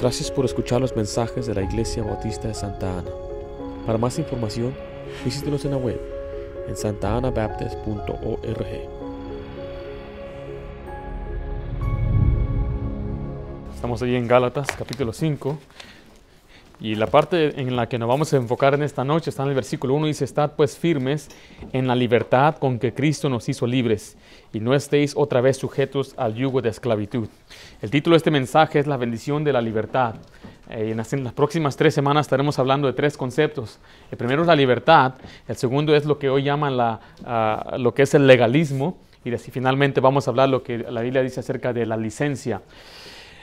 Gracias 0.00 0.30
por 0.30 0.44
escuchar 0.44 0.80
los 0.80 0.94
mensajes 0.96 1.46
de 1.46 1.54
la 1.54 1.62
Iglesia 1.62 2.02
Bautista 2.02 2.48
de 2.48 2.54
Santa 2.54 2.98
Ana. 2.98 3.10
Para 3.84 3.98
más 3.98 4.18
información, 4.18 4.74
visítenos 5.24 5.64
en 5.64 5.72
la 5.72 5.76
web 5.76 6.00
en 6.68 6.76
santaanabaptist.org. 6.76 8.66
Estamos 13.74 14.02
ahí 14.02 14.16
en 14.16 14.26
Gálatas, 14.26 14.66
capítulo 14.76 15.12
5. 15.12 15.58
Y 16.78 16.94
la 16.94 17.06
parte 17.06 17.58
en 17.60 17.74
la 17.74 17.88
que 17.88 17.98
nos 17.98 18.08
vamos 18.08 18.32
a 18.32 18.36
enfocar 18.36 18.74
en 18.74 18.82
esta 18.82 19.02
noche 19.02 19.30
está 19.30 19.42
en 19.42 19.48
el 19.48 19.54
versículo 19.54 19.94
1. 19.94 20.06
Dice, 20.06 20.24
estad 20.24 20.52
pues 20.56 20.76
firmes 20.76 21.28
en 21.72 21.86
la 21.86 21.94
libertad 21.94 22.56
con 22.56 22.78
que 22.78 22.92
Cristo 22.92 23.30
nos 23.30 23.48
hizo 23.48 23.66
libres 23.66 24.18
y 24.52 24.60
no 24.60 24.74
estéis 24.74 25.14
otra 25.16 25.40
vez 25.40 25.56
sujetos 25.56 26.14
al 26.18 26.34
yugo 26.34 26.60
de 26.60 26.68
esclavitud. 26.68 27.28
El 27.80 27.90
título 27.90 28.14
de 28.14 28.18
este 28.18 28.30
mensaje 28.30 28.78
es 28.78 28.86
La 28.86 28.98
bendición 28.98 29.42
de 29.42 29.54
la 29.54 29.62
libertad. 29.62 30.16
Eh, 30.68 30.90
en, 30.90 30.98
las, 30.98 31.12
en 31.14 31.24
las 31.24 31.32
próximas 31.32 31.76
tres 31.76 31.94
semanas 31.94 32.26
estaremos 32.26 32.58
hablando 32.58 32.88
de 32.88 32.92
tres 32.92 33.16
conceptos. 33.16 33.78
El 34.10 34.18
primero 34.18 34.42
es 34.42 34.48
la 34.48 34.56
libertad, 34.56 35.14
el 35.48 35.56
segundo 35.56 35.94
es 35.94 36.04
lo 36.04 36.18
que 36.18 36.28
hoy 36.28 36.42
llaman 36.42 36.76
la, 36.76 37.00
ah, 37.24 37.76
lo 37.78 37.94
que 37.94 38.02
es 38.02 38.12
el 38.14 38.26
legalismo 38.26 38.98
y 39.24 39.34
así 39.34 39.50
finalmente 39.50 40.00
vamos 40.00 40.28
a 40.28 40.30
hablar 40.30 40.48
lo 40.48 40.62
que 40.62 40.78
la 40.78 41.00
Biblia 41.00 41.22
dice 41.22 41.40
acerca 41.40 41.72
de 41.72 41.86
la 41.86 41.96
licencia. 41.96 42.62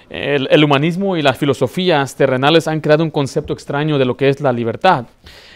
El, 0.10 0.64
humanismo 0.64 1.18
y 1.18 1.22
las 1.22 1.38
filosofías 1.38 2.16
terrenales 2.16 2.68
han 2.68 2.82
creado 2.82 3.04
un 3.04 3.12
concepto 3.12 3.54
extraño 3.54 3.98
de 3.98 4.06
lo 4.06 4.16
que 4.18 4.30
es 4.30 4.42
la 4.42 4.52
libertad. 4.52 5.06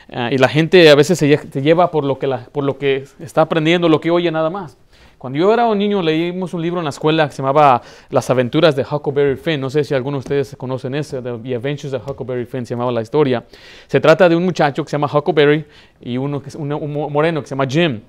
Eh, 0.09 0.29
y 0.33 0.37
la 0.37 0.47
gente 0.47 0.89
a 0.89 0.95
veces 0.95 1.17
se, 1.19 1.27
lle- 1.29 1.51
se 1.51 1.61
lleva 1.61 1.91
por 1.91 2.03
lo, 2.03 2.17
que 2.17 2.27
la- 2.27 2.45
por 2.51 2.63
lo 2.63 2.77
que 2.77 3.05
está 3.19 3.41
aprendiendo, 3.41 3.89
lo 3.89 3.99
que 3.99 4.09
oye 4.11 4.31
nada 4.31 4.49
más. 4.49 4.77
Cuando 5.17 5.39
yo 5.39 5.51
era 5.51 5.65
un 5.65 5.79
niño 5.79 6.01
leímos 6.03 6.53
un 6.53 6.61
libro 6.61 6.79
en 6.79 6.83
la 6.83 6.91
escuela 6.91 7.25
que 7.27 7.31
se 7.33 7.41
llamaba 7.41 7.81
Las 8.11 8.29
aventuras 8.29 8.75
de 8.75 8.83
Huckleberry 8.89 9.35
Finn. 9.35 9.59
No 9.59 9.69
sé 9.71 9.83
si 9.83 9.95
algunos 9.95 10.23
de 10.23 10.39
ustedes 10.39 10.55
conocen 10.57 10.93
ese, 10.93 11.21
The 11.23 11.29
Adventures 11.55 11.93
of 11.93 12.07
Huckleberry 12.07 12.45
Finn 12.45 12.65
se 12.67 12.75
llamaba 12.75 12.91
la 12.91 13.01
historia. 13.01 13.43
Se 13.87 13.99
trata 13.99 14.29
de 14.29 14.35
un 14.35 14.45
muchacho 14.45 14.83
que 14.83 14.91
se 14.91 14.95
llama 14.95 15.09
Huckleberry 15.11 15.65
y 16.01 16.17
uno 16.17 16.39
que 16.39 16.49
es 16.49 16.55
un, 16.55 16.71
un 16.71 17.11
moreno 17.11 17.41
que 17.41 17.47
se 17.47 17.55
llama 17.55 17.65
Jim. 17.67 18.01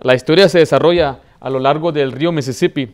La 0.00 0.14
historia 0.16 0.48
se 0.48 0.58
desarrolla 0.58 1.18
a 1.38 1.48
lo 1.48 1.60
largo 1.60 1.92
del 1.92 2.10
río 2.10 2.32
Mississippi 2.32 2.92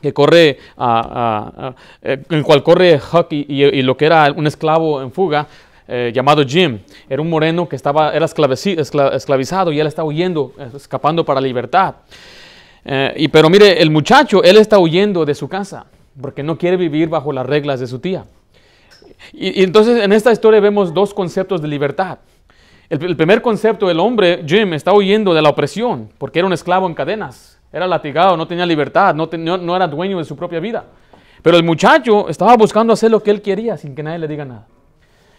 que 0.00 0.12
corre, 0.12 0.58
eh, 0.58 1.72
en 2.02 2.36
el 2.36 2.42
cual 2.44 2.62
corre 2.62 3.00
Huck 3.00 3.28
y, 3.30 3.82
lo 3.82 3.96
que 3.96 4.06
era 4.06 4.32
un 4.32 4.46
esclavo 4.46 5.02
en 5.02 5.12
fuga 5.12 5.46
eh, 5.90 6.12
llamado 6.14 6.44
Jim. 6.44 6.78
Era 7.08 7.22
un 7.22 7.30
moreno 7.30 7.68
que 7.68 7.76
estaba, 7.76 8.12
era 8.12 8.26
esclavizado 8.26 9.72
y 9.72 9.80
él 9.80 9.86
está 9.86 10.04
huyendo, 10.04 10.52
escapando 10.74 11.24
para 11.24 11.40
libertad. 11.40 11.94
Eh, 12.84 13.14
y, 13.16 13.28
pero 13.28 13.48
mire, 13.48 13.80
el 13.80 13.90
muchacho, 13.90 14.42
él 14.42 14.58
está 14.58 14.78
huyendo 14.78 15.24
de 15.24 15.34
su 15.34 15.48
casa 15.48 15.86
porque 16.20 16.42
no 16.42 16.58
quiere 16.58 16.76
vivir 16.76 17.08
bajo 17.08 17.32
las 17.32 17.46
reglas 17.46 17.80
de 17.80 17.86
su 17.86 18.00
tía. 18.00 18.24
Y, 19.32 19.60
y 19.60 19.64
entonces 19.64 20.02
en 20.02 20.12
esta 20.12 20.30
historia 20.30 20.60
vemos 20.60 20.92
dos 20.92 21.14
conceptos 21.14 21.62
de 21.62 21.68
libertad. 21.68 22.18
El, 22.90 23.02
el 23.04 23.16
primer 23.16 23.42
concepto, 23.42 23.90
el 23.90 24.00
hombre, 24.00 24.44
Jim, 24.46 24.74
está 24.74 24.92
huyendo 24.92 25.34
de 25.34 25.42
la 25.42 25.48
opresión 25.48 26.10
porque 26.18 26.38
era 26.38 26.46
un 26.46 26.52
esclavo 26.52 26.86
en 26.86 26.94
cadenas, 26.94 27.57
era 27.72 27.86
latigado, 27.86 28.36
no 28.36 28.46
tenía 28.46 28.64
libertad, 28.66 29.14
no, 29.14 29.76
era 29.76 29.86
dueño 29.86 30.18
de 30.18 30.24
su 30.24 30.36
propia 30.36 30.60
vida. 30.60 30.84
Pero 31.42 31.56
el 31.56 31.62
muchacho 31.64 32.28
estaba 32.28 32.56
buscando 32.56 32.92
hacer 32.92 33.10
lo 33.10 33.22
que 33.22 33.30
él 33.30 33.42
quería 33.42 33.76
sin 33.76 33.94
que 33.94 34.02
nadie 34.02 34.18
le 34.18 34.28
diga 34.28 34.44
nada. 34.44 34.66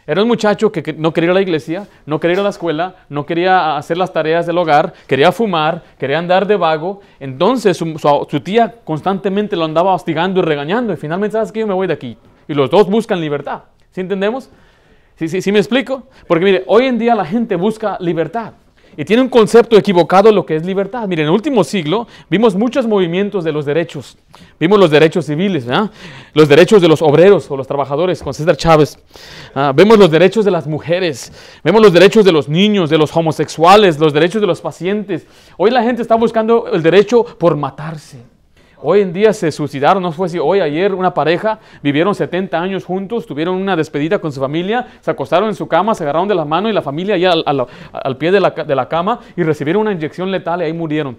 Era 0.08 0.24
un 0.24 0.28
muchacho 0.28 0.72
que, 0.72 0.94
no 0.94 1.14
quería 1.14 1.28
ir 1.28 1.32
a 1.32 1.34
la 1.36 1.42
iglesia, 1.42 1.86
no 2.08 2.20
quería 2.20 2.36
ir 2.36 2.40
a 2.40 2.44
la 2.44 2.50
escuela, 2.50 2.96
no 3.10 3.26
quería 3.28 3.78
hacer 3.78 3.96
las 3.98 4.12
tareas 4.12 4.48
del 4.48 4.58
hogar, 4.58 4.94
quería 5.06 5.32
fumar, 5.32 5.84
quería 6.00 6.18
andar 6.18 6.48
de 6.48 6.56
vago. 6.56 7.02
Entonces 7.20 7.78
su, 7.78 7.86
su- 8.00 8.28
su 8.30 8.40
tía 8.42 8.74
constantemente 8.84 9.56
lo 9.56 9.66
andaba 9.66 9.94
hostigando 9.94 10.40
y 10.40 10.44
regañando. 10.44 10.94
Y 10.94 10.98
finalmente, 10.98 11.34
¿sabes 11.34 11.52
qué? 11.52 11.60
Yo 11.60 11.68
me 11.68 11.76
voy 11.76 11.86
de 11.86 11.94
aquí. 11.94 12.18
Y 12.48 12.56
los 12.56 12.72
dos 12.72 12.90
buscan 12.90 13.22
libertad. 13.22 13.64
¿Sí 13.92 14.02
entendemos? 14.02 14.50
¿Sí, 15.16 15.28
sí, 15.28 15.42
sí 15.44 15.52
me 15.52 15.60
explico? 15.60 16.04
Porque 16.28 16.46
mire, 16.46 16.64
hoy 16.66 16.86
en 16.86 16.98
día 16.98 17.14
la 17.14 17.26
gente 17.26 17.56
busca 17.56 17.98
libertad. 18.00 18.54
Y 19.00 19.06
tiene 19.06 19.22
un 19.22 19.30
concepto 19.30 19.78
equivocado 19.78 20.30
lo 20.30 20.46
que 20.46 20.58
es 20.58 20.66
libertad. 20.66 21.08
Mire, 21.08 21.22
en 21.22 21.30
el 21.30 21.34
último 21.34 21.64
siglo 21.64 22.06
vimos 22.30 22.54
muchos 22.54 22.86
movimientos 22.86 23.46
de 23.46 23.54
los 23.54 23.64
derechos. 23.66 24.18
Vimos 24.60 24.78
los 24.78 24.92
derechos 24.92 25.26
civiles, 25.26 25.66
los 26.34 26.50
derechos 26.50 26.82
de 26.82 26.90
los 26.90 27.02
obreros 27.02 27.50
o 27.50 27.56
los 27.56 27.66
trabajadores, 27.66 28.22
con 28.22 28.34
César 28.34 28.58
Chávez. 28.58 29.00
Ah, 29.56 29.72
vemos 29.74 29.98
los 29.98 30.12
derechos 30.12 30.44
de 30.44 30.52
las 30.52 30.68
mujeres. 30.68 31.32
Vemos 31.64 31.82
los 31.82 31.94
derechos 31.94 32.26
de 32.26 32.34
los 32.34 32.50
niños, 32.50 32.90
de 32.90 32.98
los 32.98 33.16
homosexuales, 33.16 33.98
los 34.00 34.12
derechos 34.12 34.42
de 34.42 34.48
los 34.48 34.60
pacientes. 34.60 35.26
Hoy 35.56 35.72
la 35.72 35.82
gente 35.82 36.02
está 36.02 36.16
buscando 36.16 36.68
el 36.68 36.84
derecho 36.84 37.24
por 37.24 37.56
matarse. 37.56 38.18
Hoy 38.82 39.02
en 39.02 39.12
día 39.12 39.34
se 39.34 39.52
suicidaron, 39.52 40.02
no 40.02 40.14
fue 40.14 40.30
si 40.30 40.40
hoy, 40.40 40.62
ayer, 40.62 40.94
una 40.94 41.14
pareja, 41.14 41.60
vivieron 41.84 42.16
70 42.16 42.58
años 42.58 42.86
juntos, 42.86 43.26
tuvieron 43.26 43.56
una 43.56 43.76
despedida 43.76 44.20
con 44.20 44.32
su 44.32 44.40
familia, 44.40 44.88
se 45.02 45.12
acostaron 45.12 45.50
en 45.50 45.56
su 45.56 45.68
cama, 45.68 45.94
se 45.96 46.04
agarraron 46.04 46.30
de 46.30 46.36
las 46.36 46.48
manos 46.48 46.72
y 46.72 46.74
la 46.74 46.82
familia 46.82 47.16
allá 47.16 47.32
al, 47.46 47.68
al- 47.92 48.18
pie 48.18 48.32
de 48.32 48.40
la, 48.40 48.52
de 48.52 48.76
la 48.76 48.88
cama 48.88 49.20
y 49.36 49.44
recibieron 49.44 49.82
una 49.82 49.92
inyección 49.92 50.32
letal 50.32 50.62
y 50.62 50.66
ahí 50.66 50.74
murieron. 50.74 51.18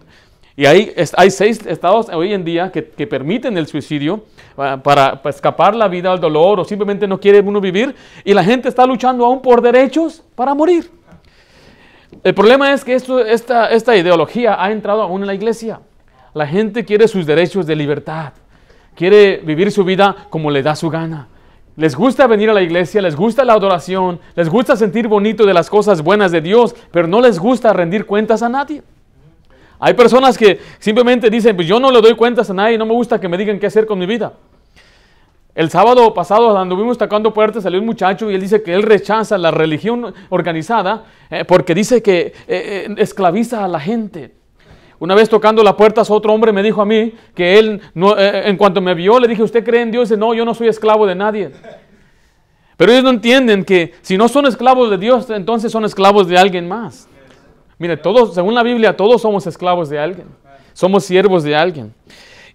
Y 0.56 0.66
ahí 0.66 0.92
hay 1.16 1.30
seis 1.30 1.64
estados 1.66 2.08
hoy 2.08 2.32
en 2.32 2.44
día 2.44 2.72
que, 2.72 2.82
permiten 2.82 3.56
el 3.58 3.66
suicidio 3.66 4.24
ah, 4.56 4.78
para, 4.82 5.20
escapar 5.26 5.74
la 5.74 5.88
vida 5.88 6.10
al 6.12 6.20
dolor 6.20 6.60
o 6.60 6.64
simplemente 6.64 7.06
no 7.06 7.20
quiere 7.20 7.40
uno 7.40 7.60
vivir 7.60 7.94
y 8.24 8.32
la 8.34 8.42
gente 8.42 8.68
está 8.68 8.86
luchando 8.86 9.24
aún 9.24 9.42
por 9.42 9.60
derechos 9.60 10.22
para 10.34 10.54
morir. 10.54 10.90
El 12.24 12.34
problema 12.34 12.72
es 12.72 12.84
que 12.84 12.94
esta, 12.94 13.70
esta 13.70 13.96
ideología 13.96 14.62
ha 14.62 14.70
entrado 14.72 15.02
aún 15.02 15.20
en 15.22 15.26
la 15.26 15.34
iglesia. 15.34 15.80
La 16.34 16.46
gente 16.46 16.84
quiere 16.84 17.08
sus 17.08 17.26
derechos 17.26 17.66
de 17.66 17.76
libertad, 17.76 18.32
quiere 18.94 19.38
vivir 19.38 19.72
su 19.72 19.84
vida 19.84 20.14
como 20.30 20.50
le 20.50 20.62
da 20.62 20.76
su 20.76 20.90
gana. 20.90 21.28
Les 21.76 21.94
gusta 21.94 22.26
venir 22.26 22.50
a 22.50 22.52
la 22.52 22.62
iglesia, 22.62 23.00
les 23.00 23.16
gusta 23.16 23.44
la 23.44 23.54
adoración, 23.54 24.20
les 24.34 24.48
gusta 24.48 24.76
sentir 24.76 25.08
bonito 25.08 25.46
de 25.46 25.54
las 25.54 25.70
cosas 25.70 26.02
buenas 26.02 26.30
de 26.30 26.40
Dios, 26.40 26.74
pero 26.90 27.08
no 27.08 27.20
les 27.20 27.38
gusta 27.38 27.72
rendir 27.72 28.06
cuentas 28.06 28.42
a 28.42 28.48
nadie. 28.48 28.82
Hay 29.78 29.94
personas 29.94 30.36
que 30.36 30.60
simplemente 30.78 31.30
dicen, 31.30 31.56
pues 31.56 31.66
yo 31.66 31.80
no 31.80 31.90
le 31.90 32.02
doy 32.02 32.14
cuentas 32.14 32.50
a 32.50 32.54
nadie, 32.54 32.76
no 32.76 32.84
me 32.84 32.92
gusta 32.92 33.18
que 33.18 33.28
me 33.28 33.38
digan 33.38 33.58
qué 33.58 33.66
hacer 33.66 33.86
con 33.86 33.98
mi 33.98 34.06
vida. 34.06 34.34
El 35.54 35.70
sábado 35.70 36.12
pasado 36.14 36.56
anduvimos 36.56 36.96
tocando 36.96 37.34
puertas, 37.34 37.62
salió 37.62 37.80
un 37.80 37.86
muchacho 37.86 38.30
y 38.30 38.34
él 38.34 38.40
dice 38.40 38.62
que 38.62 38.72
él 38.72 38.82
rechaza 38.82 39.36
la 39.36 39.50
religión 39.50 40.14
organizada 40.28 41.04
eh, 41.30 41.44
porque 41.44 41.74
dice 41.74 42.02
que 42.02 42.20
eh, 42.20 42.34
eh, 42.46 42.94
esclaviza 42.98 43.64
a 43.64 43.68
la 43.68 43.80
gente. 43.80 44.39
Una 45.00 45.14
vez 45.14 45.30
tocando 45.30 45.62
la 45.62 45.74
puerta, 45.76 46.02
otro 46.06 46.32
hombre 46.32 46.52
me 46.52 46.62
dijo 46.62 46.82
a 46.82 46.84
mí 46.84 47.14
que 47.34 47.58
él, 47.58 47.80
no, 47.94 48.18
eh, 48.18 48.48
en 48.48 48.56
cuanto 48.58 48.82
me 48.82 48.94
vio, 48.94 49.18
le 49.18 49.28
dije, 49.28 49.42
¿usted 49.42 49.64
cree 49.64 49.80
en 49.80 49.90
Dios? 49.90 50.10
Dice, 50.10 50.20
no, 50.20 50.34
yo 50.34 50.44
no 50.44 50.52
soy 50.52 50.68
esclavo 50.68 51.06
de 51.06 51.14
nadie. 51.14 51.50
Pero 52.76 52.92
ellos 52.92 53.04
no 53.04 53.10
entienden 53.10 53.64
que 53.64 53.94
si 54.02 54.18
no 54.18 54.28
son 54.28 54.44
esclavos 54.44 54.90
de 54.90 54.98
Dios, 54.98 55.30
entonces 55.30 55.72
son 55.72 55.86
esclavos 55.86 56.28
de 56.28 56.36
alguien 56.36 56.68
más. 56.68 57.08
Mire, 57.78 57.96
todos, 57.96 58.34
según 58.34 58.54
la 58.54 58.62
Biblia, 58.62 58.94
todos 58.94 59.22
somos 59.22 59.46
esclavos 59.46 59.88
de 59.88 59.98
alguien. 59.98 60.26
Somos 60.74 61.04
siervos 61.04 61.44
de 61.44 61.56
alguien. 61.56 61.94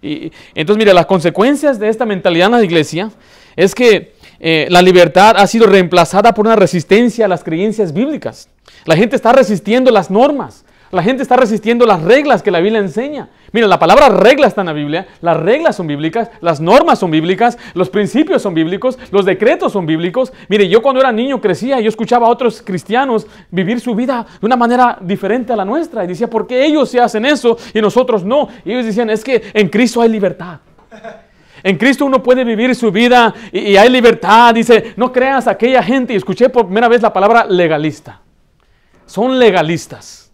Y 0.00 0.30
entonces, 0.54 0.78
mire, 0.78 0.94
las 0.94 1.06
consecuencias 1.06 1.80
de 1.80 1.88
esta 1.88 2.06
mentalidad 2.06 2.46
en 2.46 2.52
la 2.52 2.64
iglesia 2.64 3.10
es 3.56 3.74
que 3.74 4.14
eh, 4.38 4.68
la 4.70 4.82
libertad 4.82 5.34
ha 5.36 5.46
sido 5.48 5.66
reemplazada 5.66 6.32
por 6.32 6.46
una 6.46 6.54
resistencia 6.54 7.24
a 7.24 7.28
las 7.28 7.42
creencias 7.42 7.92
bíblicas. 7.92 8.48
La 8.84 8.96
gente 8.96 9.16
está 9.16 9.32
resistiendo 9.32 9.90
las 9.90 10.12
normas. 10.12 10.64
La 10.96 11.02
gente 11.02 11.22
está 11.22 11.36
resistiendo 11.36 11.84
las 11.84 12.00
reglas 12.00 12.42
que 12.42 12.50
la 12.50 12.58
Biblia 12.58 12.80
enseña. 12.80 13.28
Mira, 13.52 13.66
la 13.66 13.78
palabra 13.78 14.08
regla 14.08 14.46
está 14.46 14.62
en 14.62 14.68
la 14.68 14.72
Biblia, 14.72 15.06
las 15.20 15.36
reglas 15.36 15.76
son 15.76 15.86
bíblicas, 15.86 16.30
las 16.40 16.58
normas 16.58 17.00
son 17.00 17.10
bíblicas, 17.10 17.58
los 17.74 17.90
principios 17.90 18.40
son 18.40 18.54
bíblicos, 18.54 18.98
los 19.10 19.26
decretos 19.26 19.72
son 19.72 19.84
bíblicos. 19.84 20.32
Mire, 20.48 20.66
yo 20.70 20.80
cuando 20.80 21.02
era 21.02 21.12
niño 21.12 21.38
crecía, 21.38 21.80
yo 21.80 21.90
escuchaba 21.90 22.28
a 22.28 22.30
otros 22.30 22.62
cristianos 22.62 23.26
vivir 23.50 23.78
su 23.78 23.94
vida 23.94 24.24
de 24.40 24.46
una 24.46 24.56
manera 24.56 24.96
diferente 25.02 25.52
a 25.52 25.56
la 25.56 25.66
nuestra 25.66 26.02
y 26.02 26.06
decía, 26.06 26.30
¿por 26.30 26.46
qué 26.46 26.64
ellos 26.64 26.88
se 26.88 26.98
hacen 26.98 27.26
eso 27.26 27.58
y 27.74 27.82
nosotros 27.82 28.24
no? 28.24 28.48
Y 28.64 28.72
ellos 28.72 28.86
decían, 28.86 29.10
es 29.10 29.22
que 29.22 29.50
en 29.52 29.68
Cristo 29.68 30.00
hay 30.00 30.08
libertad. 30.08 30.60
En 31.62 31.76
Cristo 31.76 32.06
uno 32.06 32.22
puede 32.22 32.42
vivir 32.42 32.74
su 32.74 32.90
vida 32.90 33.34
y, 33.52 33.58
y 33.58 33.76
hay 33.76 33.90
libertad. 33.90 34.54
Dice, 34.54 34.94
no 34.96 35.12
creas 35.12 35.46
a 35.46 35.50
aquella 35.50 35.82
gente. 35.82 36.14
Y 36.14 36.16
escuché 36.16 36.48
por 36.48 36.64
primera 36.64 36.88
vez 36.88 37.02
la 37.02 37.12
palabra 37.12 37.44
legalista. 37.44 38.22
Son 39.04 39.38
legalistas. 39.38 40.25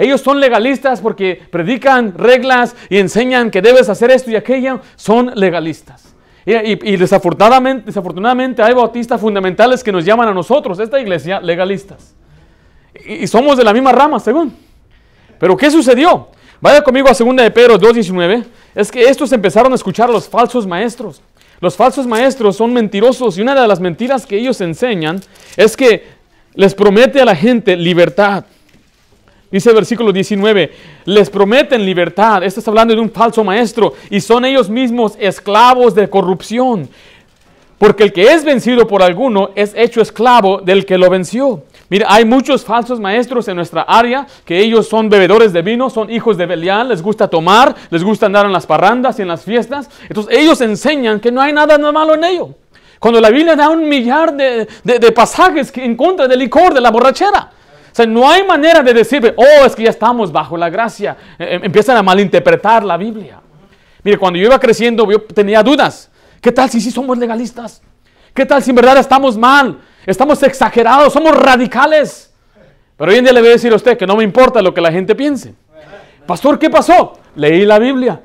Ellos 0.00 0.22
son 0.22 0.40
legalistas 0.40 1.00
porque 1.00 1.40
predican 1.50 2.14
reglas 2.16 2.74
y 2.88 2.96
enseñan 2.96 3.50
que 3.50 3.60
debes 3.60 3.90
hacer 3.90 4.10
esto 4.10 4.30
y 4.30 4.36
aquello. 4.36 4.80
Son 4.96 5.30
legalistas. 5.34 6.14
Y, 6.46 6.96
desafortunadamente 6.96 8.62
hay 8.62 8.72
bautistas 8.72 9.20
fundamentales 9.20 9.84
que 9.84 9.92
nos 9.92 10.04
llaman 10.04 10.28
a 10.28 10.32
nosotros, 10.32 10.78
esta 10.80 10.98
iglesia, 10.98 11.38
legalistas. 11.40 12.14
Y, 13.06 13.24
y 13.24 13.26
somos 13.26 13.58
de 13.58 13.64
la 13.64 13.74
misma 13.74 13.92
rama, 13.92 14.18
según. 14.18 14.56
Pero 15.38 15.54
¿qué 15.54 15.70
sucedió? 15.70 16.28
Vaya 16.62 16.82
conmigo 16.82 17.08
a 17.08 17.12
2 17.12 17.36
de 17.36 17.50
Pedro 17.50 17.78
2.19. 17.78 18.44
Es 18.74 18.90
que 18.90 19.02
estos 19.02 19.30
empezaron 19.32 19.70
a 19.72 19.74
escuchar 19.74 20.08
a 20.08 20.12
los 20.12 20.28
falsos 20.28 20.66
maestros. 20.66 21.20
Los 21.60 21.76
falsos 21.76 22.06
maestros 22.06 22.56
son 22.56 22.72
mentirosos 22.72 23.36
y 23.36 23.42
una 23.42 23.54
de 23.54 23.68
las 23.68 23.80
mentiras 23.80 24.24
que 24.24 24.38
ellos 24.38 24.62
enseñan 24.62 25.20
es 25.58 25.76
que 25.76 26.06
les 26.54 26.74
promete 26.74 27.20
a 27.20 27.26
la 27.26 27.36
gente 27.36 27.76
libertad. 27.76 28.46
Dice 29.50 29.70
el 29.70 29.74
versículo 29.74 30.12
19, 30.12 30.72
les 31.06 31.28
prometen 31.28 31.84
libertad. 31.84 32.42
Esto 32.44 32.60
está 32.60 32.70
hablando 32.70 32.94
de 32.94 33.00
un 33.00 33.10
falso 33.10 33.42
maestro 33.42 33.94
y 34.08 34.20
son 34.20 34.44
ellos 34.44 34.70
mismos 34.70 35.16
esclavos 35.18 35.94
de 35.94 36.08
corrupción. 36.08 36.88
Porque 37.78 38.04
el 38.04 38.12
que 38.12 38.32
es 38.32 38.44
vencido 38.44 38.86
por 38.86 39.02
alguno 39.02 39.50
es 39.54 39.72
hecho 39.74 40.02
esclavo 40.02 40.60
del 40.60 40.84
que 40.84 40.98
lo 40.98 41.08
venció. 41.08 41.64
Mira, 41.88 42.06
hay 42.08 42.24
muchos 42.24 42.64
falsos 42.64 43.00
maestros 43.00 43.48
en 43.48 43.56
nuestra 43.56 43.82
área 43.82 44.26
que 44.44 44.60
ellos 44.60 44.86
son 44.86 45.08
bebedores 45.08 45.52
de 45.52 45.62
vino, 45.62 45.90
son 45.90 46.08
hijos 46.10 46.36
de 46.36 46.46
Belial, 46.46 46.88
les 46.88 47.02
gusta 47.02 47.26
tomar, 47.26 47.74
les 47.90 48.04
gusta 48.04 48.26
andar 48.26 48.46
en 48.46 48.52
las 48.52 48.66
parrandas 48.66 49.18
y 49.18 49.22
en 49.22 49.28
las 49.28 49.42
fiestas. 49.42 49.90
Entonces 50.08 50.38
ellos 50.38 50.60
enseñan 50.60 51.18
que 51.18 51.32
no 51.32 51.40
hay 51.40 51.52
nada 51.52 51.76
malo 51.90 52.14
en 52.14 52.22
ello. 52.22 52.50
Cuando 53.00 53.18
la 53.20 53.30
Biblia 53.30 53.56
da 53.56 53.70
un 53.70 53.88
millar 53.88 54.34
de, 54.36 55.12
pasajes 55.12 55.72
en 55.78 55.96
contra 55.96 56.28
del 56.28 56.38
licor, 56.38 56.74
de 56.74 56.80
la 56.80 56.90
borrachera. 56.90 57.50
O 57.92 57.94
sea, 57.94 58.06
no 58.06 58.28
hay 58.28 58.44
manera 58.44 58.82
de 58.82 58.94
decir, 58.94 59.34
oh, 59.36 59.66
es 59.66 59.74
que 59.74 59.84
ya 59.84 59.90
estamos 59.90 60.30
bajo 60.30 60.56
la 60.56 60.70
gracia. 60.70 61.16
E, 61.38 61.54
em, 61.54 61.64
empiezan 61.64 61.96
a 61.96 62.02
malinterpretar 62.02 62.84
la 62.84 62.96
Biblia. 62.96 63.40
Mire, 64.02 64.18
cuando 64.18 64.38
yo 64.38 64.46
iba 64.46 64.58
creciendo, 64.58 65.10
yo 65.10 65.22
tenía 65.22 65.62
dudas. 65.62 66.10
¿Qué 66.40 66.52
tal 66.52 66.70
si 66.70 66.80
sí 66.80 66.90
somos 66.90 67.18
legalistas? 67.18 67.82
¿Qué 68.32 68.46
tal 68.46 68.62
si 68.62 68.70
en 68.70 68.76
verdad 68.76 68.98
estamos 68.98 69.36
mal? 69.36 69.78
Estamos 70.06 70.42
exagerados, 70.42 71.12
somos 71.12 71.36
radicales. 71.36 72.32
Pero 72.96 73.10
hoy 73.10 73.18
en 73.18 73.24
día 73.24 73.32
le 73.32 73.40
voy 73.40 73.50
a 73.50 73.52
decir 73.52 73.72
a 73.72 73.76
usted 73.76 73.98
que 73.98 74.06
no 74.06 74.16
me 74.16 74.24
importa 74.24 74.62
lo 74.62 74.72
que 74.72 74.80
la 74.80 74.92
gente 74.92 75.14
piense. 75.14 75.54
Pastor, 76.26 76.58
¿qué 76.58 76.70
pasó? 76.70 77.18
Leí 77.34 77.64
la 77.64 77.78
Biblia. 77.78 78.20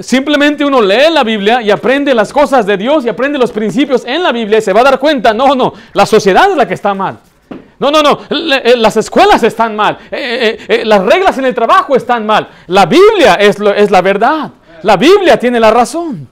Simplemente 0.00 0.64
uno 0.64 0.80
lee 0.80 1.12
la 1.12 1.22
Biblia 1.22 1.62
y 1.62 1.70
aprende 1.70 2.14
las 2.14 2.32
cosas 2.32 2.66
de 2.66 2.76
Dios 2.76 3.04
y 3.04 3.08
aprende 3.08 3.38
los 3.38 3.52
principios 3.52 4.04
en 4.04 4.22
la 4.22 4.32
Biblia 4.32 4.58
y 4.58 4.62
se 4.62 4.72
va 4.72 4.80
a 4.80 4.84
dar 4.84 4.98
cuenta, 4.98 5.34
no, 5.34 5.54
no, 5.54 5.74
la 5.92 6.06
sociedad 6.06 6.50
es 6.50 6.56
la 6.56 6.66
que 6.66 6.74
está 6.74 6.94
mal. 6.94 7.18
No, 7.78 7.90
no, 7.90 8.02
no, 8.02 8.18
eh, 8.30 8.74
las 8.76 8.96
escuelas 8.96 9.42
están 9.44 9.76
mal, 9.76 9.98
eh, 10.10 10.58
eh, 10.68 10.84
las 10.84 11.04
reglas 11.04 11.38
en 11.38 11.44
el 11.44 11.54
trabajo 11.54 11.94
están 11.94 12.26
mal. 12.26 12.48
La 12.66 12.86
Biblia 12.86 13.34
es, 13.34 13.56
es 13.76 13.90
la 13.90 14.02
verdad, 14.02 14.50
la 14.82 14.96
Biblia 14.96 15.38
tiene 15.38 15.60
la 15.60 15.70
razón. 15.70 16.28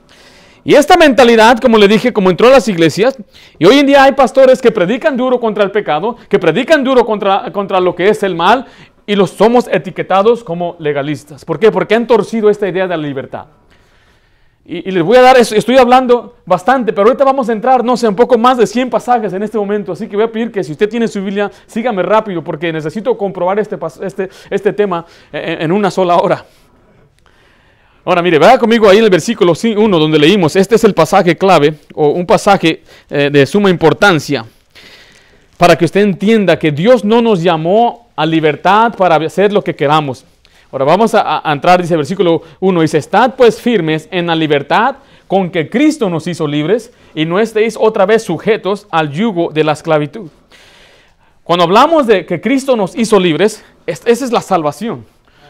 Y 0.65 0.75
esta 0.75 0.97
mentalidad, 0.97 1.59
como 1.59 1.77
le 1.77 1.87
dije, 1.87 2.11
como 2.11 2.29
entró 2.29 2.47
a 2.47 2.51
las 2.51 2.67
iglesias, 2.67 3.15
y 3.57 3.65
hoy 3.65 3.79
en 3.79 3.87
día 3.87 4.03
hay 4.03 4.11
pastores 4.11 4.61
que 4.61 4.69
predican 4.69 5.15
duro 5.15 5.39
contra 5.39 5.63
el 5.63 5.71
pecado, 5.71 6.17
que 6.27 6.39
predican 6.39 6.83
duro 6.83 7.05
contra, 7.05 7.49
contra 7.53 7.79
lo 7.79 7.95
que 7.95 8.09
es 8.09 8.21
el 8.23 8.35
mal, 8.35 8.65
y 9.05 9.15
los 9.15 9.29
somos 9.29 9.69
etiquetados 9.71 10.43
como 10.43 10.75
legalistas. 10.79 11.45
¿Por 11.45 11.57
qué? 11.57 11.71
Porque 11.71 11.95
han 11.95 12.05
torcido 12.05 12.49
esta 12.49 12.67
idea 12.67 12.83
de 12.83 12.97
la 12.97 12.97
libertad. 12.97 13.45
Y, 14.69 14.91
les 14.91 15.01
voy 15.01 15.15
a 15.15 15.21
dar, 15.21 15.37
estoy 15.37 15.77
hablando 15.77 16.35
bastante, 16.45 16.91
pero 16.91 17.07
ahorita 17.07 17.23
vamos 17.23 17.47
a 17.47 17.53
entrar, 17.53 17.85
no 17.85 17.95
sé, 17.95 18.05
un 18.05 18.17
poco 18.17 18.37
más 18.37 18.57
de 18.57 18.67
100 18.67 18.89
pasajes 18.89 19.31
en 19.31 19.41
este 19.41 19.57
momento, 19.57 19.93
así 19.93 20.09
que 20.09 20.17
voy 20.17 20.25
a 20.25 20.31
pedir 20.31 20.51
que 20.51 20.61
si 20.61 20.73
usted 20.73 20.89
tiene 20.89 21.07
su 21.07 21.23
Biblia, 21.23 21.49
sígame 21.67 22.03
rápido, 22.03 22.43
porque 22.43 22.73
necesito 22.73 23.17
comprobar 23.17 23.59
este, 23.59 23.77
este, 24.01 24.27
este 24.49 24.73
tema 24.73 25.05
en, 25.31 25.71
una 25.71 25.89
sola 25.89 26.17
hora. 26.17 26.43
Ahora, 28.03 28.21
mire, 28.21 28.39
vaya 28.39 28.59
conmigo 28.59 28.89
ahí 28.89 28.97
en 28.97 29.05
el 29.05 29.09
versículo 29.09 29.53
1 29.53 29.99
donde 29.99 30.19
leímos, 30.19 30.57
este 30.57 30.75
es 30.75 30.83
el 30.83 30.93
pasaje 30.93 31.37
clave, 31.37 31.75
o 31.93 32.09
un 32.09 32.25
pasaje 32.25 32.83
eh, 33.09 33.29
de 33.31 33.45
suma 33.45 33.69
importancia, 33.69 34.45
para 35.55 35.77
que 35.77 35.85
usted 35.85 36.01
entienda 36.01 36.59
que 36.59 36.73
Dios 36.73 37.05
no 37.05 37.21
nos 37.21 37.41
llamó 37.41 38.09
a 38.17 38.25
libertad 38.25 38.93
para 38.97 39.15
hacer 39.15 39.53
lo 39.53 39.63
que 39.63 39.73
queramos. 39.77 40.25
Ahora 40.77 40.91
vamos 40.91 41.15
a, 41.15 41.41
entrar, 41.43 41.81
dice 41.81 41.95
el 41.95 41.97
versículo 41.97 42.43
1, 42.59 42.81
dice, 42.81 42.99
estad 42.99 43.33
pues 43.33 43.59
firmes 43.59 44.07
en 44.11 44.27
la 44.27 44.35
libertad 44.35 44.97
con 45.25 45.49
que 45.49 45.71
Cristo 45.71 46.07
nos 46.07 46.27
hizo 46.27 46.45
libres 46.45 46.93
y 47.15 47.25
no 47.25 47.39
estéis 47.39 47.75
otra 47.79 48.05
vez 48.05 48.21
sujetos 48.21 48.85
al 48.91 49.09
yugo 49.09 49.49
de 49.51 49.63
la 49.63 49.71
esclavitud. 49.71 50.29
Cuando 51.43 51.63
hablamos 51.63 52.05
de 52.05 52.27
que 52.27 52.39
Cristo 52.39 52.75
nos 52.75 52.95
hizo 52.95 53.19
libres, 53.19 53.65
esa 53.87 54.07
es 54.07 54.31
la 54.31 54.41
salvación. 54.41 55.03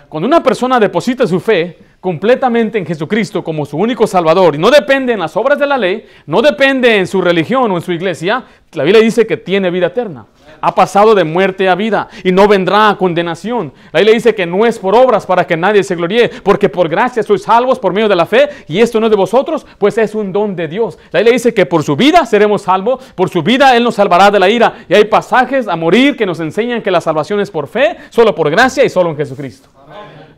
Cuando 0.08 0.28
una 0.28 0.42
persona 0.42 0.80
deposita 0.80 1.28
su 1.28 1.42
fe 1.42 1.78
completamente 2.00 2.78
en 2.78 2.86
Jesucristo 2.86 3.44
como 3.44 3.66
su 3.66 3.78
único 3.78 4.08
Salvador 4.08 4.56
y 4.56 4.58
no 4.58 4.70
depende 4.70 5.14
en 5.14 5.20
las 5.20 5.36
obras 5.36 5.60
de 5.60 5.68
la 5.68 5.78
ley, 5.78 6.06
no 6.26 6.42
depende 6.42 6.98
en 6.98 7.08
su 7.08 7.22
religión 7.22 7.72
o 7.72 7.76
en 7.76 7.82
su 7.82 7.92
iglesia, 7.92 8.44
la 8.74 8.84
Biblia 8.84 9.02
dice 9.02 9.26
que 9.26 9.38
tiene 9.38 9.72
vida 9.72 9.88
eterna 9.88 10.26
ha 10.62 10.74
pasado 10.74 11.16
de 11.16 11.24
muerte 11.24 11.70
a 11.70 11.76
vida 11.76 12.08
y 12.24 12.32
no 12.32 12.48
vendrá 12.48 12.90
a 12.90 12.98
condenación. 12.98 13.74
Ahí 13.92 14.04
le 14.04 14.14
dice 14.14 14.36
que 14.36 14.46
no 14.46 14.66
es 14.66 14.80
por 14.80 14.96
obras 14.96 15.26
para 15.26 15.46
que 15.46 15.58
nadie 15.58 15.84
se 15.84 15.96
gloríe, 15.96 16.30
porque 16.44 16.70
por 16.70 16.90
gracia 16.90 17.24
sois 17.24 17.44
salvos 17.44 17.80
por 17.80 17.94
medio 17.94 18.08
de 18.08 18.16
la 18.16 18.26
fe 18.26 18.50
y 18.68 18.80
esto 18.80 19.00
no 19.00 19.08
es 19.08 19.12
de 19.12 19.18
vosotros, 19.18 19.66
pues 19.78 19.98
es 19.98 20.16
un 20.16 20.32
don 20.32 20.56
de 20.56 20.68
Dios. 20.68 20.98
Ahí 21.14 21.24
le 21.24 21.32
dice 21.32 21.54
que 21.54 21.66
por 21.66 21.84
su 21.84 21.96
vida 21.96 22.26
seremos 22.26 22.64
salvos, 22.64 23.04
por 23.16 23.30
su 23.30 23.42
vida 23.44 23.76
Él 23.76 23.84
nos 23.84 23.96
salvará 23.96 24.32
de 24.32 24.40
la 24.40 24.50
ira. 24.50 24.86
Y 24.90 24.94
hay 24.94 25.06
pasajes 25.06 25.68
a 25.68 25.76
morir 25.76 26.16
que 26.16 26.26
nos 26.26 26.40
enseñan 26.40 26.82
que 26.82 26.92
la 26.92 27.02
salvación 27.02 27.40
es 27.40 27.52
por 27.52 27.68
fe, 27.68 27.98
solo 28.10 28.34
por 28.34 28.50
gracia 28.50 28.84
y 28.84 28.90
solo 28.90 29.10
en 29.10 29.18
Jesucristo 29.18 29.70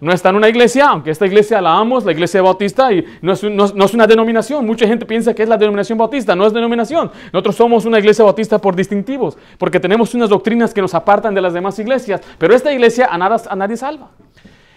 no 0.01 0.13
está 0.13 0.29
en 0.29 0.35
una 0.35 0.47
iglesia, 0.47 0.87
aunque 0.87 1.11
esta 1.11 1.25
iglesia 1.25 1.61
la 1.61 1.77
amos, 1.77 2.05
la 2.05 2.11
iglesia 2.11 2.41
bautista, 2.41 2.91
y 2.93 3.05
no 3.21 3.33
es, 3.33 3.43
una 3.43 4.07
denominación. 4.07 4.65
Mucha 4.65 4.87
gente 4.87 5.05
piensa 5.05 5.33
que 5.33 5.43
es 5.43 5.49
la 5.49 5.57
denominación 5.57 5.97
bautista, 5.97 6.35
no 6.35 6.45
es 6.45 6.53
denominación. 6.53 7.11
Nosotros 7.33 7.55
somos 7.55 7.85
una 7.85 7.99
iglesia 7.99 8.23
bautista 8.23 8.59
por 8.59 8.75
distintivos, 8.75 9.37
porque 9.57 9.79
tenemos 9.79 10.13
unas 10.13 10.29
doctrinas 10.29 10.73
que 10.73 10.81
nos 10.81 10.93
apartan 10.93 11.33
de 11.33 11.41
las 11.41 11.53
demás 11.53 11.77
iglesias, 11.79 12.21
pero 12.37 12.55
esta 12.55 12.71
iglesia 12.71 13.09
a, 13.11 13.17
nada, 13.17 13.37
a 13.49 13.55
nadie 13.55 13.75
salva. 13.75 14.09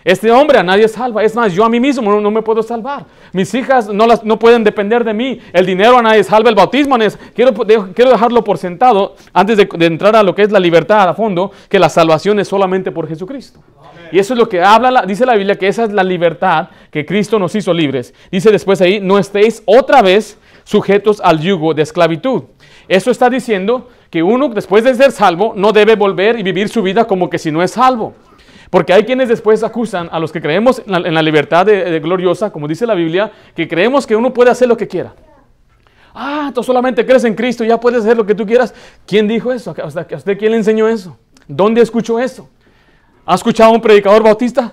Este 0.04 0.32
hombre 0.32 0.58
a 0.58 0.62
nadie 0.64 0.88
salva. 0.88 1.22
Es 1.22 1.34
más, 1.36 1.52
yo 1.52 1.64
a 1.64 1.69
mí 1.69 1.78
mismo 1.78 2.20
no, 2.20 2.30
me 2.30 2.42
puedo 2.42 2.62
salvar. 2.62 3.06
Mis 3.32 3.54
hijas 3.54 3.88
no, 3.88 4.06
las, 4.06 4.24
no 4.24 4.38
pueden 4.38 4.64
depender 4.64 5.04
de 5.04 5.14
mí. 5.14 5.38
El 5.52 5.64
dinero 5.64 5.98
a 5.98 6.02
nadie 6.02 6.24
salva. 6.24 6.48
El 6.50 6.56
bautismo 6.56 6.96
es. 6.96 7.16
Quiero, 7.34 7.54
quiero 7.54 8.10
dejarlo 8.10 8.42
por 8.42 8.58
sentado 8.58 9.14
antes 9.32 9.56
de, 9.56 9.69
de, 9.72 9.86
entrar 9.86 10.16
a 10.16 10.24
lo 10.24 10.34
que 10.34 10.42
es 10.42 10.50
la 10.50 10.58
libertad 10.58 11.08
a 11.08 11.14
fondo, 11.14 11.52
que 11.69 11.78
la 11.78 11.88
salvación 11.88 12.40
es 12.40 12.48
solamente 12.48 12.90
por 12.90 13.06
Jesucristo. 13.06 13.60
Y 14.12 14.18
eso 14.18 14.34
es 14.34 14.38
lo 14.38 14.46
que 14.46 14.62
habla, 14.62 15.04
dice 15.06 15.24
la 15.24 15.34
Biblia, 15.34 15.56
que 15.56 15.66
esa 15.66 15.84
es 15.84 15.92
la 15.92 16.04
libertad 16.04 16.68
que 16.90 17.06
Cristo 17.06 17.38
nos 17.38 17.54
hizo 17.54 17.72
libres. 17.72 18.12
Dice 18.30 18.50
después 18.50 18.78
ahí, 18.82 19.00
no 19.00 19.18
estéis 19.18 19.62
otra 19.64 20.02
vez 20.02 20.38
sujetos 20.64 21.18
al 21.24 21.40
yugo 21.40 21.72
de 21.72 21.80
esclavitud. 21.80 22.42
Eso 22.88 23.10
está 23.10 23.30
diciendo 23.30 23.88
que 24.10 24.22
uno, 24.22 24.50
después 24.50 24.84
de 24.84 24.94
ser 24.94 25.12
salvo, 25.12 25.54
no 25.56 25.72
debe 25.72 25.96
volver 25.96 26.38
y 26.38 26.42
vivir 26.42 26.68
su 26.68 26.82
vida 26.82 27.06
como 27.06 27.30
que 27.30 27.38
si 27.38 27.50
no 27.50 27.62
es 27.62 27.70
salvo. 27.70 28.12
Porque 28.68 28.92
hay 28.92 29.04
quienes 29.04 29.30
después 29.30 29.64
acusan 29.64 30.10
a 30.12 30.18
los 30.18 30.30
que 30.30 30.42
creemos 30.42 30.82
en 30.86 31.14
la, 31.14 31.22
libertad 31.22 31.66
gloriosa, 32.02 32.50
como 32.50 32.68
dice 32.68 32.86
la 32.86 32.94
Biblia, 32.94 33.32
que 33.56 33.66
creemos 33.66 34.06
que 34.06 34.14
uno 34.14 34.34
puede 34.34 34.50
hacer 34.50 34.68
lo 34.68 34.76
que 34.76 34.88
quiera. 34.88 35.14
Ah, 36.14 36.52
tú 36.54 36.62
solamente 36.62 37.06
crees 37.06 37.24
en 37.24 37.34
Cristo, 37.34 37.64
ya 37.64 37.80
puedes 37.80 38.02
hacer 38.02 38.16
lo 38.16 38.26
que 38.26 38.34
tú 38.34 38.44
quieras. 38.44 38.74
¿Quién 39.06 39.26
dijo 39.26 39.50
eso? 39.52 39.74
¿A 39.82 39.86
usted 39.86 40.38
quién 40.38 40.52
le 40.52 40.58
enseñó 40.58 40.86
eso? 40.86 41.16
¿Dónde 41.48 41.80
escuchó 41.80 42.18
eso? 42.18 42.50
¿Ha 43.24 43.34
escuchado 43.34 43.70
a 43.70 43.74
un 43.74 43.80
predicador 43.80 44.22
bautista? 44.22 44.72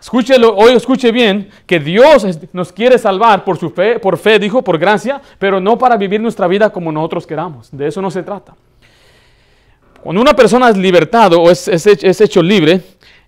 Escúchelo, 0.00 0.54
hoy 0.54 0.74
escuche 0.74 1.10
bien 1.10 1.48
que 1.66 1.80
Dios 1.80 2.26
nos 2.52 2.70
quiere 2.72 2.98
salvar 2.98 3.42
por 3.42 3.58
su 3.58 3.70
fe, 3.70 3.98
por 3.98 4.18
fe, 4.18 4.38
dijo, 4.38 4.62
por 4.62 4.78
gracia, 4.78 5.20
pero 5.38 5.60
no 5.60 5.78
para 5.78 5.96
vivir 5.96 6.20
nuestra 6.20 6.46
vida 6.46 6.70
como 6.70 6.92
nosotros 6.92 7.26
queramos. 7.26 7.70
De 7.72 7.86
eso 7.86 8.02
no 8.02 8.10
se 8.10 8.22
trata. 8.22 8.54
Cuando 10.02 10.20
una 10.20 10.34
persona 10.34 10.68
es 10.68 10.76
libertado 10.76 11.40
o 11.40 11.50
es, 11.50 12.20
hecho 12.20 12.42
libre, 12.42 12.82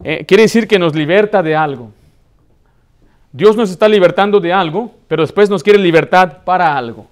eh, 0.04 0.26
quiere 0.26 0.42
decir 0.42 0.68
que 0.68 0.78
nos 0.78 0.94
liberta 0.94 1.42
de 1.42 1.56
algo. 1.56 1.90
Dios 3.32 3.56
nos 3.56 3.70
está 3.70 3.88
libertando 3.88 4.38
de 4.38 4.52
algo, 4.52 4.94
pero 5.08 5.22
después 5.22 5.48
nos 5.48 5.62
quiere 5.62 5.78
libertad 5.78 6.44
para 6.44 6.76
algo. 6.76 7.06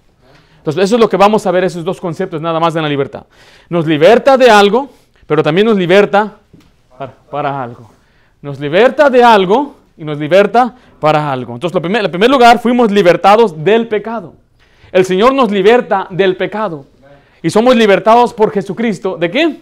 Entonces, 0.59 0.85
eso 0.85 0.97
es 0.97 1.01
lo 1.01 1.09
que 1.09 1.17
vamos 1.17 1.47
a 1.47 1.51
ver, 1.51 1.65
esos 1.65 1.85
dos 1.85 2.01
conceptos 2.01 2.43
nada 2.43 2.61
más 2.61 2.75
de 2.75 2.83
la 2.83 2.89
libertad. 2.89 3.25
Nos 3.71 3.87
liberta 3.87 4.37
de 4.37 4.51
algo, 4.51 4.91
pero 5.27 5.43
también 5.43 5.67
nos 5.67 5.77
liberta 5.77 6.35
para, 7.31 7.63
algo. 7.63 7.91
Nos 8.43 8.61
liberta 8.61 9.11
de 9.11 9.23
algo 9.23 9.77
y 9.97 10.05
nos 10.05 10.19
liberta 10.19 10.75
para 11.01 11.33
algo. 11.33 11.55
Entonces, 11.55 11.77
en 11.83 12.11
primer 12.11 12.31
lugar, 12.31 12.59
fuimos 12.59 12.91
libertados 12.91 13.63
del 13.65 13.89
pecado. 13.89 14.35
El 14.93 15.05
Señor 15.05 15.35
nos 15.35 15.51
liberta 15.51 16.07
del 16.11 16.37
pecado. 16.37 16.87
Y 17.43 17.51
somos 17.51 17.75
libertados 17.77 18.33
por 18.33 18.51
Jesucristo. 18.51 19.17
¿De 19.17 19.31
qué? 19.31 19.61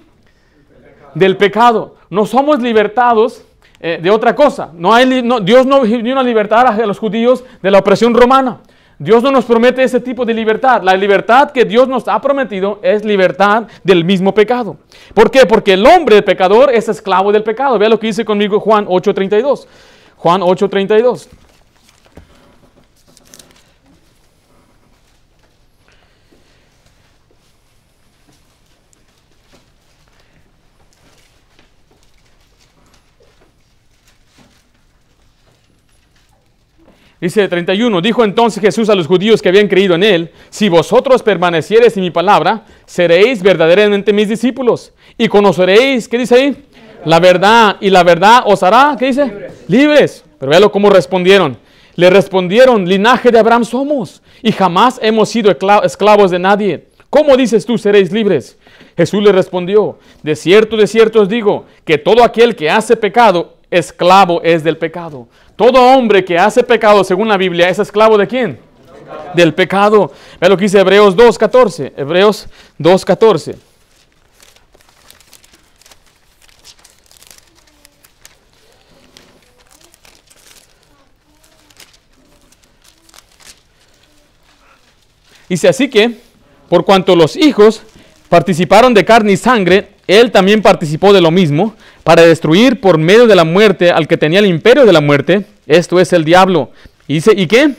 Del 1.15 1.37
pecado. 1.37 1.97
No 2.11 2.27
somos 2.27 2.61
libertados 2.61 3.43
eh, 3.81 3.99
de 4.01 4.11
otra 4.11 4.35
cosa. 4.35 4.71
No 4.75 4.93
hay, 4.93 5.23
Dios 5.43 5.67
no 5.67 5.81
vino 5.83 6.21
a 6.21 6.23
libertar 6.23 6.67
a 6.67 6.87
los 6.87 6.99
judíos 6.99 7.45
de 7.63 7.71
la 7.71 7.79
opresión 7.79 8.15
romana. 8.15 8.59
Dios 8.99 9.23
no 9.23 9.31
nos 9.31 9.45
promete 9.45 9.83
ese 9.83 10.01
tipo 10.01 10.25
de 10.25 10.35
libertad. 10.35 10.83
La 10.83 10.97
libertad 10.97 11.51
que 11.51 11.65
Dios 11.65 11.89
nos 11.89 12.07
ha 12.09 12.21
prometido 12.21 12.79
es 12.83 13.05
libertad 13.05 13.65
del 13.83 14.05
mismo 14.05 14.33
pecado. 14.33 14.77
¿Por 15.15 15.31
qué? 15.31 15.47
Porque 15.47 15.73
el 15.73 15.87
hombre 15.87 16.23
pecador 16.23 16.73
es 16.73 16.89
esclavo 16.89 17.33
del 17.33 17.43
pecado. 17.43 17.79
Vea 17.79 17.89
lo 17.89 17.99
que 17.99 18.09
dice 18.09 18.25
conmigo 18.25 18.61
Juan 18.61 18.87
8:32. 18.87 19.67
Juan 20.17 20.41
8:32. 20.43 21.29
Dice 37.23 37.47
31, 37.47 38.01
dijo 38.01 38.25
entonces 38.25 38.61
Jesús 38.61 38.89
a 38.89 38.97
los 38.97 39.07
judíos 39.07 39.41
que 39.41 39.49
habían 39.49 39.69
creído 39.69 39.95
en 39.95 40.03
él, 40.03 40.33
si 40.51 40.69
vosotros 40.69 41.23
permaneciereis 41.23 41.97
en 41.97 42.03
mi 42.03 42.11
palabra, 42.11 42.65
seréis 42.85 43.45
verdaderamente 43.45 44.13
mis 44.13 44.29
discípulos 44.29 44.93
y 45.17 45.29
conoceréis, 45.29 46.09
¿qué 46.09 46.19
dice 46.19 46.35
ahí? 46.35 46.65
La 47.05 47.21
verdad 47.21 47.77
y 47.81 47.91
la 47.91 48.03
verdad 48.03 48.43
os 48.45 48.65
hará, 48.65 48.97
¿qué 48.99 49.07
dice? 49.07 49.33
Libres. 49.69 50.25
Pero 50.41 50.51
véalo 50.51 50.73
cómo 50.73 50.91
respondieron. 50.91 51.57
Le 51.95 52.11
respondieron, 52.11 52.89
linaje 52.89 53.31
de 53.31 53.39
Abraham 53.39 53.65
somos 53.65 54.21
y 54.43 54.51
jamás 54.51 54.99
hemos 55.01 55.29
sido 55.29 55.57
esclavos 55.85 56.33
de 56.33 56.41
nadie. 56.41 56.89
¿Cómo 57.09 57.37
dices 57.37 57.65
tú 57.65 57.79
seréis 57.79 58.11
libres? 58.11 58.59
Jesús 58.97 59.23
le 59.23 59.31
respondió, 59.31 59.97
de 60.25 60.35
cierto, 60.35 60.77
de 60.77 60.89
cierto 60.89 61.21
os 61.21 61.29
digo, 61.29 61.67
que 61.85 61.99
todo 61.99 62.25
aquel 62.25 62.57
que 62.57 62.69
hace 62.69 62.97
pecado, 62.97 63.59
esclavo 63.73 64.41
es 64.43 64.63
del 64.63 64.77
pecado. 64.77 65.27
Todo 65.57 65.81
hombre 65.81 66.25
que 66.25 66.39
hace 66.39 66.63
pecado, 66.63 67.03
según 67.03 67.29
la 67.29 67.37
Biblia, 67.37 67.69
es 67.69 67.79
esclavo 67.79 68.17
de 68.19 68.29
quién? 68.29 68.61
Del 69.35 69.55
pecado. 69.55 70.13
Ve 70.41 70.49
lo 70.49 70.57
que 70.57 70.65
dice 70.65 70.79
Hebreos 70.79 71.17
2.14. 71.17 71.93
Hebreos 71.97 72.49
2.14. 72.79 73.57
Dice 85.49 85.69
así 85.69 85.89
que, 85.89 86.19
por 86.69 86.85
cuanto 86.85 87.15
los 87.15 87.37
hijos 87.37 87.83
participaron 88.29 88.95
de 88.95 89.05
carne 89.05 89.33
y 89.33 89.37
sangre, 89.37 89.91
él 90.07 90.31
también 90.31 90.63
participó 90.63 91.13
de 91.13 91.21
lo 91.21 91.31
mismo, 91.31 91.75
para 92.05 92.23
destruir 92.23 92.81
por 92.81 92.99
medio 92.99 93.27
de 93.27 93.35
la 93.35 93.45
muerte 93.45 93.91
al 93.91 94.09
que 94.09 94.17
tenía 94.17 94.41
el 94.41 94.47
imperio 94.47 94.85
de 94.85 94.93
la 94.93 95.01
muerte, 95.01 95.45
esto 95.67 96.01
es 96.01 96.13
el 96.13 96.25
diablo. 96.25 96.71
Y 97.07 97.15
dice, 97.15 97.33
¿y 97.37 97.47
qué? 97.47 97.73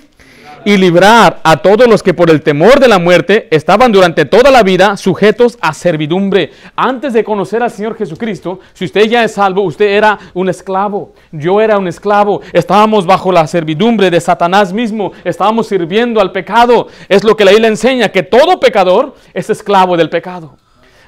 y 0.65 0.77
librar 0.77 1.41
a 1.43 1.57
todos 1.57 1.87
los 1.87 2.01
que 2.01 2.13
por 2.13 2.29
el 2.29 2.41
temor 2.41 2.79
de 2.79 2.87
la 2.87 2.99
muerte 2.99 3.47
estaban 3.51 3.91
durante 3.91 4.25
toda 4.25 4.51
la 4.51 4.63
vida 4.63 4.97
sujetos 4.97 5.57
a 5.61 5.73
servidumbre. 5.73 6.51
Antes 6.75 7.13
de 7.13 7.23
conocer 7.23 7.61
al 7.63 7.71
Señor 7.71 7.97
Jesucristo, 7.97 8.59
si 8.73 8.85
usted 8.85 9.05
ya 9.05 9.23
es 9.23 9.33
salvo, 9.33 9.61
usted 9.61 9.85
era 9.85 10.17
un 10.33 10.49
esclavo. 10.49 11.13
Yo 11.31 11.61
era 11.61 11.77
un 11.77 11.87
esclavo. 11.87 12.41
Estábamos 12.53 13.05
bajo 13.05 13.31
la 13.31 13.47
servidumbre 13.47 14.09
de 14.09 14.21
Satanás 14.21 14.71
mismo. 14.73 15.11
Estábamos 15.23 15.67
sirviendo 15.67 16.21
al 16.21 16.31
pecado. 16.31 16.87
Es 17.09 17.23
lo 17.23 17.35
que 17.35 17.45
la 17.45 17.51
Biblia 17.51 17.69
enseña, 17.69 18.09
que 18.09 18.23
todo 18.23 18.59
pecador 18.59 19.15
es 19.33 19.49
esclavo 19.49 19.97
del 19.97 20.09
pecado. 20.09 20.57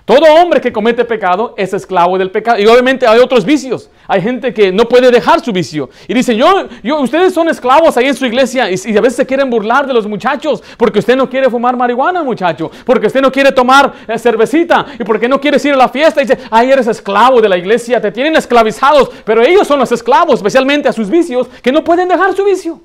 Todo 0.05 0.24
hombre 0.35 0.62
que 0.62 0.71
comete 0.71 1.03
pecado 1.03 1.55
es 1.57 1.74
esclavo 1.74 2.15
del 2.19 2.29
pecado. 2.29 2.59
Y 2.59 2.67
obviamente 2.67 3.07
hay 3.07 3.19
otros 3.19 3.43
vicios. 3.43 3.89
Hay 4.07 4.21
gente 4.21 4.53
que 4.53 4.71
no 4.71 4.88
puede 4.88 5.09
dejar 5.09 5.43
su 5.43 5.51
vicio. 5.51 5.89
Y 6.07 6.13
dice, 6.13 6.35
yo, 6.35 6.67
yo, 6.83 7.00
ustedes 7.00 7.33
son 7.33 7.50
esclavos 7.50 7.97
ahí 7.97 8.05
en 8.05 8.13
su 8.13 8.24
iglesia. 8.24 8.69
Y, 8.69 8.95
a 8.95 9.01
veces 9.01 9.15
se 9.15 9.25
quieren 9.25 9.50
burlar 9.50 9.88
de 9.88 9.95
los 9.95 10.05
muchachos. 10.05 10.62
Porque 10.77 11.00
usted 11.00 11.15
no 11.15 11.27
quiere 11.27 11.50
fumar 11.50 11.75
marihuana, 11.75 12.21
muchacho. 12.21 12.69
Porque 12.85 13.07
usted 13.07 13.19
no 13.19 13.31
quiere 13.31 13.51
tomar 13.51 13.93
eh, 14.07 14.19
cervecita. 14.19 14.85
Y 15.00 15.03
porque 15.03 15.27
no 15.27 15.41
quieres 15.41 15.65
ir 15.65 15.74
a 15.74 15.77
la 15.77 15.89
fiesta. 15.89 16.21
Y 16.21 16.25
dice, 16.25 16.38
ay, 16.51 16.71
eres 16.71 16.85
esclavo 16.85 17.41
de 17.41 17.50
la 17.50 17.57
iglesia. 17.57 18.00
Te 18.00 18.12
tienen 18.12 18.35
esclavizados. 18.35 19.09
Pero 19.25 19.41
ellos 19.41 19.67
son 19.67 19.79
los 19.79 19.91
esclavos, 19.91 20.35
especialmente 20.35 20.88
a 20.88 20.93
sus 20.93 21.09
vicios, 21.09 21.47
que 21.63 21.71
no 21.71 21.83
pueden 21.83 22.07
dejar 22.07 22.35
su 22.35 22.45
vicio. 22.45 22.79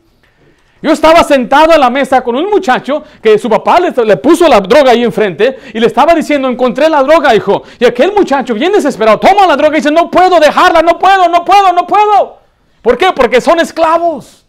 Yo 0.83 0.93
estaba 0.93 1.23
sentado 1.23 1.73
a 1.73 1.79
la 1.79 1.91
mesa 1.91 2.23
con 2.23 2.37
un 2.37 2.49
muchacho 2.49 3.05
que 3.23 3.39
su 3.39 3.51
papá 3.51 3.79
le, 3.81 4.17
puso 4.17 4.49
la 4.49 4.61
droga 4.61 4.93
ahí 4.93 5.05
enfrente 5.05 5.59
y 5.75 5.81
le 5.81 5.87
estaba 5.87 6.15
diciendo, 6.15 6.49
encontré 6.49 6.89
la 6.89 7.03
droga, 7.03 7.35
hijo. 7.35 7.63
Y 7.79 7.85
aquel 7.85 8.13
muchacho, 8.13 8.55
bien 8.55 8.73
desesperado, 8.73 9.19
toma 9.19 9.47
la 9.47 9.57
droga 9.57 9.77
y 9.77 9.81
dice, 9.81 9.91
no 9.91 10.11
puedo 10.11 10.41
dejarla, 10.41 10.81
no 10.81 10.99
puedo, 10.99 11.29
no 11.29 11.45
puedo, 11.45 11.73
no 11.73 11.87
puedo. 11.87 12.39
¿Por 12.81 12.97
qué? 12.97 13.13
Porque 13.15 13.41
son 13.41 13.61
esclavos. 13.61 14.47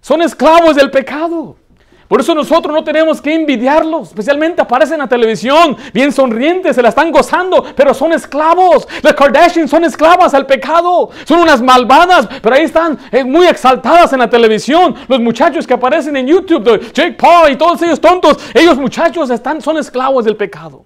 Son 0.00 0.22
esclavos 0.22 0.76
del 0.76 0.90
pecado. 0.90 1.56
Por 2.10 2.20
eso 2.20 2.34
nosotros 2.34 2.74
no 2.74 2.82
tenemos 2.82 3.22
que 3.22 3.32
envidiarlos, 3.32 4.08
especialmente 4.08 4.60
aparecen 4.60 4.94
en 4.94 5.02
la 5.02 5.06
televisión, 5.06 5.76
bien 5.94 6.10
sonrientes, 6.10 6.74
se 6.74 6.82
la 6.82 6.88
están 6.88 7.12
gozando, 7.12 7.64
pero 7.76 7.94
son 7.94 8.12
esclavos. 8.12 8.88
Las 9.00 9.14
Kardashians 9.14 9.70
son 9.70 9.84
esclavas 9.84 10.34
al 10.34 10.44
pecado, 10.44 11.10
son 11.24 11.38
unas 11.38 11.62
malvadas, 11.62 12.28
pero 12.42 12.56
ahí 12.56 12.64
están 12.64 12.98
eh, 13.12 13.22
muy 13.22 13.46
exaltadas 13.46 14.12
en 14.12 14.18
la 14.18 14.28
televisión. 14.28 14.96
Los 15.06 15.20
muchachos 15.20 15.68
que 15.68 15.74
aparecen 15.74 16.16
en 16.16 16.26
YouTube, 16.26 16.92
Jake 16.92 17.12
Paul 17.12 17.52
y 17.52 17.54
todos 17.54 17.80
ellos 17.82 18.00
tontos, 18.00 18.38
ellos 18.54 18.76
muchachos 18.76 19.30
están, 19.30 19.60
son 19.60 19.78
esclavos 19.78 20.24
del 20.24 20.34
pecado. 20.34 20.84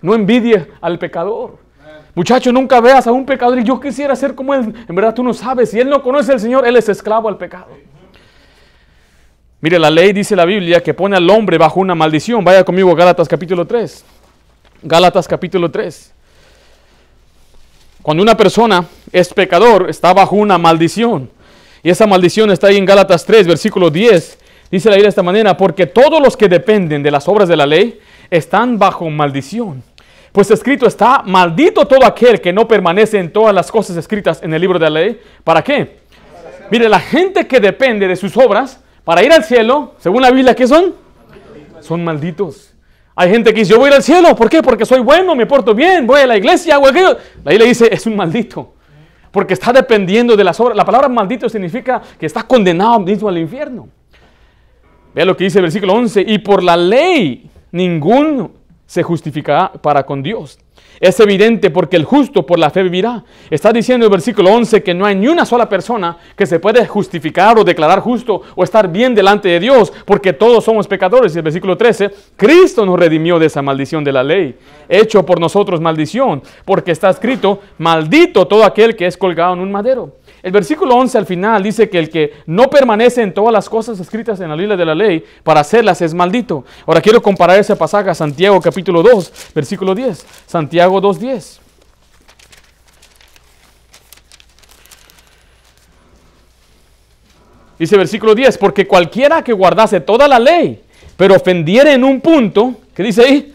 No 0.00 0.14
envidie 0.14 0.70
al 0.80 0.96
pecador. 0.96 1.58
Muchacho, 2.14 2.52
nunca 2.52 2.80
veas 2.80 3.08
a 3.08 3.10
un 3.10 3.26
pecador 3.26 3.58
y 3.58 3.64
yo 3.64 3.80
quisiera 3.80 4.14
ser 4.14 4.36
como 4.36 4.54
él. 4.54 4.72
En 4.88 4.94
verdad 4.94 5.12
tú 5.12 5.24
no 5.24 5.34
sabes, 5.34 5.72
si 5.72 5.80
él 5.80 5.90
no 5.90 6.04
conoce 6.04 6.30
al 6.30 6.38
Señor, 6.38 6.64
él 6.64 6.76
es 6.76 6.88
esclavo 6.88 7.28
al 7.28 7.36
pecado. 7.36 7.66
Mire, 9.62 9.78
la 9.78 9.90
ley 9.90 10.12
dice 10.12 10.34
la 10.34 10.44
Biblia 10.44 10.82
que 10.82 10.92
pone 10.92 11.16
al 11.16 11.30
hombre 11.30 11.56
bajo 11.56 11.78
una 11.78 11.94
maldición. 11.94 12.44
Vaya 12.44 12.64
conmigo 12.64 12.90
a 12.90 12.96
Gálatas 12.96 13.28
capítulo 13.28 13.64
3. 13.64 14.04
Gálatas 14.82 15.28
capítulo 15.28 15.70
3. 15.70 16.12
Cuando 18.02 18.24
una 18.24 18.36
persona 18.36 18.84
es 19.12 19.32
pecador, 19.32 19.88
está 19.88 20.12
bajo 20.12 20.34
una 20.34 20.58
maldición. 20.58 21.30
Y 21.84 21.90
esa 21.90 22.08
maldición 22.08 22.50
está 22.50 22.66
ahí 22.66 22.76
en 22.76 22.84
Gálatas 22.84 23.24
3, 23.24 23.46
versículo 23.46 23.88
10. 23.88 24.36
Dice 24.68 24.88
la 24.88 24.96
Biblia 24.96 25.06
de 25.06 25.10
esta 25.10 25.22
manera, 25.22 25.56
porque 25.56 25.86
todos 25.86 26.20
los 26.20 26.36
que 26.36 26.48
dependen 26.48 27.00
de 27.00 27.12
las 27.12 27.28
obras 27.28 27.48
de 27.48 27.56
la 27.56 27.64
ley 27.64 28.00
están 28.30 28.80
bajo 28.80 29.08
maldición. 29.10 29.84
Pues 30.32 30.50
escrito 30.50 30.88
está, 30.88 31.22
maldito 31.24 31.86
todo 31.86 32.04
aquel 32.04 32.40
que 32.40 32.52
no 32.52 32.66
permanece 32.66 33.20
en 33.20 33.32
todas 33.32 33.54
las 33.54 33.70
cosas 33.70 33.96
escritas 33.96 34.42
en 34.42 34.52
el 34.52 34.60
libro 34.60 34.80
de 34.80 34.90
la 34.90 35.00
ley. 35.00 35.20
¿Para 35.44 35.62
qué? 35.62 35.98
Mire, 36.68 36.88
la 36.88 36.98
gente 36.98 37.46
que 37.46 37.60
depende 37.60 38.08
de 38.08 38.16
sus 38.16 38.36
obras 38.36 38.80
para 39.04 39.22
ir 39.22 39.32
al 39.32 39.44
cielo, 39.44 39.94
según 39.98 40.22
la 40.22 40.30
Biblia, 40.30 40.54
¿qué 40.54 40.66
son? 40.66 40.94
Son 41.80 42.04
malditos. 42.04 42.72
Hay 43.14 43.30
gente 43.30 43.52
que 43.52 43.60
dice, 43.60 43.72
yo 43.72 43.78
voy 43.78 43.86
a 43.86 43.88
ir 43.88 43.94
al 43.96 44.02
cielo. 44.02 44.34
¿Por 44.34 44.48
qué? 44.48 44.62
Porque 44.62 44.86
soy 44.86 45.00
bueno, 45.00 45.34
me 45.34 45.46
porto 45.46 45.74
bien, 45.74 46.06
voy 46.06 46.20
a 46.20 46.26
la 46.26 46.36
iglesia, 46.36 46.76
hago 46.76 46.88
aquello. 46.88 47.16
La 47.44 47.50
Biblia 47.50 47.68
dice, 47.68 47.88
es 47.92 48.06
un 48.06 48.16
maldito. 48.16 48.74
Porque 49.30 49.54
está 49.54 49.72
dependiendo 49.72 50.36
de 50.36 50.44
las 50.44 50.58
obras. 50.60 50.76
La 50.76 50.84
palabra 50.84 51.08
maldito 51.08 51.48
significa 51.48 52.00
que 52.18 52.26
está 52.26 52.42
condenado 52.42 53.00
mismo 53.00 53.28
al 53.28 53.38
infierno. 53.38 53.88
Vea 55.14 55.24
lo 55.24 55.36
que 55.36 55.44
dice 55.44 55.58
el 55.58 55.62
versículo 55.62 55.94
11. 55.94 56.24
Y 56.26 56.38
por 56.38 56.62
la 56.62 56.76
ley, 56.76 57.50
ninguno 57.70 58.52
se 58.86 59.02
justificará 59.02 59.72
para 59.72 60.04
con 60.04 60.22
Dios. 60.22 60.58
Es 61.00 61.18
evidente 61.20 61.70
porque 61.70 61.96
el 61.96 62.04
justo 62.04 62.46
por 62.46 62.58
la 62.58 62.70
fe 62.70 62.82
vivirá. 62.82 63.24
Está 63.50 63.72
diciendo 63.72 64.06
el 64.06 64.12
versículo 64.12 64.50
11 64.50 64.82
que 64.82 64.94
no 64.94 65.04
hay 65.04 65.16
ni 65.16 65.28
una 65.28 65.44
sola 65.44 65.68
persona 65.68 66.16
que 66.36 66.46
se 66.46 66.60
puede 66.60 66.86
justificar 66.86 67.58
o 67.58 67.64
declarar 67.64 68.00
justo 68.00 68.42
o 68.54 68.64
estar 68.64 68.90
bien 68.90 69.14
delante 69.14 69.48
de 69.48 69.60
Dios 69.60 69.92
porque 70.04 70.32
todos 70.32 70.64
somos 70.64 70.86
pecadores. 70.86 71.34
Y 71.34 71.38
el 71.38 71.44
versículo 71.44 71.76
13, 71.76 72.10
Cristo 72.36 72.86
nos 72.86 72.98
redimió 72.98 73.38
de 73.38 73.46
esa 73.46 73.62
maldición 73.62 74.04
de 74.04 74.12
la 74.12 74.22
ley, 74.22 74.56
hecho 74.88 75.24
por 75.26 75.40
nosotros 75.40 75.80
maldición, 75.80 76.42
porque 76.64 76.92
está 76.92 77.10
escrito, 77.10 77.60
maldito 77.78 78.46
todo 78.46 78.64
aquel 78.64 78.94
que 78.94 79.06
es 79.06 79.16
colgado 79.16 79.54
en 79.54 79.60
un 79.60 79.72
madero. 79.72 80.21
El 80.42 80.50
versículo 80.50 80.96
11 80.96 81.18
al 81.18 81.26
final 81.26 81.62
dice 81.62 81.88
que 81.88 81.98
el 81.98 82.10
que 82.10 82.32
no 82.46 82.68
permanece 82.68 83.22
en 83.22 83.32
todas 83.32 83.52
las 83.52 83.68
cosas 83.68 84.00
escritas 84.00 84.40
en 84.40 84.48
la 84.48 84.56
Biblia 84.56 84.76
de 84.76 84.84
la 84.84 84.94
ley 84.94 85.24
para 85.44 85.60
hacerlas 85.60 86.02
es 86.02 86.12
maldito. 86.14 86.64
Ahora 86.84 87.00
quiero 87.00 87.22
comparar 87.22 87.60
ese 87.60 87.76
pasaje 87.76 88.10
a 88.10 88.14
Santiago 88.14 88.60
capítulo 88.60 89.02
2, 89.04 89.52
versículo 89.54 89.94
10. 89.94 90.26
Santiago 90.46 91.00
2.10. 91.00 91.60
Dice 97.78 97.96
versículo 97.96 98.34
10, 98.34 98.58
porque 98.58 98.86
cualquiera 98.86 99.42
que 99.42 99.52
guardase 99.52 100.00
toda 100.00 100.26
la 100.28 100.38
ley, 100.38 100.82
pero 101.16 101.36
ofendiere 101.36 101.92
en 101.94 102.04
un 102.04 102.20
punto, 102.20 102.74
¿qué 102.94 103.02
dice 103.02 103.22
ahí? 103.22 103.54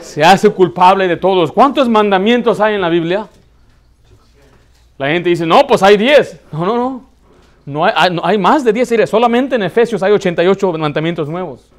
Se 0.00 0.22
hace 0.22 0.50
culpable 0.50 1.08
de 1.08 1.16
todos. 1.16 1.52
¿Cuántos 1.52 1.88
mandamientos 1.88 2.60
hay 2.60 2.74
en 2.74 2.80
la 2.80 2.88
Biblia? 2.88 3.26
La 4.98 5.08
gente 5.08 5.28
dice, 5.28 5.44
no, 5.44 5.66
pues 5.66 5.82
hay 5.82 5.96
10. 5.96 6.40
No, 6.52 6.64
no, 6.64 6.76
no. 6.76 7.04
No 7.66 7.84
hay, 7.84 8.38
más 8.38 8.62
de 8.62 8.72
10. 8.72 9.08
Solamente 9.08 9.56
en 9.56 9.62
Efesios 9.62 10.02
hay 10.02 10.12
88 10.12 10.72
mandamientos 10.74 11.28
nuevos. 11.28 11.70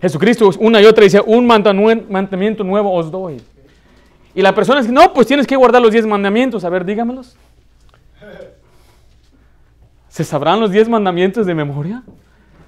Jesucristo 0.00 0.50
una 0.58 0.80
y 0.80 0.86
otra 0.86 1.04
dice, 1.04 1.20
un 1.20 1.46
mandamiento 1.46 2.64
nuevo 2.64 2.92
os 2.92 3.10
doy. 3.10 3.40
Y 4.34 4.42
la 4.42 4.54
persona 4.54 4.80
dice, 4.80 4.92
no, 4.92 5.12
pues 5.12 5.26
tienes 5.26 5.46
que 5.46 5.56
guardar 5.56 5.80
los 5.80 5.92
10 5.92 6.06
mandamientos. 6.06 6.64
A 6.64 6.68
ver, 6.68 6.84
dígamelos. 6.84 7.36
¿Se 10.08 10.24
sabrán 10.24 10.60
los 10.60 10.70
10 10.70 10.88
mandamientos 10.88 11.46
de 11.46 11.54
memoria? 11.54 12.02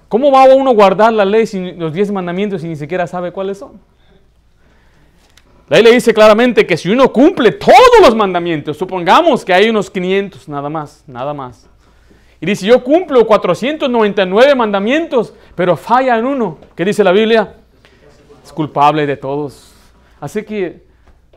¿Cómo 0.08 0.30
va 0.30 0.44
uno 0.44 0.70
a 0.70 0.74
guardar 0.74 1.12
la 1.12 1.24
ley 1.24 1.46
sin 1.46 1.78
los 1.78 1.92
10 1.92 2.12
mandamientos 2.12 2.62
y 2.62 2.68
ni 2.68 2.76
siquiera 2.76 3.06
sabe 3.06 3.32
cuáles 3.32 3.58
son? 3.58 3.80
La 5.68 5.80
le 5.80 5.92
dice 5.92 6.14
claramente 6.14 6.64
que 6.64 6.76
si 6.76 6.88
uno 6.88 7.12
cumple 7.12 7.50
todos 7.50 8.00
los 8.00 8.14
mandamientos, 8.14 8.76
supongamos 8.76 9.44
que 9.44 9.52
hay 9.52 9.68
unos 9.68 9.90
500 9.90 10.48
nada 10.48 10.68
más, 10.68 11.02
nada 11.08 11.34
más. 11.34 11.68
Y 12.40 12.46
dice, 12.46 12.66
yo 12.66 12.84
cumplo 12.84 13.26
499 13.26 14.54
mandamientos, 14.54 15.34
pero 15.56 15.76
falla 15.76 16.18
en 16.18 16.26
uno. 16.26 16.58
¿Qué 16.76 16.84
dice 16.84 17.02
la 17.02 17.10
Biblia? 17.10 17.54
Es 18.44 18.52
culpable 18.52 19.06
de 19.06 19.16
todos. 19.16 19.72
Así 20.20 20.44
que 20.44 20.84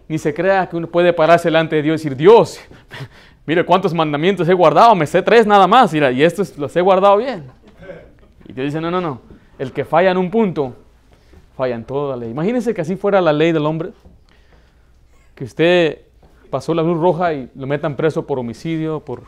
ni 0.08 0.20
se 0.20 0.32
crea 0.32 0.70
que 0.70 0.76
uno 0.76 0.86
puede 0.86 1.12
pararse 1.12 1.48
delante 1.48 1.78
de 1.78 1.82
Dios 1.82 2.02
y 2.02 2.04
decir, 2.04 2.16
Dios, 2.16 2.60
mire 3.48 3.66
cuántos 3.66 3.96
mandamientos 3.96 4.48
he 4.48 4.54
guardado, 4.54 4.94
me 4.94 5.08
sé 5.08 5.24
tres 5.24 5.48
nada 5.48 5.66
más, 5.66 5.92
y 5.92 6.24
estos 6.24 6.56
los 6.56 6.76
he 6.76 6.82
guardado 6.82 7.18
bien. 7.18 7.46
Y 8.48 8.54
Dios 8.54 8.66
dice, 8.66 8.80
no, 8.80 8.92
no, 8.92 9.02
no, 9.02 9.22
el 9.58 9.72
que 9.72 9.86
falla 9.86 10.12
en 10.12 10.18
un 10.18 10.30
punto, 10.30 10.76
falla 11.58 11.74
en 11.74 11.84
toda 11.84 12.16
la 12.16 12.26
ley. 12.26 12.32
Imagínense 12.32 12.76
que 12.76 12.82
así 12.82 12.96
fuera 12.96 13.22
la 13.22 13.34
ley 13.34 13.52
del 13.52 13.66
hombre 13.66 13.90
que 15.40 15.46
usted 15.46 16.00
pasó 16.50 16.74
la 16.74 16.84
luz 16.84 17.00
roja 17.00 17.34
y 17.34 17.50
lo 17.56 17.66
metan 17.66 17.96
preso 17.96 18.28
por 18.28 18.38
homicidio, 18.38 19.00
por, 19.00 19.24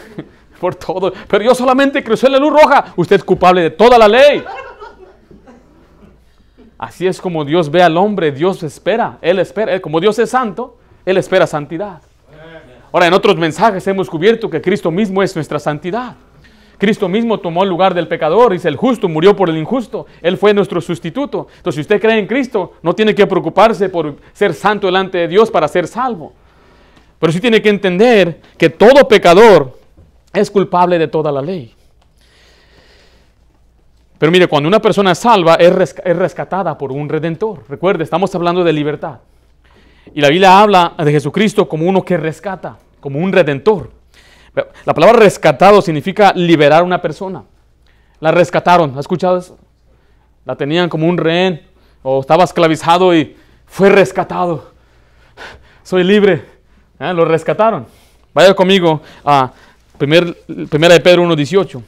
por 0.60 0.76
todo. 0.76 1.12
Pero 1.26 1.44
yo 1.44 1.52
solamente 1.52 2.04
crucé 2.04 2.28
la 2.30 2.38
luz 2.38 2.52
roja. 2.52 2.92
Usted 2.96 3.16
es 3.16 3.24
culpable 3.24 3.62
de 3.62 3.70
toda 3.70 3.98
la 3.98 4.06
ley. 4.06 4.44
Así 6.78 7.08
es 7.08 7.20
como 7.20 7.44
Dios 7.44 7.72
ve 7.72 7.82
al 7.82 7.96
hombre, 7.96 8.30
Dios 8.30 8.62
espera, 8.62 9.18
Él 9.20 9.40
espera, 9.40 9.80
como 9.80 9.98
Dios 9.98 10.16
es 10.20 10.30
santo, 10.30 10.78
Él 11.04 11.16
espera 11.16 11.44
santidad. 11.44 12.02
Ahora, 12.92 13.08
en 13.08 13.14
otros 13.14 13.36
mensajes 13.36 13.84
hemos 13.88 14.08
cubierto 14.08 14.48
que 14.48 14.62
Cristo 14.62 14.92
mismo 14.92 15.24
es 15.24 15.34
nuestra 15.34 15.58
santidad. 15.58 16.14
Cristo 16.78 17.08
mismo 17.08 17.38
tomó 17.38 17.64
el 17.64 17.68
lugar 17.68 17.92
del 17.92 18.06
pecador, 18.06 18.52
dice 18.52 18.68
el 18.68 18.76
justo, 18.76 19.08
murió 19.08 19.34
por 19.34 19.50
el 19.50 19.58
injusto. 19.58 20.06
Él 20.22 20.38
fue 20.38 20.54
nuestro 20.54 20.80
sustituto. 20.80 21.48
Entonces, 21.56 21.74
si 21.74 21.80
usted 21.80 22.00
cree 22.00 22.18
en 22.18 22.26
Cristo, 22.26 22.74
no 22.82 22.94
tiene 22.94 23.14
que 23.14 23.26
preocuparse 23.26 23.88
por 23.88 24.16
ser 24.32 24.54
santo 24.54 24.86
delante 24.86 25.18
de 25.18 25.28
Dios 25.28 25.50
para 25.50 25.66
ser 25.66 25.88
salvo. 25.88 26.32
Pero 27.18 27.32
sí 27.32 27.40
tiene 27.40 27.60
que 27.60 27.68
entender 27.68 28.40
que 28.56 28.70
todo 28.70 29.08
pecador 29.08 29.76
es 30.32 30.50
culpable 30.50 30.98
de 30.98 31.08
toda 31.08 31.32
la 31.32 31.42
ley. 31.42 31.74
Pero 34.18 34.32
mire, 34.32 34.48
cuando 34.48 34.68
una 34.68 34.80
persona 34.80 35.12
es 35.12 35.18
salva, 35.18 35.54
es, 35.54 35.96
rescatada 36.04 36.76
por 36.76 36.92
un 36.92 37.08
redentor. 37.08 37.64
Recuerde, 37.68 38.04
estamos 38.04 38.34
hablando 38.34 38.64
de 38.64 38.72
libertad. 38.72 39.20
Y 40.14 40.20
la 40.20 40.28
Biblia 40.28 40.60
habla 40.60 40.94
de 40.98 41.12
Jesucristo 41.12 41.68
como 41.68 41.86
uno 41.86 42.04
que 42.04 42.16
rescata, 42.16 42.78
como 43.00 43.18
un 43.20 43.32
redentor. 43.32 43.97
La 44.84 44.94
palabra 44.94 45.18
rescatado 45.18 45.82
significa 45.82 46.32
liberar 46.34 46.80
a 46.80 46.84
una 46.84 47.00
persona. 47.00 47.44
La 48.20 48.32
rescataron, 48.32 48.96
¿ha 48.96 49.00
escuchado 49.00 49.38
eso? 49.38 49.58
La 50.44 50.56
tenían 50.56 50.88
como 50.88 51.06
un 51.06 51.16
rehén 51.16 51.66
o 52.02 52.20
estaba 52.20 52.44
esclavizado 52.44 53.14
y 53.14 53.36
fue 53.66 53.88
rescatado. 53.90 54.72
Soy 55.82 56.04
libre. 56.04 56.44
¿Eh? 56.98 57.12
Lo 57.12 57.24
rescataron. 57.24 57.86
Vaya 58.34 58.54
conmigo 58.54 59.00
a 59.24 59.52
primer, 59.96 60.36
primera 60.68 60.94
de 60.94 61.00
Pedro 61.00 61.24
1.18. 61.24 61.82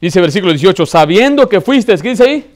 Dice 0.00 0.20
versículo 0.20 0.52
18, 0.52 0.84
sabiendo 0.84 1.48
que 1.48 1.62
fuisteis, 1.62 2.02
¿qué 2.02 2.10
dice 2.10 2.24
ahí? 2.24 2.54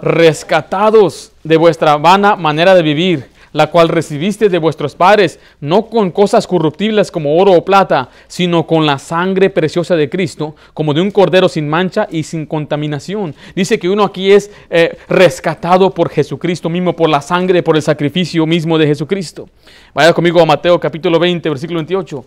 Rescatados 0.00 1.32
de 1.44 1.56
vuestra 1.58 1.98
vana 1.98 2.34
manera 2.34 2.74
de 2.74 2.82
vivir 2.82 3.31
la 3.52 3.68
cual 3.68 3.88
recibiste 3.88 4.48
de 4.48 4.58
vuestros 4.58 4.94
padres, 4.94 5.38
no 5.60 5.86
con 5.86 6.10
cosas 6.10 6.46
corruptibles 6.46 7.10
como 7.10 7.36
oro 7.36 7.52
o 7.52 7.64
plata, 7.64 8.08
sino 8.26 8.66
con 8.66 8.86
la 8.86 8.98
sangre 8.98 9.50
preciosa 9.50 9.96
de 9.96 10.08
Cristo, 10.08 10.56
como 10.74 10.94
de 10.94 11.00
un 11.00 11.10
cordero 11.10 11.48
sin 11.48 11.68
mancha 11.68 12.06
y 12.10 12.22
sin 12.22 12.46
contaminación. 12.46 13.34
Dice 13.54 13.78
que 13.78 13.88
uno 13.88 14.04
aquí 14.04 14.32
es 14.32 14.50
eh, 14.70 14.96
rescatado 15.08 15.90
por 15.90 16.08
Jesucristo 16.08 16.68
mismo, 16.68 16.94
por 16.94 17.08
la 17.08 17.20
sangre, 17.20 17.62
por 17.62 17.76
el 17.76 17.82
sacrificio 17.82 18.46
mismo 18.46 18.78
de 18.78 18.86
Jesucristo. 18.86 19.48
Vaya 19.94 20.12
conmigo 20.12 20.40
a 20.40 20.46
Mateo 20.46 20.78
capítulo 20.80 21.18
20, 21.18 21.48
versículo 21.48 21.78
28. 21.78 22.24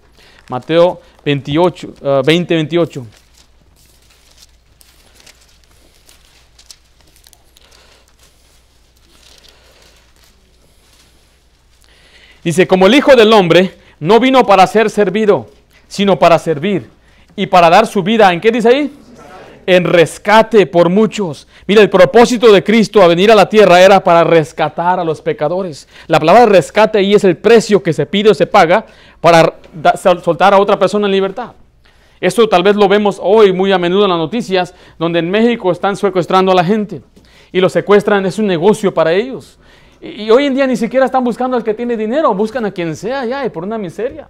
Mateo 0.49 1.01
28, 1.23 2.21
20, 2.23 2.55
28. 2.55 3.24
Dice, 12.45 12.67
como 12.67 12.85
el 12.85 12.93
Hijo 12.93 13.15
del 13.15 13.33
Hombre 13.33 13.71
no 13.99 14.19
vino 14.19 14.45
para 14.45 14.67
ser 14.67 14.91
servido, 14.91 15.47
sino 15.87 16.19
para 16.19 16.37
servir 16.37 16.87
y 17.35 17.47
para 17.47 17.71
dar 17.71 17.87
su 17.87 18.03
vida. 18.03 18.31
¿En 18.31 18.39
qué 18.39 18.51
dice 18.51 18.69
ahí? 18.69 18.93
En 19.65 19.83
rescate 19.83 20.67
por 20.67 20.89
muchos. 20.89 21.47
Mira, 21.65 21.81
el 21.81 21.89
propósito 21.89 22.53
de 22.53 22.63
Cristo 22.63 23.01
a 23.01 23.07
venir 23.07 23.31
a 23.31 23.35
la 23.35 23.49
tierra 23.49 23.81
era 23.81 24.03
para 24.03 24.23
rescatar 24.23 24.99
a 24.99 25.03
los 25.03 25.23
pecadores. 25.23 25.87
La 26.05 26.19
palabra 26.19 26.45
rescate 26.45 26.99
ahí 26.99 27.15
es 27.15 27.23
el 27.23 27.35
precio 27.35 27.81
que 27.81 27.93
se 27.93 28.05
pide 28.05 28.29
o 28.29 28.35
se 28.35 28.45
paga 28.45 28.85
para 29.19 29.55
soltar 30.23 30.53
a 30.53 30.59
otra 30.59 30.77
persona 30.77 31.07
en 31.07 31.13
libertad. 31.13 31.53
Esto 32.21 32.47
tal 32.47 32.61
vez 32.61 32.75
lo 32.75 32.87
vemos 32.87 33.19
hoy 33.19 33.53
muy 33.53 33.71
a 33.71 33.79
menudo 33.79 34.03
en 34.03 34.11
las 34.11 34.19
noticias, 34.19 34.75
donde 34.99 35.17
en 35.17 35.31
México 35.31 35.71
están 35.71 35.97
secuestrando 35.97 36.51
a 36.51 36.55
la 36.55 36.63
gente 36.63 37.01
y 37.51 37.59
lo 37.61 37.69
secuestran, 37.69 38.25
es 38.25 38.37
un 38.37 38.47
negocio 38.47 38.93
para 38.93 39.13
ellos. 39.13 39.57
Y, 40.05 40.29
hoy 40.29 40.45
en 40.45 40.53
día 40.53 40.67
ni 40.67 40.75
siquiera 40.75 41.07
están 41.07 41.23
buscando 41.23 41.57
al 41.57 41.63
que 41.63 41.73
tiene 41.73 41.97
dinero, 41.97 42.31
buscan 42.35 42.63
a 42.65 42.71
quien 42.71 42.95
sea 42.95 43.25
ya 43.25 43.43
y 43.43 43.49
por 43.49 43.63
una 43.63 43.79
miseria. 43.79 44.29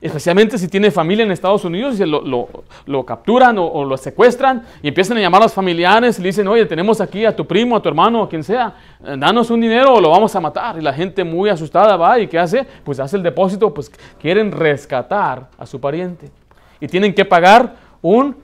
Especialmente 0.00 0.56
si 0.56 0.68
tiene 0.68 0.90
familia 0.90 1.26
en 1.26 1.30
Estados 1.30 1.62
Unidos 1.66 2.00
y 2.00 2.06
lo, 2.06 2.48
lo, 2.86 3.04
capturan 3.04 3.58
o, 3.58 3.84
lo 3.84 3.98
secuestran 3.98 4.64
y 4.82 4.88
empiezan 4.88 5.18
a 5.18 5.20
llamar 5.20 5.42
a 5.42 5.44
los 5.44 5.52
familiares 5.52 6.18
y 6.18 6.22
le 6.22 6.28
dicen, 6.28 6.48
oye, 6.48 6.64
tenemos 6.64 7.02
aquí 7.02 7.26
a 7.26 7.36
tu 7.36 7.46
primo, 7.46 7.76
a 7.76 7.82
tu 7.82 7.90
hermano, 7.90 8.22
a 8.22 8.28
quien 8.30 8.42
sea, 8.42 8.72
eh, 9.04 9.16
danos 9.18 9.50
un 9.50 9.60
dinero 9.60 9.92
o 9.92 10.00
lo 10.00 10.08
vamos 10.08 10.34
a 10.34 10.40
matar. 10.40 10.78
Y 10.78 10.80
la 10.80 10.94
gente 10.94 11.22
muy 11.24 11.50
asustada 11.50 11.98
va 11.98 12.18
y 12.18 12.26
¿qué 12.26 12.38
hace? 12.38 12.66
Pues 12.82 12.98
hace 12.98 13.18
el 13.18 13.22
depósito, 13.22 13.74
pues 13.74 13.92
quieren 14.18 14.50
rescatar 14.50 15.48
a 15.58 15.66
su 15.66 15.78
pariente. 15.78 16.30
Y 16.80 16.86
tienen 16.86 17.12
que 17.12 17.26
pagar 17.26 17.76
un 18.00 18.34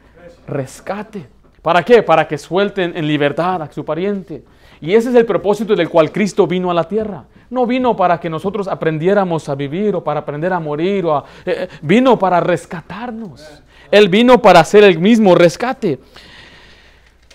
rescate. 0.47 1.27
¿Para 1.63 1.83
qué? 1.83 2.03
Para 2.03 2.29
que 2.29 2.37
suelten 2.37 2.95
en 2.95 3.09
libertad 3.09 3.63
a 3.63 3.73
su 3.73 3.83
pariente. 3.83 4.45
Y 4.81 4.95
ese 4.95 5.11
es 5.11 5.15
el 5.15 5.27
propósito 5.27 5.75
del 5.75 5.89
cual 5.89 6.13
Cristo 6.13 6.47
vino 6.47 6.71
a 6.71 6.75
la 6.75 6.85
tierra. 6.85 7.25
No 7.49 7.67
vino 7.67 7.97
para 7.97 8.19
que 8.19 8.29
nosotros 8.29 8.69
aprendiéramos 8.69 9.49
a 9.49 9.55
vivir 9.55 9.95
o 9.95 10.03
para 10.03 10.21
aprender 10.21 10.53
a 10.53 10.61
morir. 10.61 11.07
O 11.07 11.19
eh, 11.19 11.23
eh, 11.47 11.69
vino 11.83 12.19
para 12.19 12.41
rescatarnos. 12.41 13.45
Él 13.91 14.09
vino 14.09 14.43
para 14.43 14.61
hacer 14.61 14.85
el 14.85 14.99
mismo 14.99 15.35
rescate. 15.35 15.99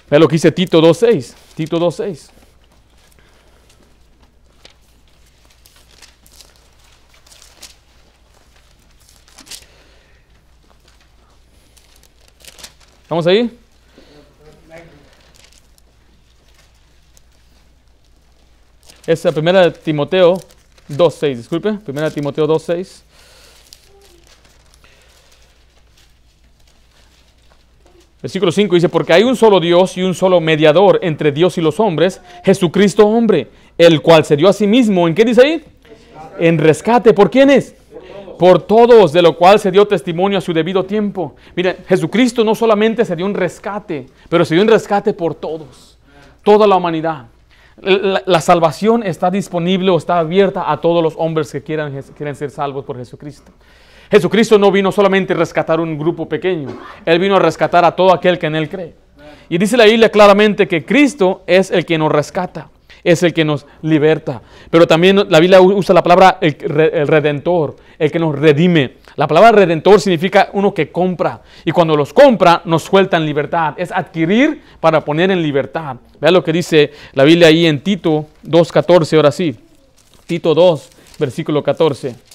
Ve 0.10 0.20
lo 0.20 0.28
que 0.28 0.36
dice 0.36 0.52
Tito 0.52 0.82
2.6. 0.82 1.34
Tito 1.56 1.80
2.6. 1.80 2.30
¿Estamos 13.04 13.28
ahí? 13.28 13.61
Es 19.08 19.26
la 19.26 19.32
primera 19.32 19.62
de 19.62 19.72
Timoteo 19.72 20.38
2.6, 20.88 21.36
disculpe, 21.36 21.74
primera 21.74 22.10
de 22.10 22.14
Timoteo 22.14 22.48
2.6. 22.48 23.02
Versículo 28.22 28.52
5 28.52 28.76
dice, 28.76 28.90
porque 28.90 29.14
hay 29.14 29.24
un 29.24 29.36
solo 29.36 29.60
Dios 29.60 29.98
y 29.98 30.04
un 30.04 30.14
solo 30.14 30.40
mediador 30.40 31.00
entre 31.02 31.32
Dios 31.32 31.58
y 31.58 31.62
los 31.62 31.80
hombres, 31.80 32.22
Jesucristo 32.46 33.08
hombre, 33.08 33.48
el 33.76 34.04
cual 34.04 34.24
se 34.24 34.38
dio 34.38 34.48
a 34.48 34.54
sí 34.54 34.68
mismo, 34.68 35.08
¿en 35.08 35.16
qué 35.16 35.26
dice 35.26 35.42
ahí? 35.42 35.64
En 36.40 36.60
rescate, 36.60 37.14
¿por 37.16 37.32
quiénes? 37.32 37.74
Por 38.38 38.62
todos, 38.62 39.12
de 39.14 39.24
lo 39.24 39.36
cual 39.36 39.60
se 39.60 39.72
dio 39.72 39.88
testimonio 39.88 40.38
a 40.38 40.42
su 40.42 40.54
debido 40.54 40.84
tiempo. 40.86 41.36
Miren, 41.56 41.78
Jesucristo 41.88 42.44
no 42.44 42.54
solamente 42.54 43.04
se 43.04 43.16
dio 43.16 43.26
un 43.26 43.34
rescate, 43.34 44.06
pero 44.30 44.46
se 44.46 44.54
dio 44.54 44.64
un 44.64 44.70
rescate 44.70 45.14
por 45.14 45.34
todos, 45.34 45.98
toda 46.44 46.68
la 46.68 46.76
humanidad. 46.76 47.26
La, 47.82 48.42
salvación 48.42 49.04
está 49.04 49.32
disponible 49.32 49.90
o 49.90 49.98
está 49.98 50.20
abierta 50.20 50.72
a 50.72 50.80
todos 50.80 51.04
los 51.04 51.16
hombres 51.18 51.52
que 51.52 51.64
quieran, 51.64 52.00
quieren 52.16 52.36
ser 52.36 52.52
salvos 52.52 52.86
por 52.86 52.98
Jesucristo. 52.98 53.52
Jesucristo 54.12 54.60
no 54.60 54.72
vino 54.72 54.92
solamente 54.92 55.34
a 55.34 55.38
rescatar 55.38 55.80
un 55.80 55.98
grupo 55.98 56.28
pequeño, 56.30 56.68
Él 57.06 57.18
vino 57.18 57.38
a 57.38 57.40
rescatar 57.40 57.84
a 57.86 57.96
todo 57.96 58.14
aquel 58.14 58.38
que 58.38 58.48
en 58.48 58.56
Él 58.56 58.70
cree. 58.70 58.94
Y 59.50 59.58
dice 59.58 59.78
la 59.78 59.86
Biblia 59.86 60.10
claramente 60.10 60.68
que 60.68 60.86
Cristo 60.86 61.44
es 61.48 61.72
el 61.72 61.86
que 61.86 61.98
nos 61.98 62.12
rescata, 62.12 62.70
es 63.04 63.24
el 63.24 63.34
que 63.34 63.46
nos 63.46 63.66
liberta. 63.82 64.42
Pero 64.70 64.86
también 64.86 65.26
la 65.30 65.40
Biblia 65.40 65.60
usa 65.62 65.96
la 65.96 66.04
palabra 66.04 66.38
el 66.40 67.08
redentor, 67.08 67.78
el 67.98 68.12
que 68.12 68.20
nos 68.20 68.38
redime. 68.38 68.98
La 69.16 69.28
palabra 69.28 69.52
redentor 69.52 70.00
significa 70.00 70.50
uno 70.54 70.74
que 70.74 70.92
compra. 70.92 71.42
Y 71.66 71.72
cuando 71.72 71.96
los 71.96 72.14
compra, 72.14 72.62
nos 72.66 72.84
suelta 72.84 73.18
en 73.18 73.26
libertad. 73.26 73.74
Es 73.78 73.92
adquirir 73.92 74.62
para 74.80 75.04
poner 75.04 75.32
en 75.32 75.42
libertad. 75.42 75.98
Vea 76.20 76.32
lo 76.32 76.44
que 76.44 76.54
dice 76.54 76.92
la 77.14 77.24
Biblia 77.24 77.48
ahí 77.48 77.66
en 77.66 77.82
Tito 77.82 78.28
2.14, 78.46 79.16
ahora 79.18 79.32
sí. 79.32 79.56
Tito 80.26 80.54
2, 80.54 80.90
versículo 81.20 81.62
14. 81.62 82.31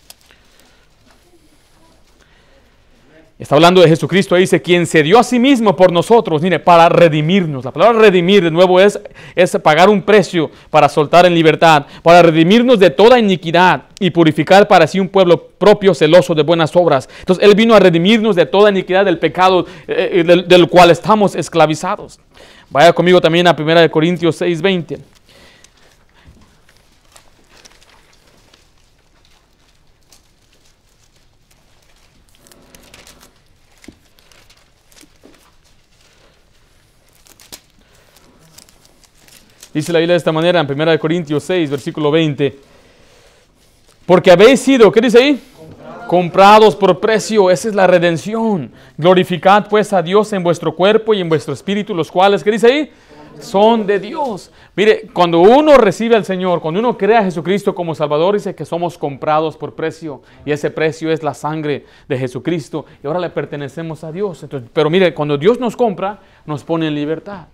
Está 3.38 3.54
hablando 3.54 3.82
de 3.82 3.88
Jesucristo, 3.88 4.34
ahí 4.34 4.42
dice, 4.42 4.62
quien 4.62 4.86
se 4.86 5.02
dio 5.02 5.18
a 5.18 5.22
sí 5.22 5.38
mismo 5.38 5.76
por 5.76 5.92
nosotros, 5.92 6.40
mire, 6.40 6.58
para 6.58 6.88
redimirnos. 6.88 7.66
La 7.66 7.70
palabra 7.70 7.98
redimir 7.98 8.42
de 8.42 8.50
nuevo 8.50 8.80
es, 8.80 8.98
es 9.34 9.58
pagar 9.62 9.90
un 9.90 10.00
precio 10.00 10.50
para 10.70 10.88
soltar 10.88 11.26
en 11.26 11.34
libertad, 11.34 11.84
para 12.02 12.22
redimirnos 12.22 12.78
de 12.78 12.88
toda 12.88 13.18
iniquidad 13.18 13.82
y 14.00 14.08
purificar 14.08 14.66
para 14.66 14.86
sí 14.86 15.00
un 15.00 15.10
pueblo 15.10 15.48
propio 15.58 15.92
celoso 15.92 16.34
de 16.34 16.44
buenas 16.44 16.74
obras. 16.76 17.10
Entonces 17.18 17.44
Él 17.44 17.54
vino 17.54 17.74
a 17.74 17.78
redimirnos 17.78 18.36
de 18.36 18.46
toda 18.46 18.70
iniquidad 18.70 19.04
del 19.04 19.18
pecado 19.18 19.66
eh, 19.86 20.24
eh, 20.26 20.44
del, 20.46 20.68
cual 20.68 20.90
estamos 20.90 21.34
esclavizados. 21.34 22.18
Vaya 22.70 22.94
conmigo 22.94 23.20
también 23.20 23.46
a 23.46 23.54
1 23.58 23.90
Corintios 23.90 24.40
6:20. 24.40 24.98
Dice 39.76 39.92
la 39.92 39.98
Biblia 39.98 40.14
de 40.14 40.18
esta 40.18 40.32
manera 40.32 40.58
en 40.58 40.80
1 40.80 40.98
Corintios 40.98 41.42
6, 41.42 41.68
versículo 41.68 42.10
20. 42.10 42.58
Porque 44.06 44.30
habéis 44.30 44.58
sido, 44.60 44.90
¿qué 44.90 45.02
dice 45.02 45.18
ahí? 45.18 45.38
Comprados 46.08 46.74
por 46.74 46.98
precio, 46.98 47.50
esa 47.50 47.68
es 47.68 47.74
la 47.74 47.86
redención. 47.86 48.72
Glorificad 48.96 49.68
pues 49.68 49.92
a 49.92 50.00
Dios 50.00 50.32
en 50.32 50.42
vuestro 50.42 50.74
cuerpo 50.74 51.12
y 51.12 51.20
en 51.20 51.28
vuestro 51.28 51.52
espíritu, 51.52 51.94
los 51.94 52.10
cuales, 52.10 52.42
¿qué 52.42 52.52
dice 52.52 52.66
ahí? 52.68 52.90
Son 53.38 53.86
de 53.86 54.00
Dios. 54.00 54.50
Mire, 54.74 55.08
cuando 55.12 55.40
uno 55.40 55.76
recibe 55.76 56.16
al 56.16 56.24
Señor, 56.24 56.62
cuando 56.62 56.80
uno 56.80 56.96
crea 56.96 57.18
a 57.18 57.24
Jesucristo 57.24 57.74
como 57.74 57.94
Salvador, 57.94 58.32
dice 58.32 58.54
que 58.54 58.64
somos 58.64 58.96
comprados 58.96 59.58
por 59.58 59.74
precio. 59.74 60.22
Y 60.46 60.52
ese 60.52 60.70
precio 60.70 61.12
es 61.12 61.22
la 61.22 61.34
sangre 61.34 61.84
de 62.08 62.16
Jesucristo. 62.16 62.86
Y 63.04 63.06
ahora 63.06 63.20
le 63.20 63.28
pertenecemos 63.28 64.04
a 64.04 64.10
Dios. 64.10 64.46
Pero 64.72 64.88
mire, 64.88 65.12
cuando 65.12 65.36
Dios 65.36 65.60
nos 65.60 65.76
compra, 65.76 66.20
nos 66.46 66.64
pone 66.64 66.86
en 66.88 66.94
libertad. 66.94 67.48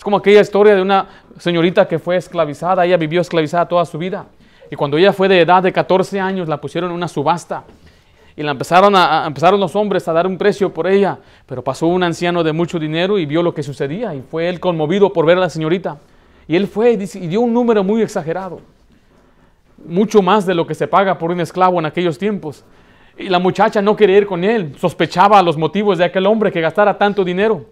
Es 0.00 0.04
como 0.04 0.16
aquella 0.16 0.40
historia 0.40 0.74
de 0.74 0.80
una 0.80 1.06
señorita 1.36 1.86
que 1.86 1.98
fue 1.98 2.16
esclavizada. 2.16 2.86
Ella 2.86 2.96
vivió 2.96 3.20
esclavizada 3.20 3.68
toda 3.68 3.84
su 3.84 3.98
vida. 3.98 4.24
Y 4.70 4.74
cuando 4.74 4.96
ella 4.96 5.12
fue 5.12 5.28
de 5.28 5.42
edad 5.42 5.62
de 5.62 5.74
14 5.74 6.18
años, 6.18 6.48
la 6.48 6.58
pusieron 6.58 6.88
en 6.88 6.96
una 6.96 7.06
subasta 7.06 7.64
y 8.34 8.42
la 8.42 8.52
empezaron, 8.52 8.96
a, 8.96 9.26
empezaron 9.26 9.60
los 9.60 9.76
hombres 9.76 10.08
a 10.08 10.14
dar 10.14 10.26
un 10.26 10.38
precio 10.38 10.72
por 10.72 10.86
ella. 10.86 11.18
Pero 11.44 11.62
pasó 11.62 11.86
un 11.86 12.02
anciano 12.02 12.42
de 12.42 12.54
mucho 12.54 12.78
dinero 12.78 13.18
y 13.18 13.26
vio 13.26 13.42
lo 13.42 13.52
que 13.52 13.62
sucedía 13.62 14.14
y 14.14 14.22
fue 14.22 14.48
él 14.48 14.58
conmovido 14.58 15.12
por 15.12 15.26
ver 15.26 15.36
a 15.36 15.40
la 15.40 15.50
señorita. 15.50 15.98
Y 16.48 16.56
él 16.56 16.66
fue 16.66 16.92
y, 16.92 17.02
y 17.18 17.26
dio 17.26 17.42
un 17.42 17.52
número 17.52 17.84
muy 17.84 18.00
exagerado, 18.00 18.62
mucho 19.86 20.22
más 20.22 20.46
de 20.46 20.54
lo 20.54 20.66
que 20.66 20.74
se 20.74 20.88
paga 20.88 21.18
por 21.18 21.30
un 21.30 21.42
esclavo 21.42 21.78
en 21.78 21.84
aquellos 21.84 22.16
tiempos. 22.16 22.64
Y 23.18 23.28
la 23.28 23.38
muchacha 23.38 23.82
no 23.82 23.96
quería 23.96 24.16
ir 24.16 24.26
con 24.26 24.44
él, 24.44 24.74
sospechaba 24.78 25.42
los 25.42 25.58
motivos 25.58 25.98
de 25.98 26.04
aquel 26.04 26.24
hombre 26.24 26.50
que 26.50 26.62
gastara 26.62 26.96
tanto 26.96 27.22
dinero. 27.22 27.66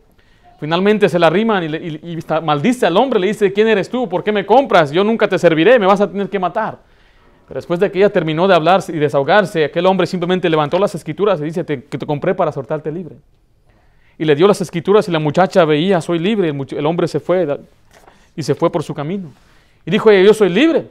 Finalmente 0.59 1.09
se 1.09 1.19
la 1.19 1.29
arriman 1.29 1.63
y, 1.63 2.19
maldice 2.43 2.85
al 2.85 2.97
hombre, 2.97 3.21
le 3.21 3.29
dice, 3.29 3.53
¿quién 3.53 3.69
eres 3.69 3.89
tú? 3.89 4.09
¿Por 4.09 4.25
qué 4.25 4.33
me 4.33 4.45
compras? 4.45 4.91
Yo 4.91 5.05
nunca 5.05 5.29
te 5.29 5.39
serviré, 5.39 5.79
me 5.79 5.87
vas 5.87 6.01
a 6.01 6.11
tener 6.11 6.29
que 6.29 6.39
matar. 6.39 6.79
Pero 7.47 7.59
después 7.59 7.79
de 7.79 7.91
que 7.91 7.99
ella 7.99 8.11
terminó 8.11 8.49
de 8.49 8.55
hablar 8.55 8.83
y 8.89 8.99
desahogarse, 8.99 9.65
aquel 9.65 9.87
hombre 9.87 10.07
simplemente 10.07 10.51
levantó 10.51 10.79
las 10.79 10.95
escrituras 10.95 11.41
y 11.41 11.45
dice 11.45 11.65
que 11.65 11.97
te 11.97 12.07
compré 12.07 12.35
para 12.35 12.51
soltarte 12.51 12.91
libre. 12.91 13.17
Y 14.19 14.25
le 14.25 14.35
dio 14.35 14.49
las 14.49 14.61
escrituras 14.61 15.09
y 15.09 15.13
la 15.13 15.21
muchacha 15.21 15.65
veía, 15.65 16.01
soy 16.01 16.19
libre. 16.19 16.49
El, 16.49 16.87
hombre 16.87 17.07
se 17.07 17.21
fue 17.21 17.47
y 18.35 18.43
se 18.43 18.55
fue 18.57 18.71
por 18.71 18.83
su 18.83 18.93
camino. 18.93 19.31
Y 19.87 19.93
dijo 19.93 20.11
yo 20.11 20.35
soy 20.35 20.49
libre. 20.49 20.91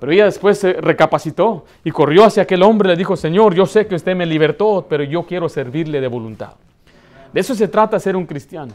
Pero 0.00 0.12
ella 0.12 0.24
después 0.24 0.58
se 0.58 0.72
recapacitó 0.72 1.64
y 1.84 1.92
corrió 1.92 2.24
hacia 2.24 2.42
aquel 2.42 2.62
hombre 2.62 2.88
y 2.88 2.92
le 2.92 2.96
dijo, 2.96 3.16
Señor, 3.16 3.54
yo 3.54 3.66
sé 3.66 3.86
que 3.86 3.94
usted 3.94 4.16
me 4.16 4.26
libertó, 4.26 4.86
pero 4.88 5.04
yo 5.04 5.24
quiero 5.24 5.48
servirle 5.48 6.00
de 6.00 6.08
voluntad. 6.08 6.54
De 7.32 7.40
eso 7.40 7.54
se 7.54 7.68
trata 7.68 7.98
ser 7.98 8.16
un 8.16 8.26
cristiano. 8.26 8.72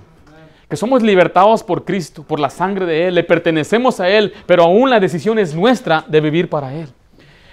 Que 0.69 0.75
somos 0.75 1.03
libertados 1.03 1.63
por 1.63 1.85
Cristo, 1.85 2.23
por 2.23 2.39
la 2.39 2.49
sangre 2.49 2.85
de 2.85 3.07
Él, 3.07 3.15
le 3.15 3.23
pertenecemos 3.23 3.99
a 3.99 4.09
Él, 4.09 4.33
pero 4.45 4.63
aún 4.63 4.89
la 4.89 4.99
decisión 4.99 5.37
es 5.37 5.53
nuestra 5.53 6.03
de 6.07 6.21
vivir 6.21 6.49
para 6.49 6.73
Él. 6.73 6.89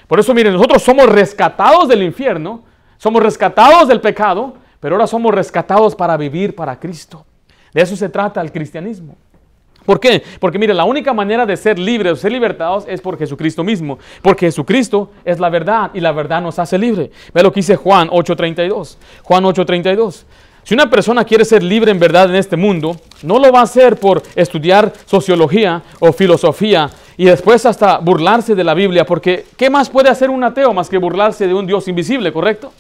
Por 0.09 0.19
eso, 0.19 0.33
miren, 0.35 0.53
nosotros 0.53 0.83
somos 0.83 1.09
rescatados 1.09 1.89
del 1.89 2.03
infierno, 2.03 2.63
somos 2.97 3.23
rescatados 3.23 3.89
del 3.89 4.01
pecado, 4.01 4.55
pero 4.81 4.95
ahora 4.95 5.07
somos 5.07 5.35
rescatados 5.35 5.95
para 5.95 6.17
vivir 6.17 6.55
para 6.55 6.79
Cristo. 6.79 7.25
De 7.73 7.83
eso 7.83 7.97
se 7.97 8.09
trata 8.09 8.41
el 8.41 8.53
cristianismo. 8.53 9.17
¿Por 9.85 9.99
qué? 9.99 10.23
Porque 10.39 10.59
mire, 10.59 10.75
la 10.75 10.85
única 10.85 11.13
manera 11.13 11.45
de 11.45 11.57
ser 11.57 11.79
libres 11.79 12.13
o 12.13 12.17
ser 12.17 12.33
libertados 12.33 12.85
es 12.87 13.01
por 13.01 13.19
Jesucristo 13.19 13.65
mismo. 13.65 13.99
Porque 14.21 14.47
Jesucristo 14.47 15.11
es 15.25 15.41
la 15.41 15.49
verdad 15.49 15.91
y 15.95 16.01
la 16.01 16.13
verdad 16.13 16.41
nos 16.41 16.59
hace 16.59 16.79
libre. 16.79 17.11
Ve 17.35 17.43
lo 17.43 17.53
que 17.53 17.61
dice 17.61 17.77
Juan 17.77 18.09
8:32. 18.09 18.97
Juan 19.23 19.45
8:32. 19.45 20.25
Si 20.65 20.75
una 20.75 20.89
persona 20.89 21.25
quiere 21.25 21.45
ser 21.45 21.63
libre 21.63 21.91
en 21.91 21.99
verdad 21.99 22.31
en 22.31 22.37
este 22.37 22.57
mundo, 22.57 22.97
no 23.25 23.39
lo 23.41 23.51
va 23.51 23.61
a 23.61 23.65
hacer 23.65 23.97
por 23.97 24.23
estudiar 24.37 24.93
sociología 25.07 25.83
o 25.99 26.13
filosofía 26.13 26.89
y 27.17 27.25
después 27.25 27.67
hasta 27.67 27.99
burlarse 27.99 28.55
de 28.55 28.63
la 28.63 28.73
Biblia, 28.73 29.05
porque 29.05 29.45
¿qué 29.57 29.69
más 29.69 29.91
puede 29.91 30.09
hacer 30.09 30.31
un 30.31 30.45
ateo 30.45 30.73
más 30.73 30.89
que 30.89 30.99
burlarse 30.99 31.49
de 31.49 31.55
un 31.55 31.67
Dios 31.67 31.89
invisible, 31.89 32.33
correcto? 32.33 32.73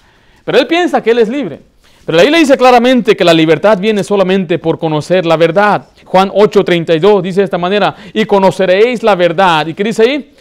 Pero 0.44 0.58
él 0.58 0.66
piensa 0.68 1.02
que 1.02 1.10
él 1.10 1.18
es 1.18 1.28
libre. 1.28 1.60
Pero 2.06 2.16
la 2.16 2.22
Biblia 2.22 2.40
dice 2.40 2.56
claramente 2.56 3.16
que 3.16 3.24
la 3.24 3.34
libertad 3.34 3.78
viene 3.78 4.02
solamente 4.02 4.58
por 4.58 4.78
conocer 4.78 5.26
la 5.26 5.36
verdad. 5.36 5.86
Juan 6.04 6.30
8:32 6.30 7.20
dice 7.20 7.40
de 7.40 7.44
esta 7.44 7.58
manera, 7.58 7.94
y 8.12 8.24
conoceréis 8.24 9.02
la 9.02 9.14
verdad. 9.16 9.66
¿Y 9.66 9.74
qué 9.74 9.84
dice 9.84 10.02
ahí? 10.02 10.32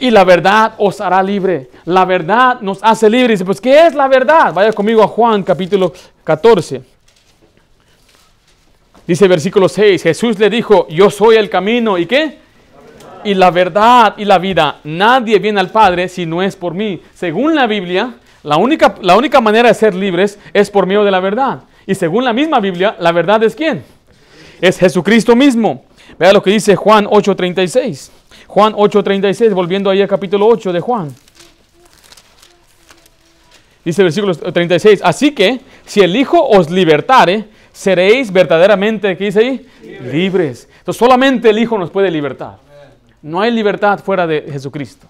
Y 0.00 0.10
la 0.10 0.24
verdad 0.24 0.74
os 0.78 1.00
hará 1.00 1.22
libre. 1.22 1.70
La 1.84 2.04
verdad 2.04 2.60
nos 2.60 2.78
hace 2.82 3.08
libre. 3.08 3.34
Dice, 3.34 3.44
pues, 3.44 3.60
¿qué 3.60 3.86
es 3.86 3.94
la 3.94 4.08
verdad? 4.08 4.52
Vaya 4.52 4.72
conmigo 4.72 5.02
a 5.02 5.08
Juan 5.08 5.42
capítulo 5.42 5.92
14. 6.24 6.82
Dice 9.06 9.28
versículo 9.28 9.68
6, 9.68 10.02
Jesús 10.02 10.38
le 10.38 10.48
dijo, 10.48 10.86
yo 10.88 11.10
soy 11.10 11.36
el 11.36 11.50
camino. 11.50 11.98
¿Y 11.98 12.06
qué? 12.06 12.38
Y 13.22 13.34
la 13.34 13.50
verdad 13.50 14.14
y 14.16 14.24
la 14.24 14.38
vida. 14.38 14.80
Nadie 14.84 15.38
viene 15.38 15.60
al 15.60 15.70
Padre 15.70 16.08
si 16.08 16.24
no 16.24 16.42
es 16.42 16.56
por 16.56 16.74
mí. 16.74 17.02
Según 17.14 17.54
la 17.54 17.66
Biblia, 17.66 18.14
la 18.42 18.56
única, 18.56 18.94
la 19.02 19.16
única 19.16 19.40
manera 19.40 19.68
de 19.68 19.74
ser 19.74 19.94
libres 19.94 20.38
es 20.52 20.70
por 20.70 20.86
medio 20.86 21.04
de 21.04 21.10
la 21.10 21.20
verdad. 21.20 21.60
Y 21.86 21.94
según 21.94 22.24
la 22.24 22.32
misma 22.32 22.60
Biblia, 22.60 22.96
la 22.98 23.12
verdad 23.12 23.42
es 23.42 23.54
quién? 23.54 23.84
Es 24.60 24.78
Jesucristo 24.78 25.36
mismo. 25.36 25.84
Vea 26.18 26.32
lo 26.32 26.42
que 26.42 26.50
dice 26.50 26.76
Juan 26.76 27.06
8:36. 27.06 28.10
Juan 28.54 28.72
8:36, 28.74 29.52
volviendo 29.52 29.90
ahí 29.90 30.00
al 30.00 30.06
capítulo 30.06 30.46
8 30.46 30.72
de 30.72 30.78
Juan. 30.78 31.12
Dice 33.84 34.00
el 34.00 34.06
versículo 34.06 34.32
36, 34.32 35.00
así 35.02 35.34
que 35.34 35.58
si 35.84 36.02
el 36.02 36.14
Hijo 36.14 36.40
os 36.40 36.70
libertare, 36.70 37.46
seréis 37.72 38.32
verdaderamente, 38.32 39.16
¿qué 39.16 39.24
dice 39.24 39.40
ahí? 39.40 39.66
Libres. 40.08 40.68
Entonces 40.78 41.00
solamente 41.00 41.50
el 41.50 41.58
Hijo 41.58 41.76
nos 41.76 41.90
puede 41.90 42.12
libertar. 42.12 42.58
No 43.22 43.40
hay 43.40 43.50
libertad 43.50 43.98
fuera 43.98 44.24
de 44.24 44.46
Jesucristo. 44.48 45.08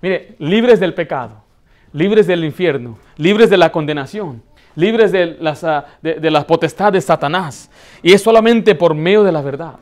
Mire, 0.00 0.36
libres 0.38 0.78
del 0.78 0.94
pecado, 0.94 1.42
libres 1.92 2.28
del 2.28 2.44
infierno, 2.44 2.98
libres 3.16 3.50
de 3.50 3.56
la 3.56 3.72
condenación, 3.72 4.44
libres 4.76 5.10
de, 5.10 5.36
las, 5.40 5.64
ah, 5.64 5.86
de 6.02 6.30
la 6.30 6.46
potestad 6.46 6.92
de 6.92 7.00
Satanás. 7.00 7.68
Y 8.00 8.12
es 8.12 8.22
solamente 8.22 8.76
por 8.76 8.94
medio 8.94 9.24
de 9.24 9.32
la 9.32 9.42
verdad. 9.42 9.74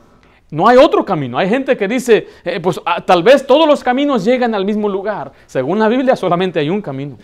No 0.51 0.67
hay 0.67 0.77
otro 0.77 1.03
camino. 1.03 1.37
Hay 1.37 1.49
gente 1.49 1.75
que 1.75 1.87
dice, 1.87 2.27
eh, 2.43 2.59
pues 2.59 2.79
ah, 2.85 3.03
tal 3.03 3.23
vez 3.23 3.45
todos 3.45 3.67
los 3.67 3.83
caminos 3.83 4.23
llegan 4.23 4.53
al 4.53 4.65
mismo 4.65 4.87
lugar. 4.87 5.31
Según 5.47 5.79
la 5.79 5.87
Biblia 5.87 6.15
solamente 6.15 6.59
hay 6.59 6.69
un 6.69 6.81
camino. 6.81 7.17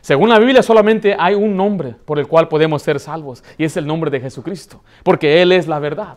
Según 0.00 0.28
la 0.28 0.38
Biblia 0.38 0.62
solamente 0.62 1.14
hay 1.18 1.34
un 1.34 1.56
nombre 1.56 1.94
por 2.04 2.18
el 2.18 2.26
cual 2.26 2.48
podemos 2.48 2.82
ser 2.82 2.98
salvos 2.98 3.44
y 3.58 3.64
es 3.64 3.76
el 3.76 3.86
nombre 3.86 4.10
de 4.10 4.20
Jesucristo, 4.20 4.82
porque 5.02 5.42
Él 5.42 5.52
es 5.52 5.68
la 5.68 5.78
verdad. 5.78 6.16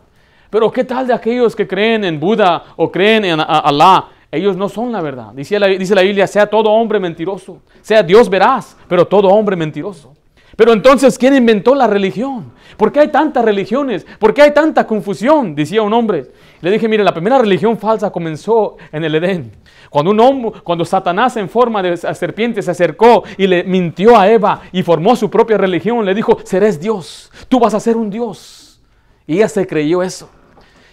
Pero 0.50 0.72
¿qué 0.72 0.84
tal 0.84 1.08
de 1.08 1.14
aquellos 1.14 1.56
que 1.56 1.68
creen 1.68 2.04
en 2.04 2.20
Buda 2.20 2.64
o 2.76 2.92
creen 2.92 3.26
en 3.26 3.40
Alá? 3.40 4.08
Ellos 4.32 4.56
no 4.56 4.70
son 4.70 4.92
la 4.92 5.02
verdad. 5.02 5.34
Dice 5.34 5.60
la, 5.60 5.68
dice 5.68 5.94
la 5.94 6.04
Biblia, 6.04 6.26
sea 6.26 6.48
todo 6.48 6.72
hombre 6.72 7.00
mentiroso, 7.00 7.62
sea 7.82 8.02
Dios 8.02 8.30
veraz, 8.30 8.78
pero 8.88 9.06
todo 9.06 9.28
hombre 9.28 9.56
mentiroso. 9.56 10.14
Pero 10.56 10.74
entonces, 10.74 11.18
¿quién 11.18 11.36
inventó 11.36 11.76
la 11.76 11.88
religión? 11.88 12.52
¿Por 12.78 12.92
qué 12.92 13.02
hay 13.02 13.08
tantas 13.08 13.44
religiones? 13.44 14.06
¿Por 14.20 14.34
qué 14.34 14.42
hay 14.44 14.54
tanta 14.54 14.86
confusión? 14.86 15.56
Decía 15.56 15.82
un 15.82 15.94
hombre. 15.94 16.32
Le 16.62 16.72
dije, 16.72 16.88
mire, 16.88 17.04
la 17.04 17.14
primera 17.14 17.38
religión 17.38 17.78
falsa 17.78 18.12
comenzó 18.12 18.78
en 18.92 19.04
el 19.04 19.16
Edén. 19.16 19.52
Cuando, 19.90 20.12
un 20.12 20.20
hombre, 20.20 20.62
cuando 20.64 20.86
Satanás 20.86 21.38
en 21.38 21.50
forma 21.50 21.82
de 21.82 21.98
serpiente 21.98 22.62
se 22.62 22.72
acercó 22.72 23.24
y 23.38 23.48
le 23.48 23.64
mintió 23.64 24.18
a 24.18 24.30
Eva 24.30 24.62
y 24.72 24.84
formó 24.84 25.16
su 25.16 25.30
propia 25.30 25.58
religión, 25.58 26.06
le 26.06 26.14
dijo, 26.14 26.38
serás 26.44 26.80
Dios, 26.80 27.32
tú 27.48 27.60
vas 27.60 27.74
a 27.74 27.80
ser 27.80 27.98
un 27.98 28.10
Dios. 28.10 28.82
Y 29.28 29.36
ella 29.36 29.50
se 29.50 29.66
creyó 29.66 30.04
eso. 30.04 30.30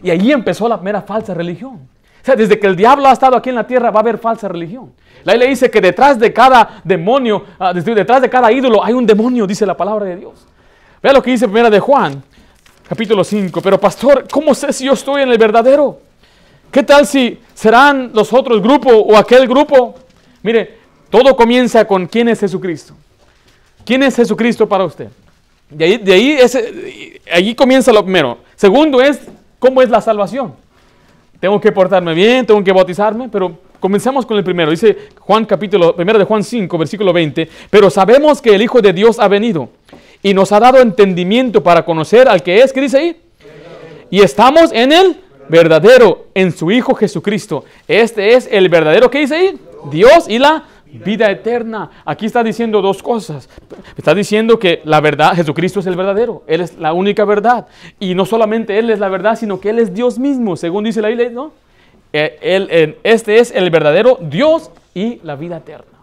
Y 0.02 0.10
allí 0.10 0.32
empezó 0.32 0.68
la 0.68 0.76
primera 0.76 1.02
falsa 1.02 1.34
religión 1.34 1.88
desde 2.24 2.58
que 2.58 2.66
el 2.66 2.76
diablo 2.76 3.08
ha 3.08 3.12
estado 3.12 3.36
aquí 3.36 3.48
en 3.48 3.54
la 3.54 3.66
tierra 3.66 3.90
va 3.90 4.00
a 4.00 4.02
haber 4.02 4.18
falsa 4.18 4.48
religión. 4.48 4.92
La 5.24 5.32
Biblia 5.32 5.48
dice 5.48 5.70
que 5.70 5.80
detrás 5.80 6.18
de 6.18 6.32
cada 6.32 6.80
demonio, 6.84 7.44
ah, 7.58 7.72
detrás 7.72 8.22
de 8.22 8.30
cada 8.30 8.52
ídolo 8.52 8.84
hay 8.84 8.94
un 8.94 9.06
demonio, 9.06 9.46
dice 9.46 9.66
la 9.66 9.76
palabra 9.76 10.06
de 10.06 10.16
Dios. 10.16 10.46
Vea 11.02 11.12
lo 11.12 11.22
que 11.22 11.30
dice 11.30 11.46
primera 11.46 11.70
de 11.70 11.80
Juan, 11.80 12.22
capítulo 12.88 13.24
5. 13.24 13.60
Pero 13.60 13.78
pastor, 13.78 14.26
¿cómo 14.30 14.54
sé 14.54 14.72
si 14.72 14.84
yo 14.84 14.92
estoy 14.92 15.22
en 15.22 15.30
el 15.30 15.38
verdadero? 15.38 16.00
¿Qué 16.70 16.82
tal 16.82 17.06
si 17.06 17.38
serán 17.54 18.10
los 18.12 18.32
otros 18.32 18.60
grupos 18.62 18.92
o 18.94 19.16
aquel 19.16 19.46
grupo? 19.46 19.94
Mire, 20.42 20.78
todo 21.10 21.34
comienza 21.34 21.86
con 21.86 22.06
quién 22.06 22.28
es 22.28 22.40
Jesucristo. 22.40 22.94
¿Quién 23.84 24.02
es 24.02 24.16
Jesucristo 24.16 24.68
para 24.68 24.84
usted? 24.84 25.08
De 25.70 25.84
ahí, 25.84 25.96
de 25.98 26.12
ahí, 26.12 26.30
ese, 26.32 27.20
allí 27.32 27.54
comienza 27.54 27.92
lo 27.92 28.02
primero. 28.02 28.38
Segundo 28.56 29.00
es, 29.00 29.20
¿cómo 29.58 29.80
es 29.80 29.88
la 29.88 30.00
salvación? 30.00 30.54
Tengo 31.40 31.60
que 31.60 31.70
portarme 31.70 32.14
bien, 32.14 32.44
tengo 32.44 32.62
que 32.64 32.72
bautizarme, 32.72 33.28
pero 33.28 33.58
comencemos 33.78 34.26
con 34.26 34.36
el 34.36 34.44
primero. 34.44 34.70
Dice 34.70 34.96
Juan 35.20 35.44
capítulo, 35.44 35.94
primero 35.94 36.18
de 36.18 36.24
Juan 36.24 36.42
5, 36.42 36.78
versículo 36.78 37.12
20, 37.12 37.48
pero 37.70 37.90
sabemos 37.90 38.42
que 38.42 38.54
el 38.54 38.62
Hijo 38.62 38.82
de 38.82 38.92
Dios 38.92 39.20
ha 39.20 39.28
venido 39.28 39.68
y 40.22 40.34
nos 40.34 40.50
ha 40.50 40.58
dado 40.58 40.80
entendimiento 40.80 41.62
para 41.62 41.84
conocer 41.84 42.28
al 42.28 42.42
que 42.42 42.60
es, 42.60 42.72
¿qué 42.72 42.80
dice 42.80 42.98
ahí? 42.98 43.16
Y 44.10 44.20
estamos 44.20 44.72
en 44.72 44.90
el 44.90 45.16
verdadero, 45.48 46.26
en 46.34 46.50
su 46.50 46.70
Hijo 46.72 46.94
Jesucristo. 46.94 47.64
Este 47.86 48.34
es 48.34 48.48
el 48.50 48.68
verdadero, 48.68 49.10
¿qué 49.10 49.20
dice 49.20 49.36
ahí? 49.36 49.60
Dios 49.90 50.28
y 50.28 50.38
la 50.38 50.64
vida 50.92 51.30
eterna. 51.30 51.90
Aquí 52.04 52.26
está 52.26 52.42
diciendo 52.42 52.80
dos 52.80 53.02
cosas. 53.02 53.48
Está 53.96 54.14
diciendo 54.14 54.58
que 54.58 54.80
la 54.84 55.00
verdad, 55.00 55.34
Jesucristo 55.34 55.80
es 55.80 55.86
el 55.86 55.96
verdadero, 55.96 56.42
Él 56.46 56.60
es 56.60 56.78
la 56.78 56.92
única 56.92 57.24
verdad. 57.24 57.66
Y 57.98 58.14
no 58.14 58.24
solamente 58.24 58.78
Él 58.78 58.90
es 58.90 58.98
la 58.98 59.08
verdad, 59.08 59.36
sino 59.36 59.60
que 59.60 59.70
Él 59.70 59.78
es 59.78 59.94
Dios 59.94 60.18
mismo, 60.18 60.56
según 60.56 60.84
dice 60.84 61.02
la 61.02 61.08
Biblia, 61.08 61.30
¿no? 61.30 61.52
Eh, 62.12 62.38
él- 62.40 62.96
este 63.02 63.38
es 63.38 63.50
el 63.50 63.68
verdadero 63.70 64.18
Dios 64.20 64.70
y 64.94 65.20
la 65.22 65.36
vida 65.36 65.58
eterna. 65.58 65.98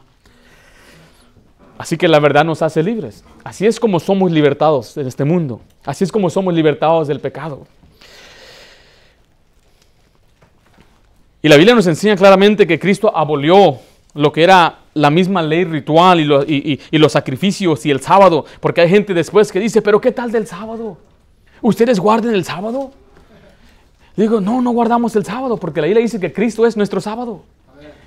Así 1.78 1.98
que 1.98 2.08
la 2.08 2.20
verdad 2.20 2.46
nos 2.46 2.62
hace 2.62 2.82
libres. 2.84 3.26
Así 3.44 3.66
es 3.66 3.80
como 3.80 4.00
somos 4.00 4.32
libertados 4.32 4.96
de 4.96 5.08
este 5.08 5.26
mundo. 5.26 5.60
Así 5.84 6.04
es 6.04 6.12
como 6.12 6.30
somos 6.30 6.54
libertados 6.54 7.08
del 7.08 7.20
pecado. 7.20 7.68
Y 11.42 11.48
la 11.50 11.58
Biblia 11.58 11.76
nos 11.76 11.86
enseña 11.86 12.16
claramente 12.16 12.66
que 12.66 12.80
Cristo 12.80 13.16
abolió 13.16 13.78
lo 14.16 14.32
que 14.32 14.44
era 14.44 14.80
la 14.96 15.10
misma 15.10 15.44
ley 15.44 15.64
ritual 15.66 16.20
y, 16.20 16.24
lo- 16.26 16.44
y- 16.44 16.74
y- 16.74 16.80
y 16.90 16.98
los 16.98 17.12
sacrificios 17.12 17.86
y 17.86 17.92
el 17.92 18.00
sábado. 18.02 18.46
Porque 18.60 18.82
hay 18.82 18.90
gente 18.90 19.14
después 19.14 19.52
que 19.52 19.60
dice, 19.60 19.82
pero 19.82 20.02
¿qué 20.02 20.12
tal 20.12 20.32
del 20.32 20.48
sábado? 20.48 20.98
¿Ustedes 21.62 22.00
guarden 22.00 22.34
el 22.34 22.44
sábado? 22.46 22.92
Digo, 24.16 24.40
no, 24.42 24.62
no 24.62 24.72
guardamos 24.72 25.16
el 25.18 25.26
sábado 25.26 25.58
porque 25.58 25.82
la 25.82 25.88
Biblia 25.88 26.02
dice 26.02 26.20
que 26.20 26.32
Cristo 26.34 26.66
es 26.66 26.76
nuestro 26.78 27.02
sábado. 27.02 27.44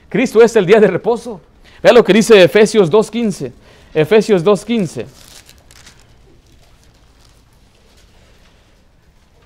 Cristo 0.08 0.42
es 0.42 0.56
el 0.56 0.64
día 0.66 0.80
de 0.80 0.86
reposo. 0.86 1.40
Vea 1.82 1.92
lo 1.92 2.02
que 2.02 2.14
dice 2.14 2.42
Efesios 2.42 2.90
2.15. 2.90 3.52
Efesios 3.94 4.42
2.15. 4.44 5.04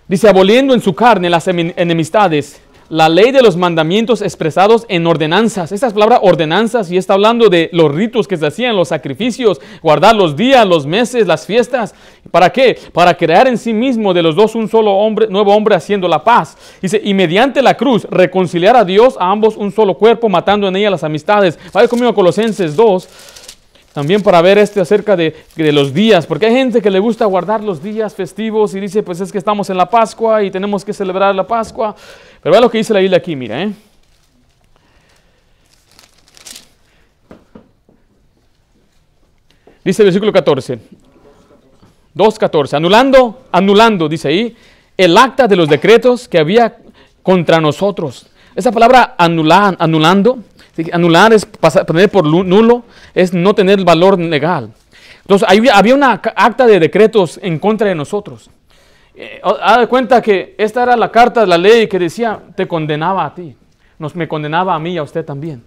Dice, 0.08 0.28
aboliendo 0.28 0.74
en 0.74 0.80
su 0.80 0.94
carne 0.94 1.30
las 1.30 1.46
emi- 1.48 1.72
enemistades, 1.76 2.60
la 2.92 3.08
ley 3.08 3.30
de 3.30 3.40
los 3.40 3.56
mandamientos 3.56 4.20
expresados 4.20 4.84
en 4.86 5.06
ordenanzas. 5.06 5.72
Esta 5.72 5.86
es 5.86 5.94
palabra 5.94 6.20
ordenanzas 6.20 6.90
y 6.90 6.98
está 6.98 7.14
hablando 7.14 7.48
de 7.48 7.70
los 7.72 7.90
ritos 7.90 8.28
que 8.28 8.36
se 8.36 8.46
hacían, 8.46 8.76
los 8.76 8.88
sacrificios, 8.88 9.62
guardar 9.80 10.14
los 10.14 10.36
días, 10.36 10.66
los 10.66 10.84
meses, 10.84 11.26
las 11.26 11.46
fiestas. 11.46 11.94
¿Para 12.30 12.50
qué? 12.50 12.78
Para 12.92 13.16
crear 13.16 13.48
en 13.48 13.56
sí 13.56 13.72
mismo 13.72 14.12
de 14.12 14.22
los 14.22 14.36
dos 14.36 14.54
un 14.54 14.68
solo 14.68 14.92
hombre, 14.92 15.26
nuevo 15.28 15.56
hombre 15.56 15.74
haciendo 15.74 16.06
la 16.06 16.22
paz. 16.22 16.54
Dice, 16.82 17.00
y 17.02 17.14
mediante 17.14 17.62
la 17.62 17.78
cruz 17.78 18.06
reconciliar 18.10 18.76
a 18.76 18.84
Dios 18.84 19.16
a 19.18 19.30
ambos 19.30 19.56
un 19.56 19.72
solo 19.72 19.94
cuerpo, 19.94 20.28
matando 20.28 20.68
en 20.68 20.76
ella 20.76 20.90
las 20.90 21.02
amistades. 21.02 21.58
Vaya 21.72 21.88
conmigo 21.88 22.12
Colosenses 22.12 22.76
2. 22.76 23.08
También 23.92 24.22
para 24.22 24.40
ver 24.40 24.56
este 24.56 24.80
acerca 24.80 25.16
de, 25.16 25.36
de 25.54 25.72
los 25.72 25.92
días, 25.92 26.26
porque 26.26 26.46
hay 26.46 26.54
gente 26.54 26.80
que 26.80 26.90
le 26.90 26.98
gusta 26.98 27.26
guardar 27.26 27.62
los 27.62 27.82
días 27.82 28.14
festivos 28.14 28.74
y 28.74 28.80
dice, 28.80 29.02
pues 29.02 29.20
es 29.20 29.30
que 29.30 29.38
estamos 29.38 29.68
en 29.68 29.76
la 29.76 29.90
Pascua 29.90 30.42
y 30.42 30.50
tenemos 30.50 30.84
que 30.84 30.94
celebrar 30.94 31.34
la 31.34 31.46
Pascua. 31.46 31.94
Pero 32.42 32.52
vea 32.52 32.60
lo 32.60 32.70
que 32.70 32.78
dice 32.78 32.94
la 32.94 33.00
Biblia 33.00 33.18
aquí, 33.18 33.36
mira, 33.36 33.62
¿eh? 33.62 33.72
Dice 39.84 40.02
el 40.02 40.06
versículo 40.06 40.32
14. 40.32 40.78
2.14. 42.14 42.74
Anulando, 42.74 43.42
anulando, 43.50 44.08
dice 44.08 44.28
ahí, 44.28 44.56
el 44.96 45.16
acta 45.16 45.48
de 45.48 45.56
los 45.56 45.68
decretos 45.68 46.28
que 46.28 46.38
había 46.38 46.78
contra 47.22 47.60
nosotros. 47.60 48.26
Esa 48.54 48.70
palabra 48.70 49.14
anular, 49.18 49.76
anulando, 49.78 50.38
anular 50.92 51.32
es 51.32 51.44
pasar- 51.46 51.84
poner 51.86 52.10
por 52.10 52.24
nulo, 52.26 52.84
es 53.14 53.32
no 53.32 53.54
tener 53.54 53.82
valor 53.84 54.18
legal. 54.18 54.72
Entonces, 55.20 55.46
había- 55.48 55.94
una 55.94 56.12
acta 56.12 56.66
de 56.66 56.80
decretos 56.80 57.38
en 57.42 57.58
contra 57.58 57.88
de 57.88 57.94
nosotros. 57.94 58.50
Eh, 59.14 59.40
haz 59.42 59.78
de 59.80 59.86
cuenta 59.86 60.22
que 60.22 60.54
esta 60.56 60.82
era 60.82 60.96
la 60.96 61.10
carta 61.10 61.42
de 61.42 61.46
la 61.46 61.58
ley 61.58 61.86
que 61.86 61.98
decía, 61.98 62.40
te 62.56 62.66
condenaba 62.66 63.26
a 63.26 63.34
ti, 63.34 63.54
nos 63.98 64.16
me 64.16 64.26
condenaba 64.26 64.74
a 64.74 64.78
mí 64.78 64.94
y 64.94 64.98
a 64.98 65.02
usted 65.02 65.24
también. 65.24 65.62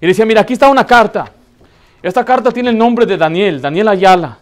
Y 0.00 0.06
decía, 0.06 0.24
mira, 0.24 0.42
aquí 0.42 0.52
está 0.52 0.68
una 0.68 0.86
carta. 0.86 1.30
Esta 2.02 2.24
carta 2.24 2.50
tiene 2.52 2.70
el 2.70 2.78
nombre 2.78 3.04
de 3.06 3.16
Daniel, 3.16 3.60
Daniel 3.60 3.88
Ayala. 3.88 4.38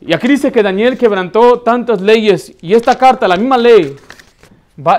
Y 0.00 0.12
aquí 0.12 0.26
dice 0.28 0.50
que 0.50 0.62
Daniel 0.62 0.96
quebrantó 0.98 1.60
tantas 1.60 2.00
leyes 2.00 2.52
y 2.60 2.74
esta 2.74 2.96
carta, 2.96 3.28
la 3.28 3.36
misma 3.36 3.56
ley, 3.58 3.94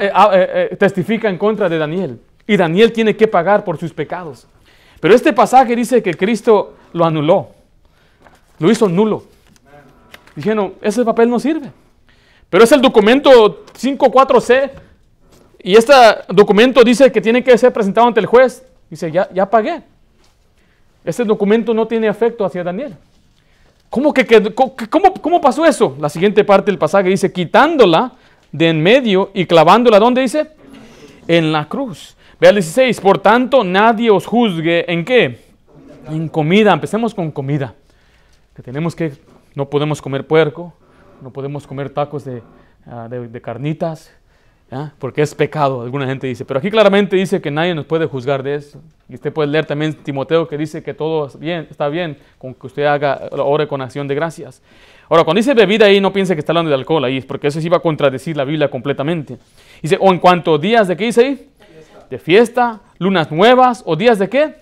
eh, 0.02 0.12
ah, 0.13 0.30
eh, 0.34 0.69
eh, 0.71 0.75
testifica 0.75 1.30
en 1.30 1.38
contra 1.38 1.67
de 1.69 1.78
Daniel. 1.78 2.19
Y 2.50 2.58
Daniel 2.58 2.92
tiene 2.92 3.16
que 3.16 3.28
pagar 3.28 3.64
por 3.64 3.78
sus 3.78 3.94
pecados. 3.94 4.48
Pero 5.00 5.14
este 5.14 5.32
pasaje 5.32 5.76
dice 5.76 6.02
que 6.02 6.16
Cristo 6.16 6.74
lo 6.94 7.06
anuló, 7.06 7.50
lo 8.58 8.72
hizo 8.72 8.90
nulo. 8.90 9.24
Dijeron, 10.36 10.74
ese 10.82 11.06
papel 11.06 11.30
no 11.30 11.40
sirve. 11.40 11.72
Pero 12.50 12.64
es 12.64 12.72
el 12.72 12.82
documento 12.82 13.66
54C. 13.80 14.72
Y 15.62 15.76
este 15.76 15.94
documento 16.30 16.84
dice 16.84 17.12
que 17.12 17.22
tiene 17.22 17.44
que 17.44 17.56
ser 17.56 17.72
presentado 17.72 18.08
ante 18.08 18.20
el 18.20 18.26
juez. 18.26 18.66
Dice, 18.90 19.12
ya, 19.12 19.30
ya 19.32 19.48
pagué. 19.48 19.84
Este 21.06 21.24
documento 21.24 21.72
no 21.72 21.88
tiene 21.88 22.08
efecto 22.08 22.44
hacia 22.44 22.64
Daniel. 22.64 22.96
¿Cómo, 23.92 24.12
que, 24.12 24.26
cómo, 24.90 25.14
cómo 25.22 25.40
pasó 25.40 25.68
eso? 25.68 25.96
La 26.00 26.10
siguiente 26.10 26.44
parte 26.44 26.72
del 26.72 26.80
pasaje 26.80 27.10
dice, 27.10 27.32
quitándola 27.32 28.14
de 28.52 28.70
en 28.70 28.82
medio 28.82 29.30
y 29.36 29.46
clavándola, 29.46 30.00
¿dónde 30.00 30.22
dice? 30.22 30.50
En 31.28 31.52
la 31.52 31.70
cruz. 31.70 32.16
Vea 32.39 32.52
el 32.52 32.56
16, 32.56 33.02
por 33.02 33.17
tanto 33.19 33.63
nadie 33.63 34.10
os 34.10 34.25
juzgue 34.25 34.89
en 34.91 35.04
qué? 35.04 35.39
En 36.08 36.30
comida, 36.30 36.71
empecemos 36.73 37.13
con 37.13 37.32
comida. 37.32 37.75
Que 38.56 38.62
tenemos 38.62 38.95
que, 38.95 39.12
no 39.56 39.69
podemos 39.69 40.02
comer 40.02 40.25
puerco, 40.25 40.73
no 41.21 41.32
podemos 41.32 41.67
comer 41.67 41.89
tacos 41.89 42.23
de, 42.23 42.41
ah, 42.86 43.08
de- 43.10 43.41
carnitas, 43.41 44.12
porque 44.99 45.21
es 45.23 45.34
pecado, 45.36 45.82
alguna 45.82 46.06
gente 46.06 46.28
dice. 46.28 46.45
Pero 46.45 46.60
aquí 46.60 46.69
claramente 46.69 47.15
dice 47.15 47.41
que 47.41 47.49
nadie 47.52 47.73
nos 47.75 47.86
puede 47.86 48.06
juzgar 48.06 48.41
de 48.43 48.56
eso. 48.56 48.80
Y 49.10 49.15
usted 49.15 49.34
puede 49.34 49.49
leer 49.49 49.65
también 49.65 49.93
Timoteo 49.95 50.47
que 50.47 50.58
dice 50.58 50.82
que 50.84 50.93
todo 50.93 51.28
bien, 51.39 51.67
está 51.69 51.89
bien 51.89 52.17
con 52.38 52.54
que 52.54 52.67
usted 52.67 52.86
haga, 52.86 53.19
ore 53.32 53.67
con 53.67 53.82
acción 53.82 54.08
de 54.08 54.15
gracias. 54.15 54.62
Ahora, 55.10 55.23
cuando 55.23 55.39
dice 55.39 55.56
bebida 55.56 55.88
ahí, 55.88 55.99
no 55.99 56.13
piense 56.13 56.36
que 56.36 56.39
está 56.39 56.52
hablando 56.52 56.69
de 56.69 56.75
alcohol 56.75 57.04
ahí, 57.04 57.19
porque 57.21 57.47
eso 57.47 57.60
sí 57.60 57.67
va 57.67 57.78
a 57.78 57.82
contradecir 57.82 58.38
la 58.38 58.43
Biblia 58.45 58.69
completamente. 58.69 59.38
Dice, 59.82 59.97
o 59.99 60.12
en 60.13 60.19
cuanto 60.19 60.58
días 60.60 60.88
de 60.88 60.95
qué 60.95 61.06
dice 61.06 61.25
ahí? 61.25 61.49
De 62.10 62.17
fiesta, 62.17 62.80
lunas 62.98 63.32
nuevas, 63.32 63.84
o 63.86 63.95
días 63.95 64.19
de 64.19 64.30
qué? 64.30 64.56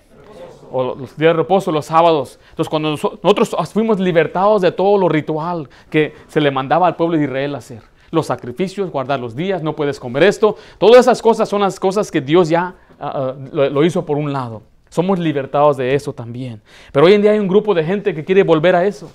o 0.69 0.83
los 0.95 1.15
días 1.15 1.29
de 1.29 1.33
reposo, 1.33 1.71
los 1.71 1.85
sábados. 1.85 2.39
Entonces, 2.49 2.69
cuando 2.69 2.91
noso- 2.91 3.17
nosotros 3.23 3.55
fuimos 3.71 4.01
libertados 4.01 4.61
de 4.61 4.71
todo 4.73 4.97
lo 4.97 5.07
ritual 5.07 5.69
que 5.89 6.13
se 6.27 6.41
le 6.41 6.51
mandaba 6.51 6.87
al 6.87 6.97
pueblo 6.97 7.17
de 7.17 7.23
Israel 7.23 7.55
hacer, 7.55 7.81
los 8.11 8.25
sacrificios, 8.25 8.91
guardar 8.91 9.17
los 9.17 9.33
días, 9.33 9.63
no 9.63 9.73
puedes 9.77 9.97
comer 9.97 10.23
esto, 10.23 10.57
todas 10.77 10.99
esas 10.99 11.21
cosas 11.21 11.47
son 11.47 11.61
las 11.61 11.79
cosas 11.79 12.11
que 12.11 12.19
Dios 12.19 12.49
ya 12.49 12.75
ah, 12.99 13.33
ah, 13.33 13.35
lo 13.51 13.85
hizo 13.85 14.05
por 14.05 14.17
un 14.17 14.33
lado. 14.33 14.61
Somos 14.89 15.19
libertados 15.19 15.77
de 15.77 15.95
eso 15.95 16.11
también. 16.11 16.61
Pero 16.91 17.05
hoy 17.05 17.13
en 17.13 17.21
día 17.21 17.31
hay 17.31 17.39
un 17.39 17.47
grupo 17.47 17.73
de 17.73 17.83
gente 17.85 18.13
que 18.13 18.25
quiere 18.25 18.43
volver 18.43 18.75
a 18.75 18.85
eso. 18.85 19.09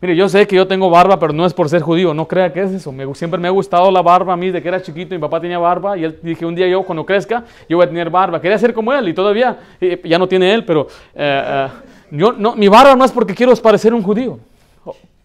Mire, 0.00 0.14
yo 0.14 0.28
sé 0.28 0.46
que 0.46 0.54
yo 0.54 0.66
tengo 0.68 0.88
barba, 0.90 1.18
pero 1.18 1.32
no 1.32 1.44
es 1.44 1.52
por 1.52 1.68
ser 1.68 1.82
judío, 1.82 2.14
no 2.14 2.28
crea 2.28 2.52
que 2.52 2.62
es 2.62 2.70
eso. 2.70 2.92
Me- 2.92 3.12
siempre 3.16 3.40
me 3.40 3.48
ha 3.48 3.50
gustado 3.50 3.90
la 3.90 4.00
barba 4.00 4.32
a 4.34 4.36
mí, 4.36 4.50
de 4.50 4.62
que 4.62 4.68
era 4.68 4.80
chiquito, 4.80 5.12
mi 5.14 5.20
papá 5.20 5.40
tenía 5.40 5.58
barba 5.58 5.96
y 5.98 6.04
él 6.04 6.18
dije 6.22 6.46
un 6.46 6.54
día 6.54 6.68
yo 6.68 6.82
cuando 6.84 7.04
crezca, 7.04 7.42
yo 7.68 7.76
voy 7.78 7.84
a 7.84 7.88
tener 7.88 8.08
barba. 8.08 8.40
Quería 8.40 8.56
ser 8.58 8.72
como 8.72 8.92
él 8.92 9.08
y 9.08 9.14
todavía, 9.14 9.58
eh, 9.80 10.00
ya 10.04 10.16
no 10.18 10.28
tiene 10.28 10.54
él, 10.54 10.64
pero 10.64 10.86
eh, 11.14 11.42
eh, 11.44 11.68
yo, 12.12 12.32
no, 12.32 12.54
mi 12.54 12.68
barba 12.68 12.94
no 12.94 13.04
es 13.04 13.10
porque 13.10 13.34
quiero 13.34 13.54
parecer 13.56 13.92
un 13.92 14.02
judío. 14.02 14.38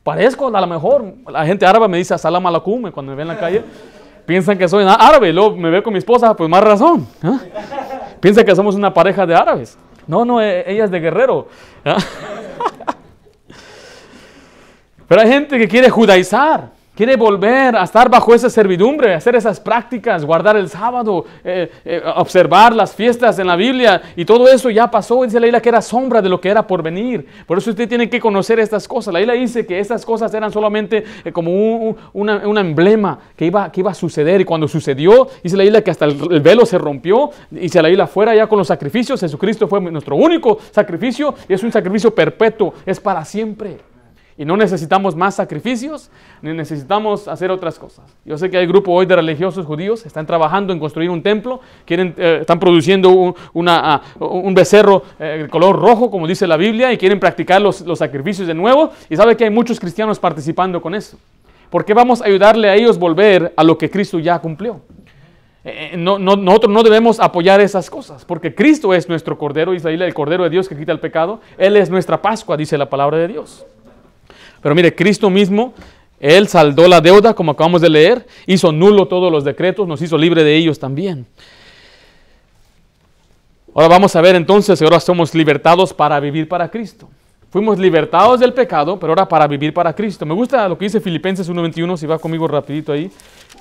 Parezco 0.02 0.48
a 0.54 0.60
lo 0.60 0.68
mejor, 0.68 1.06
la 1.32 1.46
gente 1.46 1.66
árabe 1.66 1.88
me 1.88 1.98
dice 1.98 2.18
salam 2.18 2.46
alaikum 2.46 2.90
cuando 2.92 3.12
me 3.12 3.16
ve 3.16 3.22
en 3.22 3.28
la 3.28 3.38
calle. 3.38 3.64
Piensan 4.26 4.58
que 4.58 4.68
soy 4.68 4.86
árabe 4.88 5.30
y 5.30 5.34
luego 5.34 5.56
me 5.56 5.70
ve 5.70 5.84
con 5.84 5.94
mi 5.94 6.00
esposa, 6.00 6.36
pues 6.36 6.50
más 6.50 6.64
razón. 6.64 7.08
¿ah? 7.22 7.40
Piensan 8.20 8.44
que 8.44 8.56
somos 8.56 8.74
una 8.76 8.92
pareja 8.94 9.26
de 9.26 9.36
árabes. 9.36 9.78
No, 10.08 10.26
no, 10.26 10.42
eh, 10.42 10.64
ella 10.66 10.86
es 10.86 10.92
de 10.92 11.00
guerrero. 11.00 11.48
Pero 15.08 15.22
hay 15.22 15.28
gente 15.28 15.58
que 15.58 15.68
quiere 15.68 15.90
judaizar, 15.90 16.70
quiere 16.96 17.16
volver 17.16 17.76
a 17.76 17.84
estar 17.84 18.08
bajo 18.10 18.34
esa 18.36 18.50
servidumbre, 18.50 19.16
hacer 19.16 19.36
esas 19.36 19.60
prácticas, 19.60 20.24
guardar 20.24 20.56
el 20.56 20.70
sábado, 20.70 21.26
eh, 21.44 21.70
eh, 21.84 22.02
observar 22.18 22.74
las 22.76 22.94
fiestas 22.94 23.38
en 23.40 23.48
la 23.48 23.56
Biblia 23.56 24.00
y 24.16 24.26
todo 24.26 24.48
eso 24.48 24.70
ya 24.70 24.90
pasó. 24.92 25.24
Dice 25.24 25.40
la 25.40 25.46
Biblia 25.48 25.60
que 25.62 25.70
era 25.70 25.82
sombra 25.82 26.22
de 26.22 26.30
lo 26.30 26.40
que 26.40 26.50
era 26.50 26.66
por 26.66 26.84
venir. 26.84 27.26
Por 27.48 27.58
eso 27.58 27.72
usted 27.72 27.90
tiene 27.90 28.10
que 28.10 28.20
conocer 28.20 28.60
estas 28.60 28.88
cosas. 28.88 29.12
La 29.14 29.20
Biblia 29.20 29.36
dice 29.40 29.66
que 29.66 29.80
estas 29.80 30.06
cosas 30.06 30.32
eran 30.36 30.52
solamente 30.52 31.04
eh, 31.26 31.32
como 31.32 31.52
un, 31.52 31.96
un- 32.14 32.30
una- 32.30 32.48
un 32.48 32.58
emblema 32.60 33.20
que 33.36 33.46
iba, 33.48 33.72
que 33.72 33.82
iba 33.82 33.90
a 33.92 33.96
suceder. 33.96 34.42
Y 34.42 34.46
cuando 34.46 34.68
sucedió, 34.68 35.28
dice 35.44 35.58
la 35.58 35.64
Biblia 35.64 35.84
que 35.84 35.92
hasta 35.92 36.06
el, 36.06 36.16
el 36.32 36.42
velo 36.42 36.66
se 36.66 36.78
rompió. 36.78 37.32
Dice 37.50 37.82
la 37.82 37.88
Biblia 37.90 38.06
fuera 38.08 38.36
ya 38.36 38.46
con 38.48 38.60
los 38.60 38.68
sacrificios. 38.68 39.20
Jesucristo 39.20 39.68
fue 39.68 39.82
nuestro 39.82 40.16
único 40.16 40.60
sacrificio 40.72 41.34
y 41.50 41.54
es 41.54 41.64
un 41.64 41.72
sacrificio 41.72 42.14
perpetuo, 42.14 42.74
es 42.86 43.00
para 43.00 43.26
siempre. 43.26 43.78
Y 44.36 44.46
no 44.46 44.58
necesitamos 44.58 45.16
más 45.16 45.36
sacrificios, 45.36 46.10
ni 46.42 46.54
necesitamos 46.54 47.28
hacer 47.28 47.52
otras 47.52 47.78
cosas. 47.78 48.06
Yo 48.26 48.36
sé 48.38 48.50
que 48.50 48.58
hay 48.58 48.66
grupos 48.66 48.92
hoy 48.96 49.06
de 49.06 49.16
religiosos 49.16 49.64
judíos, 49.66 50.06
están 50.08 50.26
trabajando 50.26 50.74
en 50.74 50.80
construir 50.80 51.12
un 51.12 51.22
templo, 51.22 51.60
quieren, 51.86 52.16
eh, 52.18 52.40
están 52.42 52.60
produciendo 52.60 53.10
un, 53.54 53.70
ah, 53.70 54.02
becerro 54.54 55.04
eh, 55.20 55.42
de 55.44 55.50
color 55.50 55.80
rojo, 55.80 56.10
como 56.10 56.26
dice 56.28 56.48
la 56.48 56.58
Biblia, 56.58 56.92
y 56.92 56.98
quieren 56.98 57.20
practicar 57.20 57.62
los, 57.62 57.84
sacrificios 57.96 58.48
de 58.48 58.56
nuevo. 58.56 58.92
Y 59.08 59.16
sabe 59.16 59.38
que 59.38 59.44
hay 59.44 59.52
muchos 59.52 59.80
cristianos 59.80 60.18
participando 60.18 60.82
con 60.82 60.96
eso. 60.96 61.18
¿Por 61.70 61.86
qué 61.86 61.94
vamos 61.94 62.22
a 62.22 62.26
ayudarle 62.26 62.70
a 62.70 62.76
ellos 62.76 62.98
volver 62.98 63.54
a 63.56 63.64
lo 63.64 63.78
que 63.78 63.90
Cristo 63.90 64.18
ya 64.18 64.40
cumplió? 64.40 64.82
Eh, 65.64 65.94
no- 65.96 66.18
no- 66.20 66.36
nosotros 66.36 66.74
no 66.74 66.82
debemos 66.84 67.20
apoyar 67.20 67.62
esas 67.62 67.90
cosas, 67.90 68.26
porque 68.26 68.54
Cristo 68.54 68.94
es 68.96 69.08
nuestro 69.08 69.38
Cordero, 69.38 69.72
Biblia, 69.72 70.06
el 70.08 70.14
Cordero 70.14 70.44
de 70.44 70.50
Dios 70.50 70.68
que 70.68 70.76
quita 70.76 70.92
el 70.92 71.00
pecado. 71.00 71.40
Él 71.58 71.78
es 71.78 71.90
nuestra 71.92 72.22
Pascua, 72.22 72.58
dice 72.58 72.78
la 72.80 72.90
palabra 72.90 73.18
de 73.18 73.28
Dios. 73.28 73.66
Pero 74.64 74.74
mire, 74.74 74.96
Cristo 74.96 75.30
mismo, 75.30 75.74
Él 76.20 76.48
saldó 76.48 76.88
la 76.88 77.02
deuda, 77.02 77.34
como 77.34 77.52
acabamos 77.52 77.82
de 77.82 77.90
leer, 77.90 78.26
hizo 78.48 78.72
nulo 78.72 79.08
todos 79.08 79.32
los 79.32 79.44
decretos, 79.44 79.88
nos 79.88 80.02
hizo 80.02 80.18
libre 80.18 80.44
de 80.44 80.56
ellos 80.56 80.80
también. 80.80 81.28
Ahora 83.76 83.90
vamos 83.90 84.16
a 84.16 84.22
ver 84.22 84.36
entonces, 84.36 84.82
ahora 84.82 85.00
somos 85.00 85.36
libertados 85.36 85.94
para 85.94 86.20
vivir 86.20 86.48
para 86.48 86.72
Cristo. 86.72 87.10
Fuimos 87.52 87.78
libertados 87.78 88.40
del 88.40 88.54
pecado, 88.54 88.98
pero 89.00 89.12
ahora 89.12 89.28
para 89.28 89.48
vivir 89.48 89.74
para 89.74 89.94
Cristo. 89.94 90.26
Me 90.26 90.34
gusta 90.34 90.68
lo 90.68 90.78
que 90.78 90.86
dice 90.86 91.02
Filipenses 91.02 91.50
1.21, 91.50 91.98
si 91.98 92.08
va 92.08 92.18
conmigo 92.18 92.48
rapidito 92.48 92.92
ahí. 92.94 93.12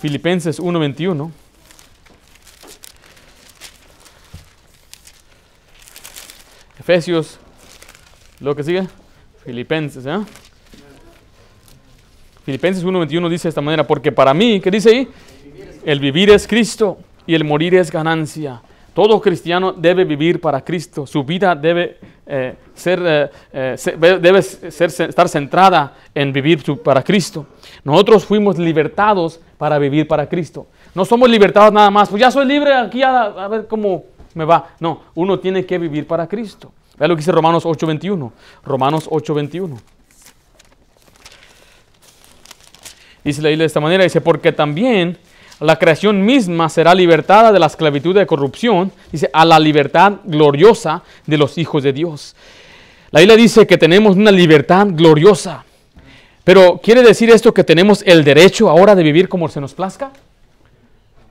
Filipenses 0.01 0.61
1.21. 0.61 1.31
Efesios, 6.79 7.39
lo 8.41 8.57
que 8.57 8.63
sigue, 8.63 8.87
Filipenses, 9.45 10.07
¿eh? 10.07 10.19
Filipenses 12.45 12.85
1.21 12.85 13.29
dice 13.29 13.45
de 13.45 13.51
esta 13.51 13.61
manera, 13.61 13.87
porque 13.87 14.11
para 14.11 14.35
mí, 14.35 14.61
¿qué 14.61 14.71
dice 14.71 14.91
ahí? 14.91 15.09
El 15.85 16.01
vivir 16.01 16.31
es 16.31 16.47
Cristo 16.47 16.99
y 17.27 17.35
el 17.35 17.45
morir 17.45 17.75
es 17.75 17.91
ganancia. 17.91 18.61
Todo 18.95 19.21
cristiano 19.21 19.73
debe 19.73 20.05
vivir 20.05 20.41
para 20.41 20.63
Cristo. 20.63 21.07
Su 21.07 21.25
vida 21.25 21.55
debe, 21.55 21.99
eh, 22.27 22.55
ser, 22.75 23.01
eh, 23.05 23.31
eh, 23.53 23.77
debe 24.21 24.43
ser, 24.43 24.91
estar 24.91 25.29
centrada 25.29 25.95
en 26.15 26.33
vivir 26.33 26.63
para 26.83 27.03
Cristo. 27.03 27.47
Nosotros 27.85 28.25
fuimos 28.27 28.59
libertados 28.59 29.41
para 29.57 29.79
vivir 29.79 30.07
para 30.07 30.29
Cristo. 30.29 30.67
No 30.95 31.05
somos 31.05 31.31
libertados 31.31 31.73
nada 31.73 31.91
más. 31.91 32.11
Pues 32.11 32.21
ya 32.21 32.31
soy 32.31 32.45
libre, 32.45 32.75
aquí 32.75 33.03
a, 33.03 33.23
a 33.23 33.49
ver 33.49 33.67
cómo 33.67 34.05
me 34.35 34.45
va. 34.45 34.69
No, 34.79 35.01
uno 35.15 35.39
tiene 35.39 35.65
que 35.65 35.79
vivir 35.79 36.07
para 36.07 36.27
Cristo. 36.27 36.71
Vea 36.99 37.09
lo 37.09 37.15
que 37.15 37.21
dice 37.21 37.33
Romanos 37.33 37.65
8:21. 37.65 38.31
Romanos 38.65 39.09
8:21. 39.11 39.79
Dice 43.25 43.43
la 43.43 43.49
Biblia 43.49 43.65
de 43.65 43.69
esta 43.69 43.81
manera, 43.81 44.05
dice, 44.05 44.21
porque 44.21 44.53
también 44.53 45.19
la 45.61 45.79
creación 45.79 46.25
misma 46.25 46.69
será 46.69 46.95
libertada 46.95 47.53
de 47.53 47.59
la 47.59 47.67
esclavitud 47.67 48.15
de 48.15 48.27
corrupción, 48.27 48.91
dice, 49.11 49.31
a 49.33 49.45
la 49.45 49.59
libertad 49.59 50.15
gloriosa 50.25 51.03
de 51.27 51.39
los 51.39 51.57
hijos 51.59 51.83
de 51.83 51.93
Dios. 51.93 52.35
La 53.13 53.21
Biblia 53.21 53.37
dice 53.37 53.67
que 53.67 53.79
tenemos 53.79 54.17
una 54.17 54.33
libertad 54.33 54.87
gloriosa. 54.91 55.65
Pero 56.45 56.81
¿quiere 56.83 57.03
decir 57.03 57.31
esto 57.31 57.55
que 57.55 57.63
tenemos 57.63 58.03
el 58.07 58.25
derecho 58.25 58.69
ahora 58.69 58.95
de 58.95 59.03
vivir 59.03 59.29
como 59.29 59.49
se 59.49 59.61
nos 59.61 59.75
plazca? 59.75 60.11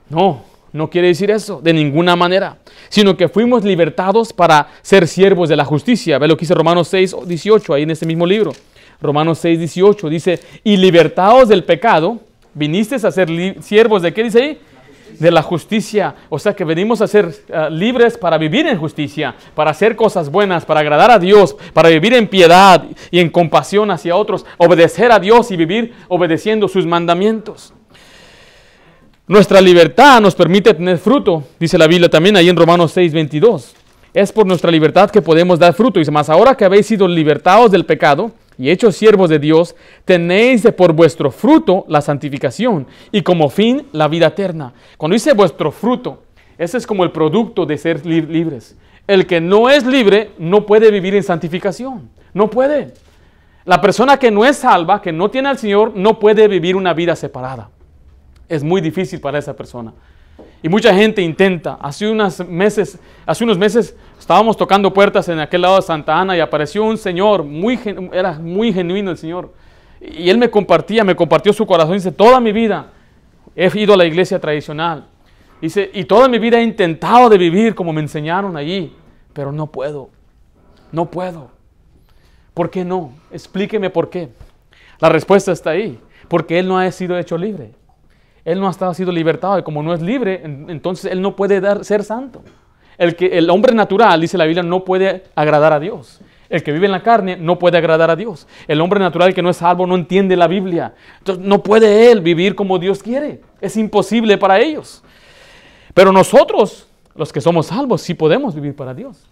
No, 0.08 0.44
no 0.72 0.88
quiere 0.88 1.08
decir 1.08 1.30
eso, 1.30 1.60
de 1.62 1.72
ninguna 1.74 2.16
manera. 2.16 2.56
Sino 2.88 3.16
que 3.16 3.28
fuimos 3.28 3.64
libertados 3.64 4.32
para 4.32 4.68
ser 4.80 5.06
siervos 5.06 5.50
de 5.50 5.56
la 5.56 5.64
justicia. 5.64 6.18
Ve 6.18 6.28
lo 6.28 6.36
que 6.36 6.42
dice 6.42 6.54
Romanos 6.54 6.88
6, 6.88 7.16
18, 7.26 7.74
ahí 7.74 7.82
en 7.82 7.90
este 7.90 8.06
mismo 8.06 8.24
libro. 8.24 8.52
Romanos 9.02 9.38
6, 9.40 9.58
18 9.58 10.08
dice, 10.08 10.40
y 10.62 10.76
libertados 10.76 11.48
del 11.48 11.64
pecado, 11.64 12.20
viniste 12.54 12.94
a 12.94 13.10
ser 13.10 13.28
siervos 13.60 14.02
de 14.02 14.12
qué 14.14 14.22
dice 14.22 14.42
ahí? 14.42 14.58
De 15.18 15.30
la 15.30 15.42
justicia. 15.42 16.14
O 16.28 16.38
sea 16.38 16.54
que 16.54 16.64
venimos 16.64 17.00
a 17.00 17.08
ser 17.08 17.34
ah, 17.52 17.68
libres 17.68 18.16
para 18.16 18.38
vivir 18.38 18.66
en 18.66 18.78
justicia, 18.78 19.34
para 19.54 19.72
hacer 19.72 19.96
cosas 19.96 20.30
buenas, 20.30 20.64
para 20.64 20.80
agradar 20.80 21.10
a 21.10 21.18
Dios, 21.18 21.56
para 21.72 21.88
vivir 21.88 22.14
en 22.14 22.28
piedad 22.28 22.84
y 23.10 23.18
en 23.18 23.28
compasión 23.28 23.90
hacia 23.90 24.16
otros, 24.16 24.46
obedecer 24.56 25.10
a 25.10 25.18
Dios 25.18 25.50
y 25.50 25.56
vivir 25.56 25.94
obedeciendo 26.08 26.68
sus 26.68 26.86
mandamientos. 26.86 27.74
Nuestra 29.26 29.60
libertad 29.60 30.20
nos 30.20 30.34
permite 30.34 30.74
tener 30.74 30.98
fruto, 30.98 31.44
dice 31.58 31.78
la 31.78 31.86
Biblia 31.86 32.08
también 32.08 32.36
ahí 32.36 32.48
en 32.48 32.56
Romanos 32.56 32.92
6, 32.92 33.12
22. 33.12 33.74
Es 34.14 34.30
por 34.30 34.46
nuestra 34.46 34.70
libertad 34.70 35.10
que 35.10 35.22
podemos 35.22 35.58
dar 35.58 35.72
fruto. 35.72 35.98
Dice, 35.98 36.10
más 36.10 36.28
ahora 36.28 36.54
que 36.54 36.64
habéis 36.64 36.86
sido 36.86 37.08
libertados 37.08 37.70
del 37.70 37.86
pecado 37.86 38.32
y 38.58 38.70
hechos 38.70 38.96
siervos 38.96 39.30
de 39.30 39.38
Dios, 39.38 39.74
tenéis 40.04 40.66
por 40.76 40.92
vuestro 40.92 41.30
fruto 41.30 41.84
la 41.88 42.00
santificación 42.00 42.86
y 43.10 43.22
como 43.22 43.48
fin 43.48 43.86
la 43.92 44.08
vida 44.08 44.28
eterna. 44.28 44.72
Cuando 44.96 45.14
dice 45.14 45.32
vuestro 45.32 45.70
fruto, 45.72 46.22
ese 46.58 46.78
es 46.78 46.86
como 46.86 47.04
el 47.04 47.10
producto 47.10 47.66
de 47.66 47.78
ser 47.78 48.04
li- 48.06 48.22
libres. 48.22 48.76
El 49.06 49.26
que 49.26 49.40
no 49.40 49.68
es 49.68 49.84
libre 49.84 50.30
no 50.38 50.64
puede 50.64 50.90
vivir 50.90 51.14
en 51.14 51.22
santificación. 51.22 52.08
No 52.34 52.48
puede. 52.48 52.94
La 53.64 53.80
persona 53.80 54.16
que 54.16 54.30
no 54.30 54.44
es 54.44 54.58
salva, 54.58 55.02
que 55.02 55.12
no 55.12 55.30
tiene 55.30 55.48
al 55.48 55.58
Señor, 55.58 55.92
no 55.94 56.18
puede 56.18 56.46
vivir 56.48 56.76
una 56.76 56.92
vida 56.94 57.16
separada. 57.16 57.70
Es 58.48 58.62
muy 58.62 58.80
difícil 58.80 59.20
para 59.20 59.38
esa 59.38 59.54
persona. 59.56 59.92
Y 60.62 60.68
mucha 60.68 60.94
gente 60.94 61.22
intenta. 61.22 61.78
Hace, 61.80 62.08
unos 62.08 62.46
meses, 62.48 62.98
hace 63.26 63.44
unos 63.44 63.58
meses 63.58 63.96
estábamos 64.22 64.56
tocando 64.56 64.92
puertas 64.94 65.28
en 65.28 65.40
aquel 65.40 65.62
lado 65.62 65.76
de 65.76 65.82
Santa 65.82 66.18
Ana 66.20 66.36
y 66.36 66.40
apareció 66.40 66.84
un 66.84 66.96
señor, 66.96 67.42
muy, 67.42 67.78
era 68.12 68.38
muy 68.38 68.72
genuino 68.72 69.10
el 69.10 69.16
señor. 69.18 69.52
Y 70.00 70.30
él 70.30 70.38
me 70.38 70.48
compartía, 70.48 71.02
me 71.02 71.16
compartió 71.16 71.52
su 71.52 71.66
corazón. 71.66 71.94
Dice, 71.94 72.12
toda 72.12 72.38
mi 72.40 72.52
vida 72.52 72.86
he 73.56 73.68
ido 73.78 73.94
a 73.94 73.96
la 73.96 74.04
iglesia 74.04 74.40
tradicional. 74.40 75.06
Dice, 75.60 75.90
y 75.92 76.04
toda 76.04 76.28
mi 76.28 76.38
vida 76.38 76.58
he 76.58 76.62
intentado 76.62 77.28
de 77.28 77.36
vivir 77.36 77.74
como 77.74 77.92
me 77.92 78.00
enseñaron 78.00 78.56
allí, 78.56 78.94
pero 79.32 79.50
no 79.50 79.66
puedo. 79.66 80.08
No 80.92 81.06
puedo. 81.06 81.50
¿Por 82.54 82.70
qué 82.70 82.84
no? 82.84 83.12
Explíqueme 83.32 83.90
por 83.90 84.08
qué. 84.08 84.28
La 85.00 85.08
respuesta 85.08 85.50
está 85.50 85.70
ahí. 85.70 85.98
Porque 86.28 86.60
él 86.60 86.68
no 86.68 86.78
ha 86.78 86.90
sido 86.92 87.18
hecho 87.18 87.36
libre. 87.36 87.72
Él 88.44 88.60
no 88.60 88.68
ha 88.68 88.94
sido 88.94 89.10
libertado 89.10 89.58
y 89.58 89.62
como 89.64 89.82
no 89.82 89.92
es 89.94 90.00
libre, 90.00 90.42
en- 90.44 90.70
entonces 90.70 91.10
él 91.10 91.20
no 91.20 91.34
puede 91.36 91.60
dar, 91.60 91.84
ser 91.84 92.02
santo. 92.04 92.42
El, 92.98 93.16
que, 93.16 93.38
el 93.38 93.50
hombre 93.50 93.74
natural, 93.74 94.20
dice 94.20 94.38
la 94.38 94.44
Biblia, 94.44 94.62
no 94.62 94.84
puede 94.84 95.24
agradar 95.34 95.72
a 95.72 95.80
Dios. 95.80 96.20
El 96.52 96.62
que 96.62 96.70
vive 96.70 96.84
en 96.84 96.92
la 96.92 97.02
carne 97.02 97.36
no 97.38 97.58
puede 97.58 97.78
agradar 97.78 98.10
a 98.10 98.16
Dios. 98.16 98.46
El 98.68 98.82
hombre 98.82 99.00
natural 99.00 99.32
que 99.32 99.40
no 99.40 99.48
es 99.48 99.56
salvo 99.56 99.86
no 99.86 99.94
entiende 99.94 100.36
la 100.36 100.48
Biblia. 100.48 100.94
Entonces 101.18 101.42
no 101.42 101.62
puede 101.62 102.12
él 102.12 102.20
vivir 102.20 102.54
como 102.54 102.78
Dios 102.78 103.02
quiere. 103.02 103.40
Es 103.60 103.76
imposible 103.78 104.36
para 104.36 104.60
ellos. 104.60 105.02
Pero 105.94 106.12
nosotros, 106.12 106.88
los 107.14 107.32
que 107.32 107.40
somos 107.40 107.66
salvos, 107.66 108.02
sí 108.02 108.12
podemos 108.12 108.54
vivir 108.54 108.76
para 108.76 108.92
Dios. 108.92 109.26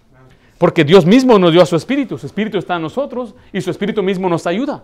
Porque 0.57 0.83
Dios 0.83 1.05
mismo 1.05 1.39
nos 1.39 1.53
dio 1.53 1.61
a 1.61 1.67
su 1.67 1.77
espíritu. 1.77 2.17
Su 2.17 2.25
espíritu 2.27 2.57
está 2.57 2.77
en 2.77 2.83
nosotros 2.83 3.35
y 3.53 3.61
su 3.61 3.71
espíritu 3.71 4.03
mismo 4.03 4.29
nos 4.29 4.47
ayuda. 4.47 4.83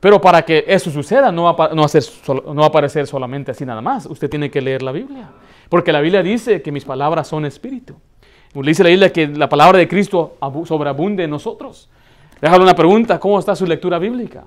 Pero 0.00 0.20
para 0.20 0.42
que 0.42 0.64
eso 0.66 0.90
suceda, 0.90 1.32
no 1.32 1.54
va, 1.54 1.68
no 1.68 1.86
no 1.86 2.54
va 2.54 2.64
a 2.64 2.68
aparecer 2.68 3.06
solamente 3.06 3.50
así 3.50 3.64
nada 3.64 3.80
más. 3.80 4.04
Usted 4.04 4.28
tiene 4.28 4.50
que 4.50 4.60
leer 4.60 4.82
la 4.82 4.92
Biblia. 4.92 5.30
Porque 5.70 5.92
la 5.92 6.00
Biblia 6.02 6.22
dice 6.22 6.60
que 6.60 6.70
mis 6.70 6.84
palabras 6.84 7.28
son 7.28 7.46
espíritu. 7.46 7.94
Dice 8.54 8.82
la 8.82 8.90
Biblia 8.90 9.12
que 9.12 9.26
la 9.28 9.48
palabra 9.48 9.78
de 9.78 9.86
Cristo 9.86 10.36
abu- 10.40 10.66
sobreabunde 10.66 11.24
en 11.24 11.30
nosotros. 11.30 11.88
Déjale 12.40 12.62
una 12.62 12.74
pregunta, 12.74 13.18
¿cómo 13.20 13.38
está 13.38 13.54
su 13.54 13.66
lectura 13.66 13.98
bíblica? 13.98 14.44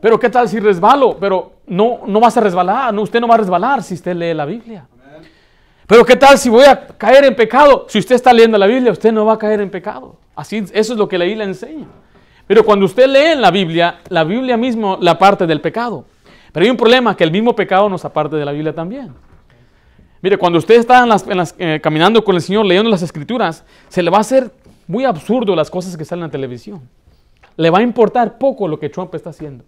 Pero 0.00 0.18
¿qué 0.18 0.28
tal 0.30 0.48
si 0.48 0.58
resbalo? 0.58 1.16
Pero 1.18 1.52
no, 1.66 2.00
no 2.06 2.20
vas 2.20 2.36
a 2.36 2.40
resbalar, 2.40 2.92
no, 2.92 3.02
usted 3.02 3.20
no 3.20 3.28
va 3.28 3.34
a 3.34 3.38
resbalar 3.38 3.82
si 3.82 3.94
usted 3.94 4.14
lee 4.16 4.34
la 4.34 4.44
Biblia. 4.44 4.86
Pero 5.86 6.04
¿qué 6.04 6.16
tal 6.16 6.38
si 6.38 6.48
voy 6.48 6.64
a 6.64 6.86
caer 6.86 7.24
en 7.24 7.36
pecado? 7.36 7.86
Si 7.88 7.98
usted 7.98 8.14
está 8.14 8.32
leyendo 8.32 8.56
la 8.58 8.66
Biblia, 8.66 8.92
usted 8.92 9.12
no 9.12 9.24
va 9.26 9.34
a 9.34 9.38
caer 9.38 9.60
en 9.60 9.70
pecado. 9.70 10.16
Así, 10.34 10.64
eso 10.72 10.92
es 10.94 10.98
lo 10.98 11.08
que 11.08 11.18
la 11.18 11.24
Biblia 11.24 11.44
enseña. 11.44 11.86
Pero 12.46 12.64
cuando 12.64 12.86
usted 12.86 13.06
lee 13.08 13.38
la 13.40 13.50
Biblia, 13.50 14.00
la 14.08 14.24
Biblia 14.24 14.56
mismo 14.56 14.96
la 15.00 15.18
parte 15.18 15.46
del 15.46 15.60
pecado. 15.60 16.04
Pero 16.52 16.64
hay 16.64 16.70
un 16.70 16.76
problema, 16.76 17.16
que 17.16 17.24
el 17.24 17.30
mismo 17.30 17.54
pecado 17.54 17.88
nos 17.88 18.04
aparte 18.04 18.36
de 18.36 18.44
la 18.44 18.52
Biblia 18.52 18.74
también. 18.74 19.12
Mire, 20.22 20.38
cuando 20.38 20.58
usted 20.58 20.76
está 20.76 21.04
eh, 21.58 21.80
caminando 21.82 22.22
con 22.22 22.36
el 22.36 22.40
Señor, 22.40 22.64
leyendo 22.64 22.88
las 22.88 23.02
Escrituras, 23.02 23.64
se 23.88 24.02
le 24.02 24.10
va 24.10 24.18
a 24.18 24.20
hacer 24.20 24.52
muy 24.86 25.04
absurdo 25.04 25.56
las 25.56 25.68
cosas 25.68 25.96
que 25.96 26.04
salen 26.04 26.22
en 26.22 26.28
la 26.28 26.32
televisión. 26.32 26.80
Le 27.56 27.68
va 27.70 27.78
a 27.78 27.82
importar 27.82 28.38
poco 28.38 28.68
lo 28.68 28.78
que 28.78 28.88
Trump 28.88 29.12
está 29.16 29.30
haciendo. 29.30 29.64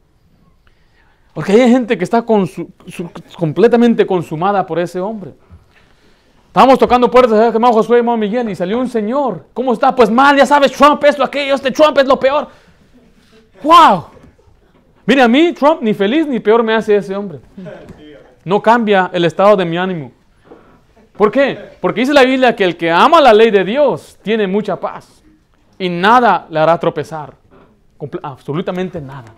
Porque 1.34 1.52
hay 1.52 1.68
gente 1.68 1.98
que 1.98 2.04
está 2.04 2.24
completamente 3.36 4.06
consumada 4.06 4.64
por 4.64 4.78
ese 4.78 5.00
hombre. 5.00 5.34
Estábamos 6.46 6.78
tocando 6.78 7.10
puertas, 7.10 7.52
hermano 7.52 7.74
Josué, 7.74 7.98
hermano 7.98 8.16
Miguel, 8.16 8.48
y 8.48 8.54
salió 8.54 8.78
un 8.78 8.88
señor. 8.88 9.46
¿Cómo 9.52 9.72
está? 9.72 9.92
Pues 9.92 10.08
mal, 10.08 10.36
ya 10.36 10.46
sabes, 10.46 10.70
Trump, 10.70 11.02
esto, 11.02 11.24
aquello, 11.24 11.56
este 11.56 11.72
Trump 11.72 11.98
es 11.98 12.06
lo 12.06 12.16
peor. 12.16 12.46
¡Wow! 13.60 14.04
Mire, 15.04 15.22
a 15.22 15.28
mí 15.28 15.52
Trump 15.52 15.82
ni 15.82 15.92
feliz 15.92 16.28
ni 16.28 16.38
peor 16.38 16.62
me 16.62 16.74
hace 16.74 16.94
ese 16.94 17.16
hombre. 17.16 17.40
No 18.44 18.62
cambia 18.62 19.10
el 19.12 19.24
estado 19.24 19.56
de 19.56 19.64
mi 19.64 19.76
ánimo. 19.76 20.12
¿Por 21.16 21.30
qué? 21.30 21.56
Porque 21.80 22.00
dice 22.00 22.12
la 22.12 22.24
Biblia 22.24 22.56
que 22.56 22.64
el 22.64 22.76
que 22.76 22.90
ama 22.90 23.20
la 23.20 23.32
ley 23.32 23.50
de 23.50 23.64
Dios 23.64 24.18
tiene 24.22 24.46
mucha 24.46 24.78
paz 24.78 25.22
y 25.78 25.88
nada 25.88 26.46
le 26.50 26.58
hará 26.58 26.78
tropezar. 26.78 27.34
Absolutamente 28.22 29.00
nada. 29.00 29.32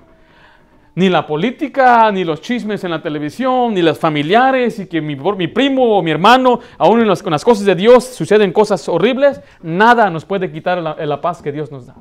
Ni 0.94 1.10
la 1.10 1.26
política, 1.26 2.10
ni 2.10 2.24
los 2.24 2.40
chismes 2.40 2.82
en 2.82 2.90
la 2.90 3.02
televisión, 3.02 3.74
ni 3.74 3.82
los 3.82 3.98
familiares, 3.98 4.78
y 4.78 4.86
que 4.86 5.02
mi, 5.02 5.14
mi 5.14 5.46
primo 5.46 5.98
o 5.98 6.02
mi 6.02 6.10
hermano, 6.10 6.60
aún 6.78 7.02
en 7.02 7.08
las, 7.08 7.22
con 7.22 7.32
las 7.32 7.44
cosas 7.44 7.66
de 7.66 7.74
Dios, 7.74 8.04
suceden 8.04 8.50
cosas 8.50 8.88
horribles, 8.88 9.42
nada 9.62 10.08
nos 10.08 10.24
puede 10.24 10.50
quitar 10.50 10.78
la, 10.78 10.94
la 10.94 11.20
paz 11.20 11.42
que 11.42 11.52
Dios 11.52 11.70
nos 11.70 11.86
da. 11.86 11.94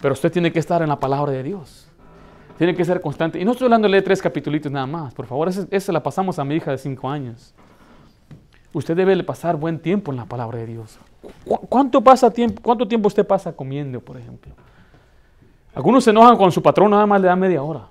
Pero 0.00 0.14
usted 0.14 0.32
tiene 0.32 0.50
que 0.50 0.58
estar 0.58 0.82
en 0.82 0.88
la 0.88 0.98
palabra 0.98 1.30
de 1.30 1.44
Dios. 1.44 1.88
Tiene 2.58 2.74
que 2.74 2.84
ser 2.84 3.00
constante. 3.00 3.38
Y 3.38 3.44
no 3.44 3.52
estoy 3.52 3.66
hablando 3.66 3.88
de 3.88 4.02
tres 4.02 4.20
capitulitos 4.20 4.72
nada 4.72 4.86
más. 4.86 5.14
Por 5.14 5.26
favor, 5.26 5.48
esa, 5.48 5.68
esa 5.70 5.92
la 5.92 6.02
pasamos 6.02 6.40
a 6.40 6.44
mi 6.44 6.56
hija 6.56 6.72
de 6.72 6.78
cinco 6.78 7.08
años. 7.08 7.54
Usted 8.72 8.96
debe 8.96 9.22
pasar 9.24 9.56
buen 9.56 9.78
tiempo 9.80 10.10
en 10.12 10.16
la 10.18 10.24
palabra 10.26 10.58
de 10.58 10.66
Dios. 10.66 10.98
¿Cu- 11.44 11.66
¿Cuánto, 11.68 12.00
pasa 12.02 12.30
tiempo, 12.30 12.62
¿Cuánto 12.62 12.86
tiempo 12.86 13.08
usted 13.08 13.26
pasa 13.26 13.52
comiendo, 13.52 14.00
por 14.00 14.16
ejemplo? 14.16 14.52
Algunos 15.74 16.04
se 16.04 16.10
enojan 16.10 16.36
con 16.36 16.50
su 16.52 16.62
patrón, 16.62 16.90
nada 16.90 17.06
más 17.06 17.20
le 17.20 17.26
dan 17.28 17.38
media 17.40 17.62
hora. 17.62 17.82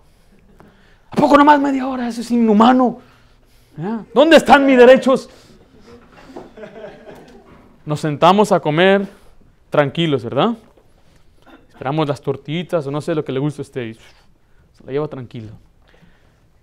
¿A 1.12 1.16
poco 1.16 1.34
nada 1.34 1.44
más 1.46 1.60
media 1.60 1.88
hora? 1.88 2.08
Eso 2.08 2.22
es 2.22 2.32
inhumano. 2.32 3.00
¿Ya? 3.78 4.04
¿Dónde 4.14 4.38
están 4.38 4.66
mis 4.66 4.78
derechos? 4.78 5.30
nos 7.86 8.00
sentamos 8.02 8.52
a 8.52 8.60
comer 8.60 9.08
tranquilos, 9.72 10.24
¿verdad? 10.24 10.52
Esperamos 11.70 12.08
las 12.08 12.22
tortitas 12.22 12.86
o 12.86 12.92
no 12.92 13.02
sé 13.02 13.16
lo 13.16 13.26
que 13.26 13.32
le 13.32 13.40
gusta 13.40 13.62
a 13.62 13.64
usted. 13.64 13.96
Se 14.74 14.84
la 14.86 14.92
lleva 14.92 15.08
tranquilo. 15.08 15.50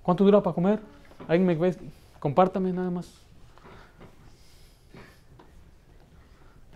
¿Cuánto 0.03 0.23
dura 0.25 0.41
para 0.43 0.55
comer? 0.55 0.79
¿Alguien 1.27 1.47
me? 1.59 1.75
Compártame 2.21 2.73
nada 2.73 2.91
más. 2.91 3.09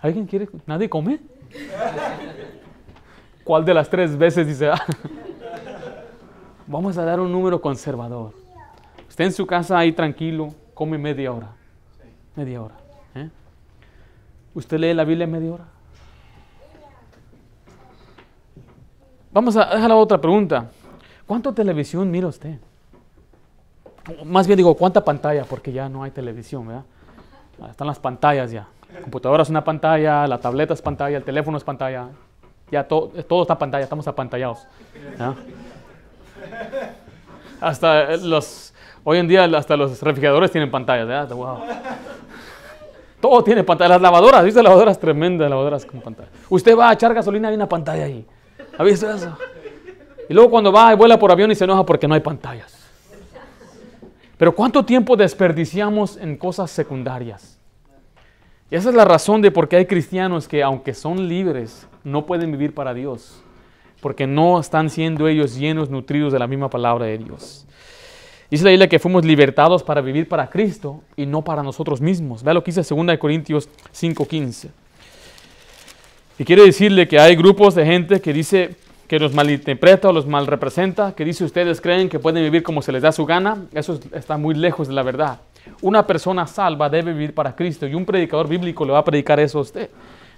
¿Alguien 0.01 0.27
quiere? 0.27 0.49
¿Nadie 0.67 0.89
come? 0.89 1.21
¿Cuál 3.45 3.65
de 3.65 3.75
las 3.75 3.89
tres 3.91 4.17
veces 4.17 4.47
dice? 4.47 4.69
ah? 4.69 4.81
Vamos 6.67 6.97
a 6.97 7.05
dar 7.05 7.21
un 7.21 7.31
número 7.31 7.61
conservador. 7.61 8.33
Usted 9.09 9.25
en 9.25 9.33
su 9.33 9.47
casa 9.47 9.77
ahí 9.77 9.93
tranquilo, 9.93 10.55
come 10.73 10.97
media 10.97 11.33
hora. 11.33 11.53
Media 12.37 12.63
hora. 12.63 12.77
¿eh? 13.15 13.29
¿Usted 14.55 14.79
lee 14.79 14.95
la 14.95 15.05
Biblia 15.05 15.27
media 15.27 15.53
hora? 15.53 15.65
Vamos 19.33 19.57
a 19.57 19.67
dejar 19.67 19.89
la 19.89 19.97
otra 19.97 20.21
pregunta. 20.21 20.71
¿Cuánta 21.27 21.53
televisión 21.53 22.11
mira 22.11 22.29
usted? 22.29 22.59
Más 24.25 24.47
bien 24.47 24.57
digo, 24.57 24.75
¿cuánta 24.75 25.05
pantalla? 25.05 25.45
Porque 25.45 25.73
ya 25.73 25.89
no 25.89 26.03
hay 26.03 26.11
televisión, 26.11 26.67
¿verdad? 26.67 26.85
Están 27.69 27.87
las 27.87 27.99
pantallas 27.99 28.51
ya. 28.51 28.67
La 28.95 29.01
computadora 29.01 29.43
es 29.43 29.51
una 29.51 29.65
pantalla, 29.65 30.27
la 30.27 30.39
tableta 30.39 30.75
es 30.75 30.83
pantalla, 30.83 31.17
el 31.17 31.25
teléfono 31.25 31.57
es 31.57 31.65
pantalla. 31.65 32.09
Ya 32.71 32.85
todo, 32.85 33.13
está 33.17 33.59
pantalla, 33.59 33.83
estamos 33.85 34.07
apantallados. 34.07 34.67
Hasta 37.61 38.17
los, 38.17 38.73
hoy 39.05 39.19
en 39.19 39.29
día 39.29 39.45
hasta 39.45 39.77
los 39.77 40.01
refrigeradores 40.01 40.51
tienen 40.51 40.71
pantallas. 40.71 41.29
Wow. 41.31 41.59
Todo 43.21 43.45
tiene 43.45 43.65
pantalla. 43.65 43.91
Las 43.91 44.03
lavadoras, 44.03 44.45
¿viste? 44.45 44.63
Lavadoras 44.63 44.99
tremendas, 44.99 45.51
lavadoras 45.51 45.85
con 45.85 46.01
pantalla. 46.01 46.31
Usted 46.49 46.77
va 46.77 46.91
a 46.91 46.93
echar 46.95 47.13
gasolina, 47.13 47.49
hay 47.49 47.55
una 47.55 47.69
pantalla 47.69 48.05
ahí. 48.05 48.27
¿Ha 48.79 48.83
visto 48.83 49.11
eso? 49.11 49.37
Y 50.29 50.33
luego 50.33 50.51
cuando 50.51 50.73
va 50.73 50.93
y 50.93 50.97
vuela 50.97 51.19
por 51.19 51.31
avión 51.31 51.51
y 51.51 51.55
se 51.55 51.65
enoja 51.65 51.85
porque 51.85 52.07
no 52.09 52.15
hay 52.15 52.21
pantallas. 52.21 52.79
Pero 54.39 54.55
¿cuánto 54.55 54.85
tiempo 54.85 55.17
desperdiciamos 55.17 56.17
en 56.17 56.37
cosas 56.39 56.71
secundarias? 56.71 57.60
Y 58.71 58.77
esa 58.77 58.91
es 58.91 58.95
la 58.95 59.05
razón 59.05 59.43
de 59.43 59.51
por 59.51 59.69
qué 59.69 59.77
hay 59.77 59.87
cristianos 59.87 60.47
que 60.47 60.63
aunque 60.63 60.95
son 60.95 61.29
libres, 61.29 61.89
no 62.05 62.25
pueden 62.25 62.53
vivir 62.53 62.73
para 62.73 62.95
Dios. 62.95 63.43
Porque 64.01 64.27
no 64.27 64.61
están 64.61 64.91
siendo 64.91 65.27
ellos 65.27 65.57
llenos, 65.57 65.91
nutridos 65.91 66.33
de 66.33 66.39
la 66.39 66.47
misma 66.47 66.71
palabra 66.71 67.07
de 67.07 67.19
Dios. 67.19 67.67
Dice 68.51 68.65
la 68.65 68.71
Biblia 68.71 68.89
que 68.89 68.99
fuimos 68.99 69.25
libertados 69.25 69.83
para 69.83 70.01
vivir 70.01 70.29
para 70.29 70.49
Cristo 70.49 71.03
y 71.17 71.27
no 71.27 71.43
para 71.43 71.63
nosotros 71.63 72.01
mismos. 72.01 72.43
Vea 72.43 72.55
lo 72.55 72.65
que 72.65 72.73
dice 72.73 72.83
2 72.83 73.19
Corintios 73.19 73.69
5:15. 73.93 74.71
Y 76.39 76.45
quiero 76.45 76.65
decirle 76.65 77.07
que 77.07 77.19
hay 77.19 77.37
grupos 77.37 77.75
de 77.75 77.85
gente 77.85 78.21
que 78.21 78.33
dice 78.33 78.77
que 79.07 79.19
los 79.19 79.35
malinterpreta 79.35 80.09
o 80.09 80.13
los 80.13 80.27
mal 80.27 80.47
representa, 80.47 81.15
que 81.15 81.25
dice 81.25 81.45
ustedes 81.45 81.81
creen 81.81 82.09
que 82.09 82.19
pueden 82.19 82.43
vivir 82.43 82.63
como 82.63 82.83
se 82.83 82.93
les 82.93 83.03
da 83.03 83.13
su 83.13 83.27
gana. 83.27 83.67
Eso 83.73 84.01
está 84.13 84.37
muy 84.37 84.55
lejos 84.55 84.89
de 84.89 84.95
la 84.95 85.03
verdad. 85.03 85.41
Una 85.83 86.07
persona 86.07 86.47
salva 86.47 86.89
debe 86.89 87.13
vivir 87.13 87.35
para 87.35 87.55
Cristo 87.55 87.87
y 87.87 87.95
un 87.95 88.05
predicador 88.05 88.49
bíblico 88.49 88.85
le 88.85 88.93
va 88.93 88.99
a 88.99 89.05
predicar 89.05 89.41
eso 89.41 89.59
a 89.59 89.63
usted. 89.63 89.91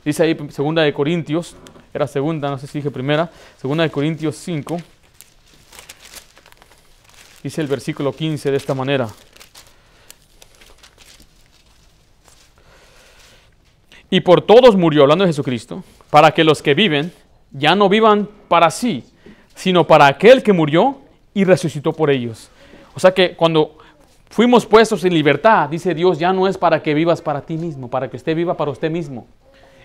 Dice 0.04 0.22
ahí 0.22 0.34
2 0.34 0.74
de 0.74 0.92
Corintios, 0.92 1.56
era 1.94 2.06
segunda, 2.06 2.50
no 2.50 2.58
sé 2.58 2.66
si 2.66 2.78
dije 2.78 2.90
primera, 2.90 3.30
2 3.62 3.76
de 3.78 3.90
Corintios 3.90 4.36
5. 4.36 4.78
Dice 7.42 7.60
el 7.60 7.66
versículo 7.66 8.12
15 8.12 8.50
de 8.50 8.56
esta 8.56 8.74
manera. 8.74 9.08
Y 14.10 14.20
por 14.20 14.42
todos 14.42 14.76
murió, 14.76 15.02
hablando 15.02 15.24
de 15.24 15.30
Jesucristo, 15.30 15.82
para 16.10 16.32
que 16.32 16.44
los 16.44 16.62
que 16.62 16.74
viven 16.74 17.12
ya 17.50 17.74
no 17.74 17.88
vivan 17.88 18.28
para 18.48 18.70
sí, 18.70 19.04
sino 19.54 19.86
para 19.86 20.06
aquel 20.06 20.42
que 20.42 20.52
murió 20.52 21.00
y 21.34 21.44
resucitó 21.44 21.92
por 21.92 22.10
ellos. 22.10 22.50
O 22.94 23.00
sea 23.00 23.12
que 23.12 23.34
cuando 23.34 23.78
fuimos 24.32 24.66
puestos 24.66 25.04
en 25.04 25.14
libertad, 25.14 25.68
dice 25.68 25.94
Dios, 25.94 26.18
ya 26.18 26.32
no 26.32 26.48
es 26.48 26.58
para 26.58 26.82
que 26.82 26.94
vivas 26.94 27.22
para 27.22 27.42
ti 27.42 27.56
mismo, 27.56 27.88
para 27.88 28.10
que 28.10 28.16
usted 28.16 28.34
viva 28.34 28.56
para 28.56 28.70
usted 28.70 28.90
mismo. 28.90 29.26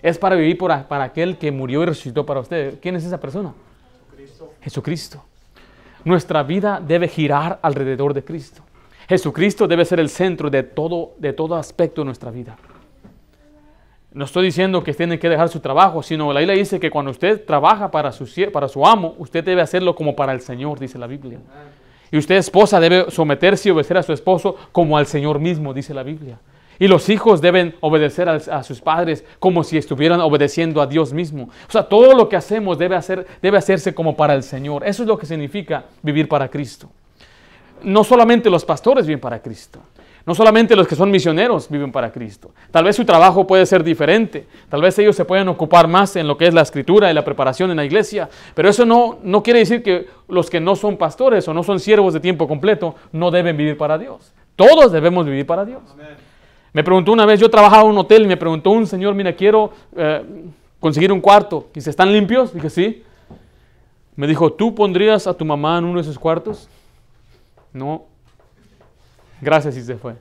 Es 0.02 0.18
para 0.18 0.34
vivir 0.34 0.58
para, 0.58 0.88
para 0.88 1.04
aquel 1.04 1.36
que 1.36 1.52
murió 1.52 1.82
y 1.82 1.86
resucitó 1.86 2.24
para 2.24 2.40
usted. 2.40 2.78
¿Quién 2.80 2.96
es 2.96 3.04
esa 3.04 3.20
persona? 3.20 3.52
Cristo. 4.16 4.52
Jesucristo. 4.60 5.24
Nuestra 6.04 6.42
vida 6.42 6.80
debe 6.84 7.08
girar 7.08 7.58
alrededor 7.62 8.14
de 8.14 8.24
Cristo. 8.24 8.62
Jesucristo 9.08 9.66
debe 9.66 9.84
ser 9.84 10.00
el 10.00 10.08
centro 10.08 10.50
de 10.50 10.62
todo, 10.62 11.12
de 11.18 11.32
todo 11.32 11.56
aspecto 11.56 12.00
de 12.02 12.06
nuestra 12.06 12.30
vida. 12.30 12.56
No 14.12 14.24
estoy 14.24 14.46
diciendo 14.46 14.82
que 14.82 14.94
tiene 14.94 15.18
que 15.18 15.28
dejar 15.28 15.48
su 15.48 15.60
trabajo, 15.60 16.02
sino 16.02 16.32
la 16.32 16.40
Biblia 16.40 16.56
dice 16.56 16.80
que 16.80 16.90
cuando 16.90 17.10
usted 17.10 17.44
trabaja 17.44 17.90
para 17.90 18.10
su, 18.12 18.26
para 18.52 18.68
su 18.68 18.86
amo, 18.86 19.14
usted 19.18 19.44
debe 19.44 19.60
hacerlo 19.60 19.94
como 19.94 20.16
para 20.16 20.32
el 20.32 20.40
Señor, 20.40 20.78
dice 20.78 20.98
la 20.98 21.06
Biblia. 21.06 21.38
Y 22.10 22.18
usted, 22.18 22.36
esposa, 22.36 22.80
debe 22.80 23.10
someterse 23.10 23.68
y 23.68 23.72
obedecer 23.72 23.98
a 23.98 24.02
su 24.02 24.12
esposo 24.12 24.56
como 24.72 24.96
al 24.96 25.06
Señor 25.06 25.38
mismo, 25.38 25.74
dice 25.74 25.92
la 25.94 26.02
Biblia. 26.02 26.38
Y 26.78 26.86
los 26.86 27.08
hijos 27.08 27.40
deben 27.40 27.74
obedecer 27.80 28.28
a, 28.28 28.62
sus 28.62 28.80
padres 28.80 29.24
como 29.40 29.64
si 29.64 29.76
estuvieran 29.76 30.20
obedeciendo 30.20 30.80
a 30.80 30.86
Dios 30.86 31.12
mismo. 31.12 31.50
O 31.68 31.72
sea, 31.72 31.82
todo 31.82 32.14
lo 32.14 32.28
que 32.28 32.36
hacemos 32.36 32.78
debe, 32.78 32.94
hacer, 32.94 33.26
debe 33.42 33.58
hacerse 33.58 33.94
como 33.94 34.16
para 34.16 34.34
el 34.34 34.44
Señor. 34.44 34.86
Eso 34.86 35.02
es 35.02 35.08
lo 35.08 35.18
que 35.18 35.26
significa 35.26 35.86
vivir 36.02 36.28
para 36.28 36.48
Cristo. 36.48 36.88
No 37.82 38.04
solamente 38.04 38.48
los 38.48 38.64
pastores 38.64 39.06
viven 39.06 39.20
para 39.20 39.42
Cristo. 39.42 39.80
No 40.28 40.34
solamente 40.34 40.76
los 40.76 40.86
que 40.86 40.94
son 40.94 41.10
misioneros 41.10 41.70
viven 41.70 41.90
para 41.90 42.12
Cristo. 42.12 42.50
Tal 42.70 42.84
vez 42.84 42.94
su 42.94 43.06
trabajo 43.06 43.46
puede 43.46 43.64
ser 43.64 43.82
diferente. 43.82 44.46
Tal 44.68 44.82
vez 44.82 44.98
ellos 44.98 45.16
se 45.16 45.24
pueden 45.24 45.48
ocupar 45.48 45.88
más 45.88 46.16
en 46.16 46.28
lo 46.28 46.36
que 46.36 46.46
es 46.46 46.52
la 46.52 46.60
escritura 46.60 47.10
y 47.10 47.14
la 47.14 47.24
preparación 47.24 47.70
en 47.70 47.78
la 47.78 47.86
iglesia. 47.86 48.28
Pero 48.54 48.68
eso 48.68 48.84
no, 48.84 49.20
no 49.22 49.42
quiere 49.42 49.60
decir 49.60 49.82
que 49.82 50.06
los 50.28 50.50
que 50.50 50.60
no 50.60 50.76
son 50.76 50.98
pastores 50.98 51.48
o 51.48 51.54
no 51.54 51.62
son 51.62 51.80
siervos 51.80 52.12
de 52.12 52.20
tiempo 52.20 52.46
completo 52.46 52.94
no 53.10 53.30
deben 53.30 53.56
vivir 53.56 53.78
para 53.78 53.96
Dios. 53.96 54.34
Todos 54.54 54.92
debemos 54.92 55.24
vivir 55.24 55.46
para 55.46 55.64
Dios. 55.64 55.80
Me 56.74 56.84
preguntó 56.84 57.12
una 57.12 57.24
vez, 57.24 57.40
yo 57.40 57.48
trabajaba 57.48 57.84
en 57.84 57.92
un 57.92 57.96
hotel 57.96 58.24
y 58.24 58.26
me 58.26 58.36
preguntó 58.36 58.68
un 58.68 58.86
señor, 58.86 59.14
mira, 59.14 59.32
quiero 59.32 59.72
eh, 59.96 60.22
conseguir 60.78 61.10
un 61.10 61.22
cuarto. 61.22 61.68
Dice, 61.72 61.88
¿están 61.88 62.12
limpios? 62.12 62.52
Dije, 62.52 62.68
sí. 62.68 63.02
Me 64.14 64.26
dijo, 64.26 64.52
¿tú 64.52 64.74
pondrías 64.74 65.26
a 65.26 65.32
tu 65.32 65.46
mamá 65.46 65.78
en 65.78 65.86
uno 65.86 65.94
de 65.94 66.02
esos 66.02 66.18
cuartos? 66.18 66.68
No. 67.72 68.04
Gracias 69.40 69.76
y 69.76 69.82
se 69.82 69.96
fue. 69.96 70.14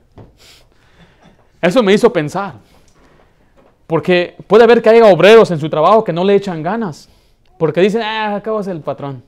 Eso 1.61 1.81
me 1.81 1.93
hizo 1.93 2.11
pensar. 2.11 2.55
Porque 3.87 4.35
puede 4.47 4.63
haber 4.63 4.81
que 4.81 4.89
haya 4.89 5.05
obreros 5.05 5.49
en 5.51 5.59
su 5.59 5.69
trabajo 5.69 6.03
que 6.03 6.13
no 6.13 6.23
le 6.23 6.35
echan 6.35 6.61
ganas. 6.61 7.09
Porque 7.57 7.81
dicen, 7.81 8.01
ah, 8.01 8.35
acabo 8.35 8.57
de 8.59 8.65
ser 8.65 8.75
el 8.75 8.81
patrón. 8.81 9.23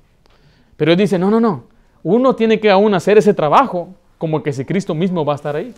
Pero 0.77 0.91
él 0.91 0.97
dice, 0.97 1.17
no, 1.17 1.29
no, 1.31 1.39
no. 1.39 1.63
Uno 2.03 2.35
tiene 2.35 2.59
que 2.59 2.69
aún 2.69 2.93
hacer 2.93 3.17
ese 3.17 3.33
trabajo 3.33 3.89
como 4.17 4.43
que 4.43 4.53
si 4.53 4.65
Cristo 4.65 4.93
mismo 4.93 5.25
va 5.25 5.33
a 5.33 5.35
estar 5.37 5.55
ahí. 5.55 5.73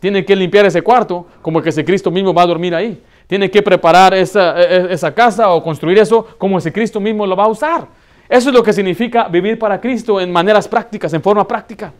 Tiene 0.00 0.24
que 0.24 0.34
limpiar 0.36 0.66
ese 0.66 0.82
cuarto 0.82 1.26
como 1.40 1.62
que 1.62 1.72
si 1.72 1.84
Cristo 1.84 2.10
mismo 2.10 2.34
va 2.34 2.42
a 2.42 2.46
dormir 2.46 2.74
ahí. 2.74 3.02
Tiene 3.26 3.50
que 3.50 3.62
preparar 3.62 4.14
esa, 4.14 4.60
e- 4.60 4.92
esa 4.92 5.14
casa 5.14 5.50
o 5.50 5.62
construir 5.62 5.98
eso 5.98 6.26
como 6.38 6.60
si 6.60 6.70
Cristo 6.70 7.00
mismo 7.00 7.26
lo 7.26 7.36
va 7.36 7.44
a 7.44 7.48
usar. 7.48 7.86
Eso 8.28 8.48
es 8.50 8.54
lo 8.54 8.62
que 8.62 8.72
significa 8.72 9.28
vivir 9.28 9.58
para 9.58 9.80
Cristo 9.80 10.20
en 10.20 10.32
maneras 10.32 10.66
prácticas, 10.66 11.12
en 11.14 11.22
forma 11.22 11.46
práctica. 11.46 11.92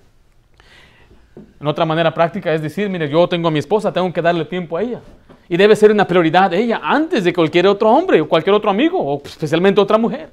En 1.61 1.66
otra 1.66 1.84
manera 1.84 2.12
práctica 2.12 2.53
es 2.53 2.62
decir, 2.62 2.89
mire, 2.89 3.09
yo 3.09 3.28
tengo 3.28 3.49
a 3.49 3.51
mi 3.51 3.59
esposa, 3.59 3.93
tengo 3.93 4.12
que 4.12 4.22
darle 4.22 4.45
tiempo 4.45 4.76
a 4.76 4.82
ella. 4.82 5.01
Y 5.49 5.57
debe 5.57 5.76
ser 5.76 5.91
una 5.91 6.07
prioridad 6.07 6.51
de 6.51 6.59
ella 6.59 6.80
antes 6.82 7.24
de 7.24 7.32
cualquier 7.32 7.66
otro 7.66 7.91
hombre 7.91 8.20
o 8.20 8.28
cualquier 8.28 8.55
otro 8.55 8.70
amigo, 8.70 8.99
o 8.99 9.22
especialmente 9.24 9.80
otra 9.80 9.99
mujer. 9.99 10.30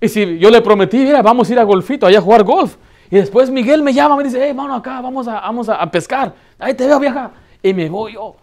Y 0.00 0.08
si 0.08 0.38
yo 0.38 0.50
le 0.50 0.60
prometí, 0.60 0.98
mira, 0.98 1.22
vamos 1.22 1.48
a 1.48 1.52
ir 1.52 1.58
a 1.58 1.62
golfito, 1.62 2.06
allá 2.06 2.18
a 2.18 2.22
jugar 2.22 2.42
golf. 2.42 2.76
Y 3.10 3.16
después 3.16 3.50
Miguel 3.50 3.82
me 3.82 3.92
llama, 3.92 4.16
me 4.16 4.24
dice, 4.24 4.40
hey, 4.42 4.56
acá, 4.70 5.00
vamos 5.00 5.28
a, 5.28 5.40
vamos 5.40 5.68
a 5.68 5.90
pescar. 5.90 6.34
Ahí 6.58 6.74
te 6.74 6.86
veo, 6.86 6.98
vieja. 6.98 7.30
Y 7.62 7.72
me 7.74 7.88
voy 7.88 8.14
yo. 8.14 8.36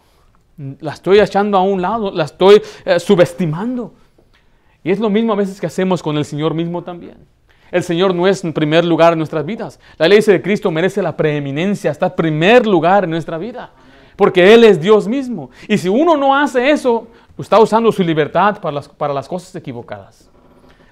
La 0.80 0.93
estoy 0.93 1.20
echando 1.20 1.58
a 1.58 1.64
un 1.64 1.82
lado, 1.82 2.12
la 2.12 2.26
estoy 2.26 2.62
eh, 2.86 3.00
subestimando. 3.00 3.93
Y 4.84 4.91
es 4.91 5.00
lo 5.00 5.10
mismo 5.10 5.34
a 5.34 5.36
veces 5.36 5.60
que 5.60 5.68
hacemos 5.68 6.02
con 6.02 6.18
el 6.18 6.26
Señor 6.26 6.54
mismo 6.54 6.84
también. 6.84 7.18
El 7.72 7.84
Señor 7.84 8.15
no 8.15 8.28
es 8.28 8.43
en 8.43 8.53
primer 8.53 8.84
lugar 8.84 9.13
en 9.13 9.20
nuestras 9.20 9.45
vidas. 9.45 9.80
La 9.97 10.07
ley 10.07 10.22
de 10.22 10.41
Cristo 10.41 10.72
merece 10.72 11.01
la 11.01 11.15
preeminencia, 11.15 11.91
está 11.91 12.07
en 12.07 12.15
primer 12.15 12.65
lugar 12.65 13.03
en 13.03 13.11
nuestra 13.11 13.38
vida. 13.38 13.72
Porque 14.15 14.53
Él 14.53 14.63
es 14.63 14.82
Dios 14.82 15.07
mismo. 15.07 15.49
Y 15.67 15.78
si 15.78 15.88
uno 15.88 16.17
no 16.17 16.36
hace 16.36 16.72
eso, 16.72 17.07
está 17.38 17.59
usando 17.59 17.91
su 17.91 18.03
libertad 18.03 18.59
para 18.59 18.74
las, 18.74 18.89
para 18.89 19.13
las 19.13 19.28
cosas 19.28 19.55
equivocadas. 19.55 20.30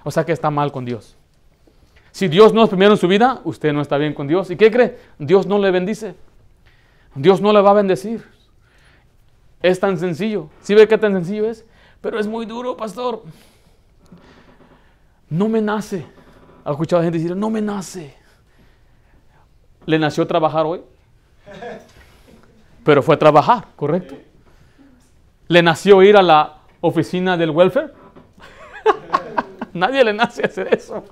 O 0.04 0.10
sea 0.10 0.24
que 0.24 0.32
está 0.32 0.50
mal 0.50 0.72
con 0.72 0.84
Dios. 0.84 1.16
Si 2.10 2.28
Dios 2.28 2.52
no 2.54 2.64
es 2.64 2.68
primero 2.68 2.92
en 2.92 2.98
su 2.98 3.06
vida, 3.06 3.40
usted 3.44 3.72
no 3.72 3.82
está 3.82 3.98
bien 3.98 4.14
con 4.14 4.26
Dios. 4.26 4.50
¿Y 4.50 4.56
qué 4.56 4.70
cree? 4.70 4.98
Dios 5.18 5.46
no 5.46 5.58
le 5.58 5.70
bendice. 5.70 6.14
Dios 7.14 7.40
no 7.40 7.52
le 7.52 7.60
va 7.60 7.70
a 7.70 7.74
bendecir. 7.74 8.24
Es 9.62 9.78
tan 9.78 9.98
sencillo. 9.98 10.48
¿Sí 10.62 10.74
ve 10.74 10.88
qué 10.88 10.96
tan 10.96 11.12
sencillo 11.12 11.48
es? 11.48 11.64
Pero 12.00 12.18
es 12.18 12.26
muy 12.26 12.46
duro, 12.46 12.76
pastor. 12.76 13.22
No 15.28 15.48
me 15.48 15.60
nace. 15.60 16.06
¿Ha 16.64 16.70
escuchado 16.70 17.02
gente 17.02 17.18
decir, 17.18 17.36
no 17.36 17.50
me 17.50 17.60
nace? 17.60 18.14
¿Le 19.86 19.98
nació 19.98 20.26
trabajar 20.26 20.66
hoy? 20.66 20.82
Pero 22.84 23.02
fue 23.02 23.16
trabajar, 23.16 23.66
¿correcto? 23.76 24.16
¿Le 25.48 25.62
nació 25.62 26.02
ir 26.02 26.16
a 26.16 26.22
la 26.22 26.58
oficina 26.80 27.36
del 27.36 27.50
welfare? 27.50 27.92
Nadie 29.72 30.04
le 30.04 30.12
nace 30.12 30.44
hacer 30.44 30.74
eso. 30.74 31.04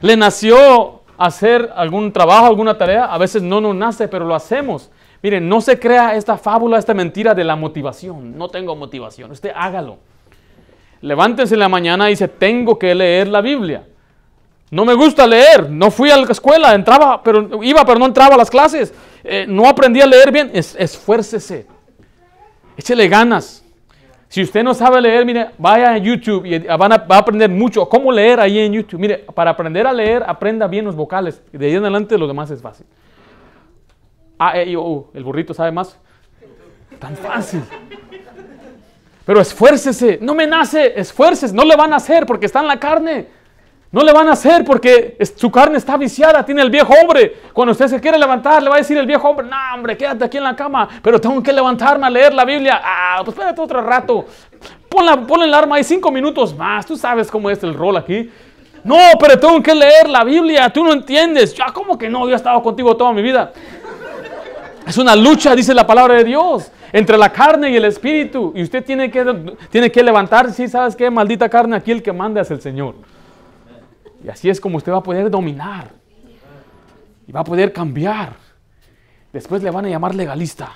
¿Le 0.00 0.16
nació 0.16 1.02
hacer 1.16 1.70
algún 1.74 2.12
trabajo, 2.12 2.46
alguna 2.46 2.76
tarea? 2.76 3.06
A 3.06 3.18
veces 3.18 3.42
no 3.42 3.60
nos 3.60 3.74
nace, 3.74 4.08
pero 4.08 4.26
lo 4.26 4.34
hacemos. 4.34 4.90
Miren, 5.22 5.48
no 5.48 5.60
se 5.60 5.78
crea 5.78 6.14
esta 6.14 6.38
fábula, 6.38 6.78
esta 6.78 6.94
mentira 6.94 7.34
de 7.34 7.44
la 7.44 7.56
motivación. 7.56 8.36
No 8.36 8.48
tengo 8.48 8.74
motivación. 8.76 9.30
Usted 9.30 9.52
hágalo. 9.54 9.98
Levántense 11.02 11.54
en 11.54 11.60
la 11.60 11.68
mañana 11.68 12.08
y 12.08 12.12
dice, 12.12 12.28
tengo 12.28 12.78
que 12.78 12.94
leer 12.94 13.28
la 13.28 13.40
Biblia. 13.40 13.84
No 14.70 14.84
me 14.84 14.94
gusta 14.94 15.26
leer, 15.26 15.68
no 15.68 15.90
fui 15.90 16.10
a 16.10 16.16
la 16.16 16.30
escuela, 16.30 16.74
entraba, 16.74 17.22
pero 17.22 17.62
iba, 17.62 17.84
pero 17.84 17.98
no 17.98 18.06
entraba 18.06 18.36
a 18.36 18.38
las 18.38 18.50
clases. 18.50 18.94
Eh, 19.24 19.44
no 19.48 19.68
aprendí 19.68 20.00
a 20.00 20.06
leer 20.06 20.30
bien. 20.30 20.50
Es, 20.54 20.76
esfuércese. 20.78 21.66
Échele 22.76 23.08
ganas. 23.08 23.64
Si 24.28 24.40
usted 24.42 24.62
no 24.62 24.72
sabe 24.72 25.00
leer, 25.00 25.26
mire, 25.26 25.50
vaya 25.58 25.90
a 25.90 25.98
YouTube 25.98 26.46
y 26.46 26.56
van 26.60 26.92
a, 26.92 26.98
va 26.98 27.16
a 27.16 27.18
aprender 27.18 27.50
mucho. 27.50 27.88
¿Cómo 27.88 28.12
leer 28.12 28.38
ahí 28.38 28.60
en 28.60 28.72
YouTube? 28.72 29.00
Mire, 29.00 29.18
para 29.34 29.50
aprender 29.50 29.88
a 29.88 29.92
leer, 29.92 30.22
aprenda 30.24 30.68
bien 30.68 30.84
los 30.84 30.94
vocales. 30.94 31.42
Y 31.52 31.58
de 31.58 31.66
ahí 31.66 31.74
en 31.74 31.82
adelante 31.82 32.16
lo 32.16 32.28
demás 32.28 32.48
es 32.52 32.62
fácil. 32.62 32.86
A, 34.38 34.56
E, 34.56 34.70
I, 34.70 34.76
O, 34.76 34.82
U. 34.82 35.10
El 35.14 35.24
burrito 35.24 35.52
sabe 35.52 35.72
más. 35.72 35.98
Tan 37.00 37.16
fácil. 37.16 37.62
Pero 39.26 39.40
esfuércese. 39.40 40.20
No 40.22 40.32
me 40.32 40.46
nace, 40.46 40.92
esfuércese. 40.98 41.52
No 41.52 41.64
le 41.64 41.74
van 41.74 41.92
a 41.92 41.96
hacer 41.96 42.24
porque 42.24 42.46
está 42.46 42.60
en 42.60 42.68
la 42.68 42.78
carne. 42.78 43.39
No 43.92 44.04
le 44.04 44.12
van 44.12 44.28
a 44.28 44.32
hacer 44.32 44.64
porque 44.64 45.18
su 45.34 45.50
carne 45.50 45.76
está 45.76 45.96
viciada, 45.96 46.44
tiene 46.44 46.62
el 46.62 46.70
viejo 46.70 46.94
hombre. 47.02 47.34
Cuando 47.52 47.72
usted 47.72 47.88
se 47.88 48.00
quiere 48.00 48.18
levantar, 48.18 48.62
le 48.62 48.68
va 48.68 48.76
a 48.76 48.78
decir 48.78 48.96
el 48.96 49.06
viejo 49.06 49.28
hombre, 49.28 49.46
no 49.48 49.56
hombre, 49.74 49.96
quédate 49.96 50.24
aquí 50.24 50.36
en 50.36 50.44
la 50.44 50.54
cama, 50.54 50.88
pero 51.02 51.20
tengo 51.20 51.42
que 51.42 51.52
levantarme 51.52 52.06
a 52.06 52.10
leer 52.10 52.32
la 52.32 52.44
Biblia. 52.44 52.80
Ah, 52.84 53.20
pues 53.24 53.36
espérate 53.36 53.60
otro 53.60 53.82
rato. 53.82 54.26
Ponla, 54.88 55.16
ponle 55.26 55.46
el 55.46 55.54
arma 55.54 55.76
ahí 55.76 55.84
cinco 55.84 56.12
minutos 56.12 56.56
más. 56.56 56.86
Tú 56.86 56.96
sabes 56.96 57.28
cómo 57.30 57.50
es 57.50 57.62
el 57.64 57.74
rol 57.74 57.96
aquí. 57.96 58.30
No, 58.84 58.96
pero 59.18 59.38
tengo 59.38 59.60
que 59.60 59.74
leer 59.74 60.08
la 60.08 60.22
Biblia, 60.22 60.70
tú 60.70 60.84
no 60.84 60.92
entiendes. 60.92 61.52
Ya, 61.54 61.66
¿cómo 61.66 61.98
que 61.98 62.08
no? 62.08 62.26
Yo 62.26 62.32
he 62.32 62.36
estado 62.36 62.62
contigo 62.62 62.96
toda 62.96 63.12
mi 63.12 63.22
vida. 63.22 63.52
Es 64.86 64.98
una 64.98 65.16
lucha, 65.16 65.54
dice 65.56 65.74
la 65.74 65.86
palabra 65.86 66.14
de 66.14 66.24
Dios, 66.24 66.70
entre 66.92 67.18
la 67.18 67.30
carne 67.30 67.70
y 67.70 67.76
el 67.76 67.84
espíritu. 67.84 68.52
Y 68.54 68.62
usted 68.62 68.84
tiene 68.84 69.10
que, 69.10 69.56
tiene 69.68 69.90
que 69.90 70.02
levantarse. 70.02 70.52
Sí, 70.52 70.68
¿sabes 70.68 70.94
qué? 70.94 71.10
Maldita 71.10 71.48
carne, 71.48 71.76
aquí 71.76 71.90
el 71.90 72.02
que 72.02 72.12
manda 72.12 72.40
es 72.40 72.50
el 72.52 72.60
Señor. 72.60 72.94
Y 74.22 74.28
así 74.28 74.50
es 74.50 74.60
como 74.60 74.76
usted 74.76 74.92
va 74.92 74.98
a 74.98 75.02
poder 75.02 75.30
dominar. 75.30 75.90
Y 77.26 77.32
va 77.32 77.40
a 77.40 77.44
poder 77.44 77.72
cambiar. 77.72 78.34
Después 79.32 79.62
le 79.62 79.70
van 79.70 79.86
a 79.86 79.88
llamar 79.88 80.14
legalista. 80.14 80.72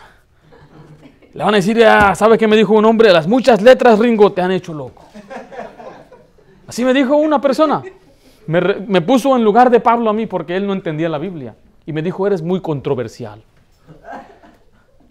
Le 1.32 1.42
van 1.42 1.54
a 1.54 1.56
decir, 1.56 1.84
ah, 1.84 2.14
¿sabe 2.14 2.38
qué 2.38 2.46
me 2.46 2.56
dijo 2.56 2.74
un 2.74 2.84
hombre? 2.84 3.12
Las 3.12 3.26
muchas 3.26 3.60
letras, 3.60 3.98
Ringo, 3.98 4.32
te 4.32 4.40
han 4.40 4.52
hecho 4.52 4.72
loco. 4.72 5.04
Así 6.66 6.84
me 6.84 6.94
dijo 6.94 7.16
una 7.16 7.40
persona. 7.40 7.82
Me, 8.46 8.60
me 8.60 9.00
puso 9.00 9.34
en 9.36 9.42
lugar 9.42 9.68
de 9.70 9.80
Pablo 9.80 10.10
a 10.10 10.12
mí 10.12 10.26
porque 10.26 10.56
él 10.56 10.66
no 10.66 10.72
entendía 10.72 11.08
la 11.08 11.18
Biblia. 11.18 11.56
Y 11.86 11.92
me 11.92 12.02
dijo, 12.02 12.26
eres 12.26 12.40
muy 12.40 12.60
controversial. 12.60 13.42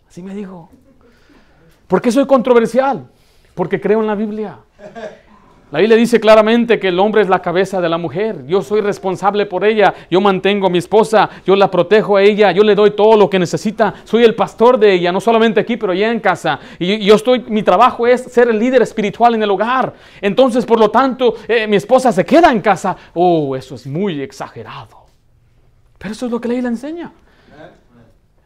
Así 0.08 0.24
me 0.24 0.34
dijo. 0.34 0.70
¿Por 1.88 2.02
qué 2.02 2.12
soy 2.12 2.26
controversial? 2.26 3.08
Porque 3.54 3.80
creo 3.82 4.00
en 4.00 4.08
la 4.08 4.16
Biblia. 4.16 4.58
La 5.74 5.80
Biblia 5.80 5.98
dice 5.98 6.20
claramente 6.20 6.78
que 6.78 6.90
el 6.90 7.00
hombre 7.00 7.24
es 7.24 7.30
la 7.30 7.42
cabeza 7.42 7.82
de 7.82 7.90
la 7.90 7.98
mujer. 7.98 8.46
Yo 8.46 8.62
soy 8.62 8.82
responsable 8.82 9.48
por 9.48 9.66
ella. 9.66 9.92
Yo 10.08 10.22
mantengo 10.22 10.68
a 10.68 10.70
mi 10.70 10.78
esposa. 10.78 11.28
Yo 11.48 11.56
la 11.56 11.72
protejo 11.72 12.16
a 12.16 12.22
ella. 12.22 12.52
Yo 12.52 12.62
le 12.62 12.76
doy 12.76 12.92
todo 12.92 13.18
lo 13.18 13.28
que 13.28 13.40
necesita. 13.40 13.92
Soy 14.04 14.24
el 14.24 14.36
pastor 14.36 14.78
de 14.78 14.94
ella, 14.94 15.12
no 15.12 15.20
solamente 15.20 15.60
aquí, 15.60 15.76
pero 15.76 15.96
ya 15.96 16.12
en 16.12 16.20
casa. 16.20 16.60
Y 16.78 17.04
yo 17.04 17.16
estoy, 17.16 17.44
mi 17.48 17.64
trabajo 17.64 18.06
es 18.06 18.22
ser 18.22 18.50
el 18.50 18.60
líder 18.60 18.84
espiritual 18.84 19.34
en 19.34 19.42
el 19.42 19.50
hogar. 19.50 19.96
Entonces, 20.22 20.64
por 20.64 20.80
lo 20.80 20.92
tanto, 20.92 21.38
eh, 21.48 21.66
mi 21.66 21.78
esposa 21.78 22.12
se 22.12 22.24
queda 22.24 22.52
en 22.52 22.62
casa. 22.62 22.96
Oh, 23.16 23.56
eso 23.56 23.74
es 23.74 23.88
muy 23.88 24.22
exagerado. 24.22 25.08
Pero 25.98 26.12
eso 26.12 26.28
es 26.28 26.32
lo 26.32 26.40
que 26.40 26.50
la 26.50 26.54
Biblia 26.54 26.70
enseña. 26.70 27.12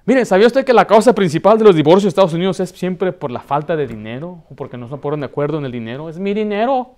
Mire, 0.05 0.23
¿sabía 0.23 0.47
usted 0.47 0.63
que 0.63 0.71
la 0.71 0.87
causa 0.87 1.13
principal 1.13 1.57
de 1.57 1.65
los 1.65 1.75
divorcios 1.75 2.05
en 2.05 2.07
Estados 2.07 2.33
Unidos 2.33 2.61
es 2.61 2.69
siempre 2.69 3.11
por 3.11 3.31
la 3.31 3.41
falta 3.41 3.75
de 3.75 3.85
dinero? 3.85 4.45
O 4.49 4.55
porque 4.55 4.77
no 4.77 4.87
se 4.87 4.95
ponen 4.95 5.19
de 5.19 5.25
acuerdo 5.25 5.57
en 5.57 5.65
el 5.65 5.73
dinero. 5.73 6.07
Es 6.07 6.17
mi 6.19 6.33
dinero. 6.33 6.95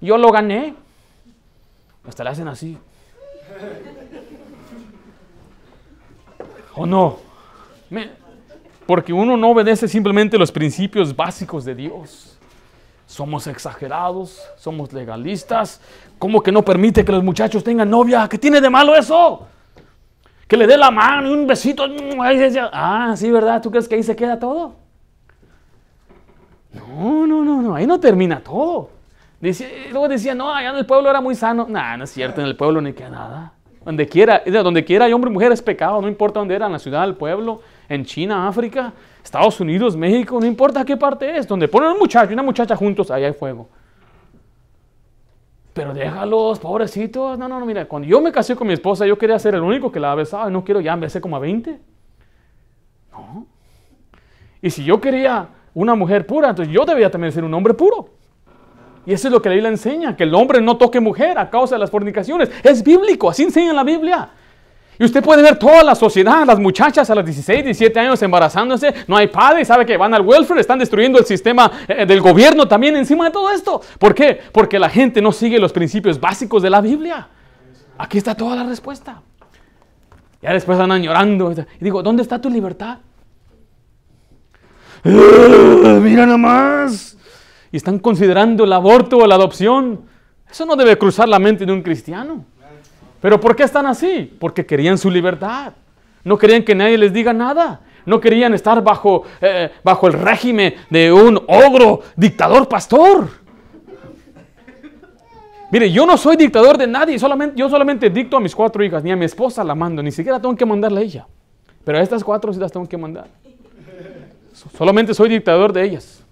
Yo 0.00 0.16
lo 0.16 0.30
gané. 0.30 0.74
Hasta 2.06 2.24
le 2.24 2.30
hacen 2.30 2.48
así. 2.48 2.78
¿O 6.74 6.86
no? 6.86 7.18
Porque 8.86 9.12
uno 9.12 9.36
no 9.36 9.50
obedece 9.50 9.88
simplemente 9.88 10.38
los 10.38 10.52
principios 10.52 11.14
básicos 11.14 11.64
de 11.64 11.74
Dios. 11.74 12.38
Somos 13.06 13.46
exagerados, 13.46 14.42
somos 14.56 14.92
legalistas. 14.92 15.80
¿Cómo 16.18 16.42
que 16.42 16.52
no 16.52 16.64
permite 16.64 17.04
que 17.04 17.12
los 17.12 17.24
muchachos 17.24 17.64
tengan 17.64 17.90
novia? 17.90 18.28
¿Qué 18.28 18.38
tiene 18.38 18.60
de 18.60 18.70
malo 18.70 18.94
eso? 18.94 19.46
Que 20.46 20.56
le 20.56 20.66
dé 20.66 20.78
la 20.78 20.90
mano 20.90 21.28
y 21.28 21.32
un 21.32 21.46
besito. 21.46 21.84
Ah, 22.72 23.14
sí, 23.16 23.30
¿verdad? 23.30 23.60
¿Tú 23.60 23.70
crees 23.70 23.88
que 23.88 23.96
ahí 23.96 24.02
se 24.02 24.16
queda 24.16 24.38
todo? 24.38 24.76
No, 26.72 27.26
no, 27.26 27.44
no, 27.44 27.60
no. 27.60 27.74
Ahí 27.74 27.86
no 27.86 27.98
termina 27.98 28.40
todo 28.40 28.97
luego 29.40 30.08
decía, 30.08 30.34
no, 30.34 30.52
allá 30.52 30.70
en 30.70 30.76
el 30.76 30.86
pueblo 30.86 31.08
era 31.10 31.20
muy 31.20 31.34
sano. 31.34 31.66
No, 31.68 31.96
no 31.96 32.04
es 32.04 32.10
cierto, 32.10 32.40
en 32.40 32.46
el 32.46 32.56
pueblo 32.56 32.80
no 32.80 32.94
queda 32.94 33.10
nada. 33.10 33.52
Donde 33.84 34.06
quiera, 34.06 34.42
donde 34.44 34.84
quiera 34.84 35.06
hay 35.06 35.12
hombre 35.12 35.30
y 35.30 35.34
mujer 35.34 35.52
es 35.52 35.62
pecado, 35.62 36.02
no 36.02 36.08
importa 36.08 36.40
dónde 36.40 36.54
era, 36.54 36.66
en 36.66 36.72
la 36.72 36.78
ciudad, 36.78 37.04
el 37.04 37.14
pueblo, 37.14 37.62
en 37.88 38.04
China, 38.04 38.46
África, 38.48 38.92
Estados 39.24 39.60
Unidos, 39.60 39.96
México, 39.96 40.38
no 40.38 40.46
importa 40.46 40.84
qué 40.84 40.96
parte 40.96 41.38
es. 41.38 41.46
Donde 41.46 41.68
ponen 41.68 41.92
un 41.92 41.98
muchacho 41.98 42.30
y 42.30 42.34
una 42.34 42.42
muchacha 42.42 42.76
juntos, 42.76 43.10
ahí 43.10 43.24
hay 43.24 43.32
fuego. 43.32 43.68
Pero 45.72 45.94
déjalos, 45.94 46.58
pobrecitos. 46.58 47.38
No, 47.38 47.48
no, 47.48 47.60
no, 47.60 47.64
mira, 47.64 47.86
cuando 47.86 48.08
yo 48.08 48.20
me 48.20 48.32
casé 48.32 48.56
con 48.56 48.66
mi 48.66 48.74
esposa, 48.74 49.06
yo 49.06 49.16
quería 49.16 49.38
ser 49.38 49.54
el 49.54 49.62
único 49.62 49.92
que 49.92 50.00
la 50.00 50.14
besaba. 50.14 50.50
No 50.50 50.64
quiero 50.64 50.80
ya, 50.80 50.96
besé 50.96 51.20
como 51.20 51.36
a 51.36 51.38
20. 51.38 51.78
No. 53.12 53.46
Y 54.60 54.70
si 54.70 54.82
yo 54.82 55.00
quería 55.00 55.48
una 55.72 55.94
mujer 55.94 56.26
pura, 56.26 56.50
entonces 56.50 56.74
yo 56.74 56.84
debía 56.84 57.10
también 57.10 57.32
ser 57.32 57.44
un 57.44 57.54
hombre 57.54 57.74
puro. 57.74 58.17
Y 59.08 59.14
eso 59.14 59.28
es 59.28 59.32
lo 59.32 59.40
que 59.40 59.48
la 59.48 59.54
Biblia 59.54 59.70
enseña, 59.70 60.14
que 60.14 60.24
el 60.24 60.34
hombre 60.34 60.60
no 60.60 60.76
toque 60.76 61.00
mujer 61.00 61.38
a 61.38 61.48
causa 61.48 61.76
de 61.76 61.78
las 61.78 61.90
fornicaciones. 61.90 62.50
Es 62.62 62.84
bíblico, 62.84 63.30
así 63.30 63.42
enseña 63.42 63.72
la 63.72 63.82
Biblia. 63.82 64.28
Y 64.98 65.04
usted 65.06 65.24
puede 65.24 65.40
ver 65.40 65.58
toda 65.58 65.82
la 65.82 65.94
sociedad, 65.94 66.44
las 66.46 66.58
muchachas 66.58 67.08
a 67.08 67.14
los 67.14 67.24
16, 67.24 67.64
17 67.64 67.98
años 67.98 68.20
embarazándose, 68.20 68.92
no 69.06 69.16
hay 69.16 69.28
padre, 69.28 69.64
sabe 69.64 69.86
que 69.86 69.96
van 69.96 70.12
al 70.12 70.20
welfare, 70.20 70.60
están 70.60 70.78
destruyendo 70.78 71.18
el 71.18 71.24
sistema 71.24 71.72
eh, 71.88 72.04
del 72.04 72.20
gobierno 72.20 72.68
también 72.68 72.96
encima 72.96 73.24
de 73.24 73.30
todo 73.30 73.50
esto. 73.50 73.80
¿Por 73.98 74.14
qué? 74.14 74.42
Porque 74.52 74.78
la 74.78 74.90
gente 74.90 75.22
no 75.22 75.32
sigue 75.32 75.58
los 75.58 75.72
principios 75.72 76.20
básicos 76.20 76.62
de 76.62 76.68
la 76.68 76.82
Biblia. 76.82 77.28
Aquí 77.96 78.18
está 78.18 78.34
toda 78.34 78.56
la 78.56 78.64
respuesta. 78.64 79.22
Ya 80.42 80.52
después 80.52 80.78
andan 80.78 81.02
llorando. 81.02 81.50
Y 81.52 81.64
digo, 81.80 82.02
¿dónde 82.02 82.20
está 82.20 82.38
tu 82.38 82.50
libertad? 82.50 82.98
mira 85.02 86.26
nomás 86.26 87.17
y 87.70 87.76
están 87.76 87.98
considerando 87.98 88.64
el 88.64 88.72
aborto 88.72 89.18
o 89.18 89.26
la 89.26 89.34
adopción. 89.34 90.00
Eso 90.50 90.64
no 90.64 90.76
debe 90.76 90.96
cruzar 90.96 91.28
la 91.28 91.38
mente 91.38 91.66
de 91.66 91.72
un 91.72 91.82
cristiano. 91.82 92.44
¿Pero 93.20 93.40
por 93.40 93.56
qué 93.56 93.64
están 93.64 93.86
así? 93.86 94.32
Porque 94.38 94.64
querían 94.64 94.96
su 94.96 95.10
libertad. 95.10 95.72
No 96.24 96.38
querían 96.38 96.62
que 96.62 96.74
nadie 96.74 96.98
les 96.98 97.12
diga 97.12 97.32
nada. 97.32 97.80
No 98.06 98.20
querían 98.20 98.54
estar 98.54 98.82
bajo, 98.82 99.24
eh, 99.40 99.70
bajo 99.84 100.06
el 100.06 100.14
régimen 100.14 100.74
de 100.88 101.12
un 101.12 101.36
ogro, 101.46 102.00
dictador, 102.16 102.68
pastor. 102.68 103.28
Mire, 105.70 105.90
yo 105.92 106.06
no 106.06 106.16
soy 106.16 106.36
dictador 106.36 106.78
de 106.78 106.86
nadie, 106.86 107.18
solamente, 107.18 107.54
yo 107.58 107.68
solamente 107.68 108.08
dicto 108.08 108.38
a 108.38 108.40
mis 108.40 108.54
cuatro 108.54 108.82
hijas, 108.82 109.04
ni 109.04 109.10
a 109.12 109.16
mi 109.16 109.26
esposa 109.26 109.62
la 109.62 109.74
mando, 109.74 110.02
ni 110.02 110.10
siquiera 110.10 110.40
tengo 110.40 110.56
que 110.56 110.64
mandarle 110.64 111.00
a 111.00 111.02
ella. 111.02 111.26
Pero 111.84 111.98
a 111.98 112.00
estas 112.00 112.24
cuatro 112.24 112.52
sí 112.52 112.58
las 112.58 112.72
tengo 112.72 112.88
que 112.88 112.96
mandar. 112.96 113.26
Solamente 114.76 115.12
soy 115.12 115.28
dictador 115.28 115.72
de 115.72 115.84
ellas. 115.84 116.24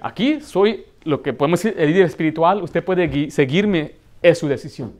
Aquí 0.00 0.40
soy 0.40 0.86
lo 1.04 1.22
que 1.22 1.32
podemos 1.32 1.62
decir 1.62 1.78
el 1.80 1.90
líder 1.90 2.06
espiritual. 2.06 2.62
Usted 2.62 2.84
puede 2.84 3.30
seguirme, 3.30 3.92
es 4.22 4.38
su 4.38 4.48
decisión. 4.48 4.92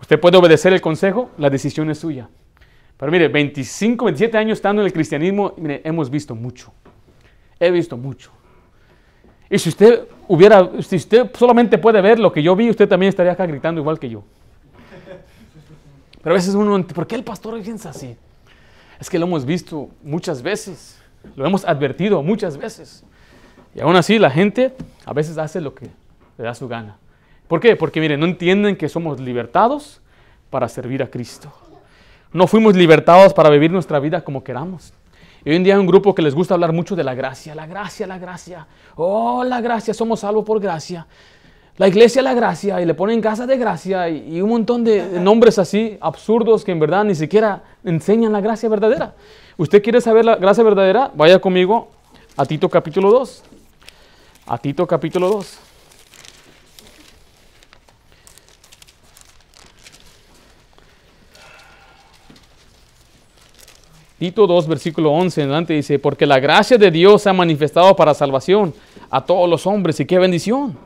Usted 0.00 0.20
puede 0.20 0.36
obedecer 0.36 0.72
el 0.72 0.80
consejo, 0.80 1.30
la 1.38 1.50
decisión 1.50 1.90
es 1.90 1.98
suya. 1.98 2.28
Pero 2.96 3.10
mire, 3.10 3.28
25, 3.28 4.04
27 4.04 4.36
años 4.36 4.58
estando 4.58 4.82
en 4.82 4.86
el 4.86 4.92
cristianismo, 4.92 5.54
mire, 5.56 5.80
hemos 5.84 6.10
visto 6.10 6.34
mucho. 6.34 6.72
He 7.58 7.70
visto 7.70 7.96
mucho. 7.96 8.30
Y 9.50 9.58
si 9.58 9.68
usted 9.68 10.06
hubiera, 10.28 10.70
si 10.82 10.96
usted 10.96 11.30
solamente 11.34 11.78
puede 11.78 12.00
ver 12.00 12.18
lo 12.18 12.32
que 12.32 12.42
yo 12.42 12.54
vi, 12.56 12.70
usted 12.70 12.88
también 12.88 13.08
estaría 13.08 13.32
acá 13.32 13.46
gritando 13.46 13.80
igual 13.80 13.98
que 13.98 14.08
yo. 14.08 14.24
Pero 16.22 16.34
a 16.34 16.38
veces 16.38 16.54
uno, 16.54 16.86
¿por 16.86 17.06
qué 17.06 17.14
el 17.14 17.24
pastor 17.24 17.60
piensa 17.62 17.90
así? 17.90 18.16
Es 18.98 19.10
que 19.10 19.18
lo 19.18 19.26
hemos 19.26 19.44
visto 19.44 19.90
muchas 20.02 20.42
veces, 20.42 20.98
lo 21.36 21.46
hemos 21.46 21.64
advertido 21.64 22.22
muchas 22.22 22.56
veces. 22.56 23.04
Y 23.74 23.80
aún 23.80 23.96
así 23.96 24.18
la 24.18 24.30
gente 24.30 24.72
a 25.04 25.12
veces 25.12 25.36
hace 25.38 25.60
lo 25.60 25.74
que 25.74 25.88
le 26.38 26.44
da 26.44 26.54
su 26.54 26.68
gana. 26.68 26.96
¿Por 27.48 27.60
qué? 27.60 27.76
Porque 27.76 28.00
miren, 28.00 28.20
no 28.20 28.26
entienden 28.26 28.76
que 28.76 28.88
somos 28.88 29.20
libertados 29.20 30.00
para 30.50 30.68
servir 30.68 31.02
a 31.02 31.08
Cristo. 31.08 31.52
No 32.32 32.46
fuimos 32.46 32.74
libertados 32.74 33.34
para 33.34 33.50
vivir 33.50 33.70
nuestra 33.70 33.98
vida 34.00 34.22
como 34.22 34.42
queramos. 34.42 34.92
Y 35.44 35.50
hoy 35.50 35.56
en 35.56 35.64
día 35.64 35.74
hay 35.74 35.80
un 35.80 35.86
grupo 35.86 36.14
que 36.14 36.22
les 36.22 36.34
gusta 36.34 36.54
hablar 36.54 36.72
mucho 36.72 36.96
de 36.96 37.04
la 37.04 37.14
gracia, 37.14 37.54
la 37.54 37.66
gracia, 37.66 38.06
la 38.06 38.18
gracia. 38.18 38.66
Oh, 38.96 39.44
la 39.44 39.60
gracia, 39.60 39.92
somos 39.92 40.20
salvos 40.20 40.44
por 40.44 40.58
gracia. 40.58 41.06
La 41.76 41.88
iglesia 41.88 42.22
la 42.22 42.34
gracia 42.34 42.80
y 42.80 42.86
le 42.86 42.94
ponen 42.94 43.20
casa 43.20 43.46
de 43.46 43.58
gracia 43.58 44.08
y, 44.08 44.36
y 44.36 44.40
un 44.40 44.48
montón 44.48 44.84
de 44.84 45.20
nombres 45.20 45.58
así 45.58 45.98
absurdos 46.00 46.64
que 46.64 46.70
en 46.70 46.78
verdad 46.78 47.04
ni 47.04 47.16
siquiera 47.16 47.62
enseñan 47.84 48.32
la 48.32 48.40
gracia 48.40 48.68
verdadera. 48.68 49.14
¿Usted 49.56 49.82
quiere 49.82 50.00
saber 50.00 50.24
la 50.24 50.36
gracia 50.36 50.62
verdadera? 50.62 51.10
Vaya 51.14 51.40
conmigo 51.40 51.90
a 52.36 52.46
Tito 52.46 52.68
capítulo 52.68 53.10
2. 53.10 53.53
A 54.46 54.58
Tito 54.58 54.86
capítulo 54.86 55.28
2. 55.28 55.58
Tito 64.18 64.46
2, 64.46 64.68
versículo 64.68 65.12
11 65.12 65.40
en 65.40 65.48
adelante 65.48 65.74
dice, 65.74 65.98
porque 65.98 66.26
la 66.26 66.38
gracia 66.38 66.76
de 66.76 66.90
Dios 66.90 67.22
se 67.22 67.30
ha 67.30 67.32
manifestado 67.32 67.96
para 67.96 68.12
salvación 68.12 68.74
a 69.10 69.24
todos 69.24 69.48
los 69.48 69.66
hombres 69.66 69.98
y 70.00 70.04
qué 70.04 70.18
bendición. 70.18 70.76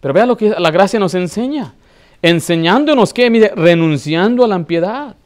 Pero 0.00 0.12
vea 0.12 0.26
lo 0.26 0.36
que 0.36 0.50
la 0.50 0.70
gracia 0.70 0.98
nos 0.98 1.14
enseña, 1.14 1.74
enseñándonos 2.22 3.14
que, 3.14 3.30
mire, 3.30 3.52
renunciando 3.54 4.44
a 4.44 4.48
la 4.48 4.56
impiedad. 4.56 5.16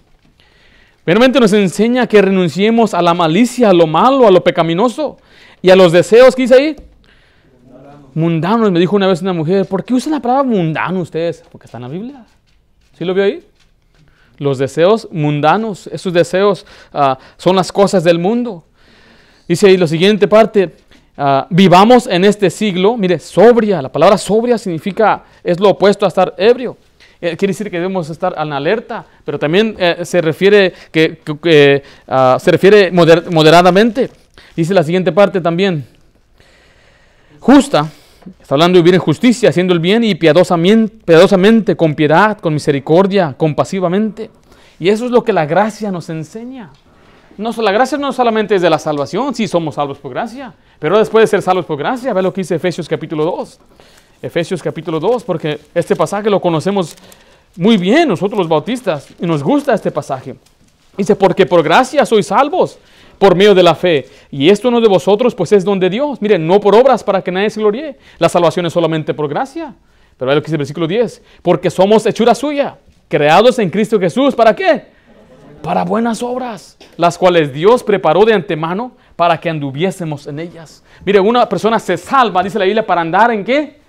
Realmente 1.06 1.40
nos 1.40 1.52
enseña 1.54 2.06
que 2.06 2.20
renunciemos 2.20 2.92
a 2.92 3.00
la 3.00 3.14
malicia, 3.14 3.70
a 3.70 3.72
lo 3.72 3.86
malo, 3.86 4.26
a 4.26 4.30
lo 4.30 4.44
pecaminoso 4.44 5.16
y 5.62 5.70
a 5.70 5.76
los 5.76 5.92
deseos 5.92 6.36
que 6.36 6.42
dice 6.42 6.54
ahí. 6.54 6.76
Mundanos, 8.20 8.70
me 8.70 8.78
dijo 8.78 8.96
una 8.96 9.06
vez 9.06 9.22
una 9.22 9.32
mujer, 9.32 9.64
¿por 9.64 9.82
qué 9.82 9.94
usan 9.94 10.12
la 10.12 10.20
palabra 10.20 10.42
mundano 10.42 11.00
ustedes? 11.00 11.42
Porque 11.50 11.64
está 11.64 11.78
en 11.78 11.82
la 11.82 11.88
Biblia. 11.88 12.26
¿Sí 12.92 13.06
lo 13.06 13.14
vio 13.14 13.24
ahí? 13.24 13.42
Los 14.36 14.58
deseos 14.58 15.08
mundanos, 15.10 15.86
esos 15.86 16.12
deseos 16.12 16.66
uh, 16.92 17.14
son 17.38 17.56
las 17.56 17.72
cosas 17.72 18.04
del 18.04 18.18
mundo. 18.18 18.64
Dice 19.48 19.68
ahí 19.68 19.78
la 19.78 19.86
siguiente 19.86 20.28
parte, 20.28 20.76
uh, 21.16 21.44
vivamos 21.48 22.06
en 22.06 22.26
este 22.26 22.50
siglo, 22.50 22.98
mire, 22.98 23.18
sobria, 23.18 23.80
la 23.80 23.90
palabra 23.90 24.18
sobria 24.18 24.58
significa, 24.58 25.24
es 25.42 25.58
lo 25.58 25.70
opuesto 25.70 26.04
a 26.04 26.08
estar 26.08 26.34
ebrio. 26.36 26.76
Eh, 27.22 27.36
quiere 27.38 27.52
decir 27.52 27.70
que 27.70 27.78
debemos 27.78 28.10
estar 28.10 28.34
en 28.36 28.52
alerta, 28.52 29.06
pero 29.24 29.38
también 29.38 29.76
eh, 29.78 30.04
se 30.04 30.20
refiere, 30.20 30.74
que, 30.92 31.82
uh, 32.06 32.38
se 32.38 32.50
refiere 32.50 32.90
moder, 32.90 33.30
moderadamente. 33.30 34.10
Dice 34.54 34.74
la 34.74 34.82
siguiente 34.82 35.10
parte 35.10 35.40
también, 35.40 35.86
justa, 37.38 37.90
Está 38.40 38.54
hablando 38.54 38.76
de 38.76 38.82
vivir 38.82 38.94
en 38.94 39.00
justicia, 39.00 39.48
haciendo 39.48 39.72
el 39.72 39.80
bien 39.80 40.04
y 40.04 40.14
piadosamente, 40.14 41.76
con 41.76 41.94
piedad, 41.94 42.38
con 42.38 42.52
misericordia, 42.52 43.34
compasivamente. 43.36 44.30
Y 44.78 44.88
eso 44.88 45.06
es 45.06 45.10
lo 45.10 45.24
que 45.24 45.32
la 45.32 45.46
gracia 45.46 45.90
nos 45.90 46.08
enseña. 46.10 46.70
No, 47.38 47.52
la 47.52 47.72
gracia 47.72 47.96
no 47.96 48.12
solamente 48.12 48.54
es 48.54 48.62
de 48.62 48.68
la 48.68 48.78
salvación, 48.78 49.34
sí 49.34 49.48
somos 49.48 49.76
salvos 49.76 49.98
por 49.98 50.10
gracia, 50.10 50.52
pero 50.78 50.98
después 50.98 51.22
de 51.22 51.26
ser 51.26 51.42
salvos 51.42 51.64
por 51.64 51.78
gracia, 51.78 52.12
ve 52.12 52.22
lo 52.22 52.32
que 52.32 52.42
dice 52.42 52.56
Efesios 52.56 52.88
capítulo 52.88 53.24
2. 53.24 53.58
Efesios 54.22 54.62
capítulo 54.62 55.00
2, 55.00 55.24
porque 55.24 55.58
este 55.74 55.96
pasaje 55.96 56.28
lo 56.28 56.40
conocemos 56.40 56.94
muy 57.56 57.78
bien 57.78 58.08
nosotros 58.08 58.38
los 58.38 58.48
bautistas 58.48 59.08
y 59.18 59.26
nos 59.26 59.42
gusta 59.42 59.74
este 59.74 59.90
pasaje. 59.90 60.36
Dice, 60.96 61.16
porque 61.16 61.46
por 61.46 61.62
gracia 61.62 62.04
sois 62.04 62.26
salvos 62.26 62.78
por 63.20 63.36
medio 63.36 63.54
de 63.54 63.62
la 63.62 63.74
fe. 63.74 64.08
Y 64.30 64.48
esto 64.48 64.70
no 64.70 64.80
de 64.80 64.88
vosotros, 64.88 65.34
pues 65.34 65.52
es 65.52 65.62
don 65.62 65.78
de 65.78 65.90
Dios. 65.90 66.22
Miren, 66.22 66.46
no 66.46 66.58
por 66.58 66.74
obras 66.74 67.04
para 67.04 67.20
que 67.20 67.30
nadie 67.30 67.50
se 67.50 67.60
gloríe. 67.60 67.98
La 68.18 68.30
salvación 68.30 68.64
es 68.64 68.72
solamente 68.72 69.12
por 69.12 69.28
gracia. 69.28 69.74
Pero 70.16 70.30
ve 70.30 70.34
lo 70.34 70.40
que 70.40 70.46
dice 70.46 70.54
el 70.54 70.60
versículo 70.60 70.88
10. 70.88 71.22
Porque 71.42 71.68
somos 71.68 72.06
hechura 72.06 72.34
suya, 72.34 72.78
creados 73.08 73.58
en 73.58 73.68
Cristo 73.68 74.00
Jesús. 74.00 74.34
¿Para 74.34 74.56
qué? 74.56 74.86
Para 75.62 75.84
buenas 75.84 76.22
obras, 76.22 76.78
las 76.96 77.18
cuales 77.18 77.52
Dios 77.52 77.82
preparó 77.82 78.24
de 78.24 78.32
antemano 78.32 78.92
para 79.16 79.38
que 79.38 79.50
anduviésemos 79.50 80.26
en 80.26 80.38
ellas. 80.38 80.82
Mire, 81.04 81.20
una 81.20 81.46
persona 81.46 81.78
se 81.78 81.98
salva, 81.98 82.42
dice 82.42 82.58
la 82.58 82.64
Biblia, 82.64 82.86
para 82.86 83.02
andar 83.02 83.30
en 83.32 83.44
qué? 83.44 83.80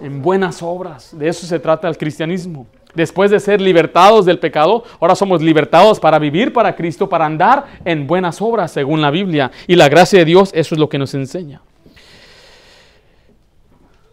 En 0.00 0.20
buenas 0.20 0.60
obras. 0.60 1.16
De 1.16 1.28
eso 1.28 1.46
se 1.46 1.60
trata 1.60 1.86
el 1.86 1.96
cristianismo. 1.96 2.66
Después 2.94 3.30
de 3.30 3.40
ser 3.40 3.60
libertados 3.60 4.26
del 4.26 4.38
pecado, 4.38 4.84
ahora 5.00 5.14
somos 5.14 5.42
libertados 5.42 6.00
para 6.00 6.18
vivir 6.18 6.52
para 6.52 6.74
Cristo, 6.74 7.08
para 7.08 7.26
andar 7.26 7.66
en 7.84 8.06
buenas 8.06 8.40
obras, 8.42 8.72
según 8.72 9.00
la 9.00 9.10
Biblia. 9.10 9.50
Y 9.66 9.76
la 9.76 9.88
gracia 9.88 10.18
de 10.18 10.24
Dios, 10.24 10.50
eso 10.54 10.74
es 10.74 10.78
lo 10.78 10.88
que 10.88 10.98
nos 10.98 11.14
enseña. 11.14 11.60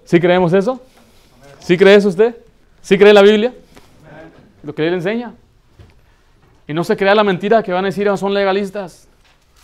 ¿Sí 0.03 0.19
creemos 0.19 0.53
eso? 0.53 0.82
¿Sí 1.59 1.78
cree 1.78 1.95
eso 1.95 2.09
usted? 2.09 2.38
¿Sí 2.82 2.97
cree 2.97 3.13
la 3.13 3.21
Biblia? 3.21 3.53
Lo 4.63 4.73
que 4.73 4.88
él 4.88 4.93
enseña. 4.93 5.34
Y 6.67 6.73
no 6.73 6.84
se 6.84 6.95
crea 6.95 7.15
la 7.15 7.23
mentira 7.23 7.63
que 7.63 7.73
van 7.73 7.86
a 7.86 7.88
decir, 7.88 8.09
son 8.17 8.34
legalistas. 8.34 9.07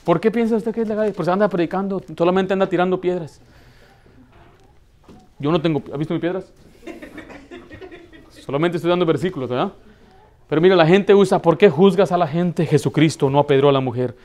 ¿Por 0.03 0.19
qué 0.19 0.31
piensa 0.31 0.55
usted 0.55 0.73
que 0.73 0.81
es 0.81 0.87
legal? 0.87 1.13
Porque 1.15 1.31
anda 1.31 1.47
predicando, 1.47 2.01
solamente 2.17 2.53
anda 2.53 2.67
tirando 2.67 2.99
piedras. 2.99 3.39
Yo 5.39 5.51
no 5.51 5.61
tengo, 5.61 5.81
¿ha 5.93 5.97
visto 5.97 6.13
mis 6.13 6.21
piedras? 6.21 6.51
Solamente 8.45 8.75
estoy 8.75 8.89
dando 8.89 9.05
versículos, 9.05 9.49
¿verdad? 9.49 9.71
Pero 10.49 10.59
mira, 10.59 10.75
la 10.75 10.85
gente 10.85 11.15
usa, 11.15 11.41
¿por 11.41 11.57
qué 11.57 11.69
juzgas 11.69 12.11
a 12.11 12.17
la 12.17 12.27
gente? 12.27 12.65
Jesucristo 12.65 13.29
no 13.29 13.39
apedreó 13.39 13.69
a 13.69 13.71
la 13.71 13.79
mujer. 13.79 14.17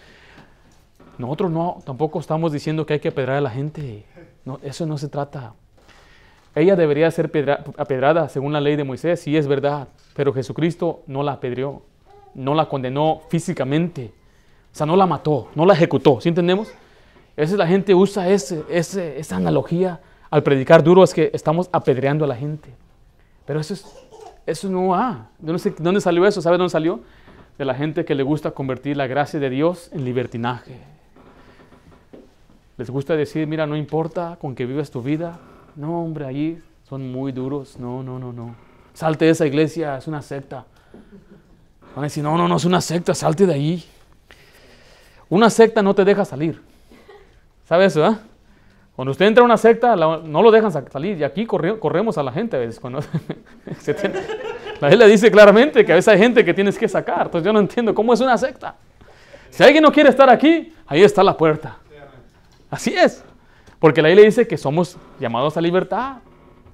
Nosotros 1.19 1.53
no, 1.53 1.79
tampoco 1.85 2.19
estamos 2.19 2.51
diciendo 2.51 2.85
que 2.85 2.95
hay 2.95 3.01
que 3.01 3.09
apedrear 3.09 3.39
a 3.39 3.41
la 3.43 3.51
gente. 3.51 4.05
Eso 4.63 4.87
no 4.87 4.99
se 4.99 5.09
trata. 5.09 5.55
Ella 6.57 6.75
debería 6.75 7.09
ser 7.13 7.31
pedra, 7.31 7.63
apedrada 7.77 8.29
según 8.29 8.53
la 8.53 8.61
ley 8.61 8.75
de 8.75 8.83
Moisés, 8.83 9.21
sí 9.21 9.37
es 9.37 9.47
verdad, 9.47 9.87
pero 10.17 10.33
Jesucristo 10.33 11.03
no 11.07 11.23
la 11.23 11.35
apedreó, 11.35 11.83
no 12.35 12.55
la 12.55 12.69
condenó 12.69 13.21
físicamente, 13.29 14.13
o 14.73 14.77
sea, 14.77 14.85
no 14.85 14.97
la 14.97 15.07
mató, 15.07 15.49
no 15.55 15.65
la 15.65 15.75
ejecutó, 15.75 16.21
¿sí 16.21 16.29
entendemos? 16.29 16.69
A 17.37 17.43
veces 17.43 17.57
la 17.57 17.69
gente 17.69 17.95
usa 17.95 18.29
ese, 18.29 18.65
ese, 18.69 19.21
esa 19.21 19.37
analogía 19.37 20.01
al 20.29 20.43
predicar 20.43 20.83
duro, 20.83 21.05
es 21.05 21.15
que 21.15 21.31
estamos 21.33 21.69
apedreando 21.71 22.25
a 22.25 22.29
la 22.29 22.35
gente. 22.35 22.71
Pero 23.47 23.61
eso 23.61 23.75
es, 23.75 24.08
eso 24.51 24.69
no 24.69 24.89
va. 24.89 25.29
¿Dónde, 25.39 25.75
¿Dónde 25.79 26.01
salió 26.01 26.27
eso? 26.27 26.41
¿Sabe 26.41 26.57
dónde 26.57 26.71
salió? 26.71 27.01
De 27.59 27.65
la 27.65 27.75
gente 27.75 28.05
que 28.05 28.15
le 28.15 28.23
gusta 28.23 28.53
convertir 28.53 28.97
la 28.97 29.07
gracia 29.07 29.39
de 29.39 29.51
Dios 29.51 29.91
en 29.93 30.05
libertinaje. 30.05 30.79
Les 32.79 32.89
gusta 32.89 33.15
decir, 33.17 33.47
mira, 33.47 33.67
no 33.67 33.77
importa 33.77 34.39
con 34.41 34.55
que 34.55 34.65
vivas 34.65 34.91
tu 34.91 35.03
vida. 35.03 35.39
No, 35.77 36.03
hombre, 36.03 36.25
allí 36.25 36.63
son 36.89 37.13
muy 37.13 37.33
duros. 37.33 37.79
No, 37.79 38.03
no, 38.03 38.19
no, 38.19 38.33
no. 38.33 38.55
Salte 38.95 39.27
de 39.27 39.33
esa 39.33 39.47
iglesia, 39.47 39.99
es 39.99 40.07
una 40.07 40.23
secta. 40.23 40.65
Van 41.95 42.05
a 42.05 42.07
decir, 42.07 42.23
no, 42.23 42.39
no, 42.39 42.49
no 42.49 42.57
es 42.57 42.65
una 42.65 42.81
secta, 42.81 43.15
salte 43.15 43.47
de 43.47 43.55
ahí. 43.55 43.85
Una 45.29 45.51
secta 45.51 45.83
no 45.83 45.95
te 45.95 46.05
deja 46.05 46.25
salir. 46.25 46.63
¿Sabe 47.65 47.85
eso, 47.85 48.07
eh? 48.07 48.17
Cuando 48.99 49.13
usted 49.13 49.27
entra 49.27 49.43
a 49.43 49.45
una 49.45 49.57
secta, 49.57 49.95
no 49.95 50.43
lo 50.43 50.51
dejan 50.51 50.73
salir. 50.73 51.19
Y 51.19 51.23
aquí 51.23 51.47
corremos 51.47 52.19
a 52.19 52.23
la 52.25 52.33
gente 52.33 52.57
a 52.57 52.59
veces. 52.59 52.81
Cuando 52.81 52.99
la 54.81 54.89
Biblia 54.89 55.07
dice 55.07 55.31
claramente 55.31 55.85
que 55.85 55.93
a 55.93 55.95
veces 55.95 56.09
hay 56.09 56.19
gente 56.19 56.45
que 56.45 56.53
tienes 56.53 56.77
que 56.77 56.89
sacar. 56.89 57.27
Entonces 57.27 57.47
yo 57.47 57.53
no 57.53 57.61
entiendo 57.61 57.95
cómo 57.95 58.13
es 58.13 58.21
una 58.21 58.37
secta. 58.37 58.75
Si 59.51 59.63
alguien 59.63 59.85
no 59.85 59.93
quiere 59.93 60.11
estar 60.11 60.29
aquí, 60.29 60.75
ahí 60.85 61.05
está 61.05 61.23
la 61.23 61.37
puerta. 61.37 61.77
Así 62.69 62.93
es. 62.93 63.23
Porque 63.79 64.03
la 64.03 64.09
Biblia 64.09 64.25
dice 64.25 64.49
que 64.49 64.57
somos 64.57 64.97
llamados 65.21 65.57
a 65.57 65.61
libertad. 65.61 66.17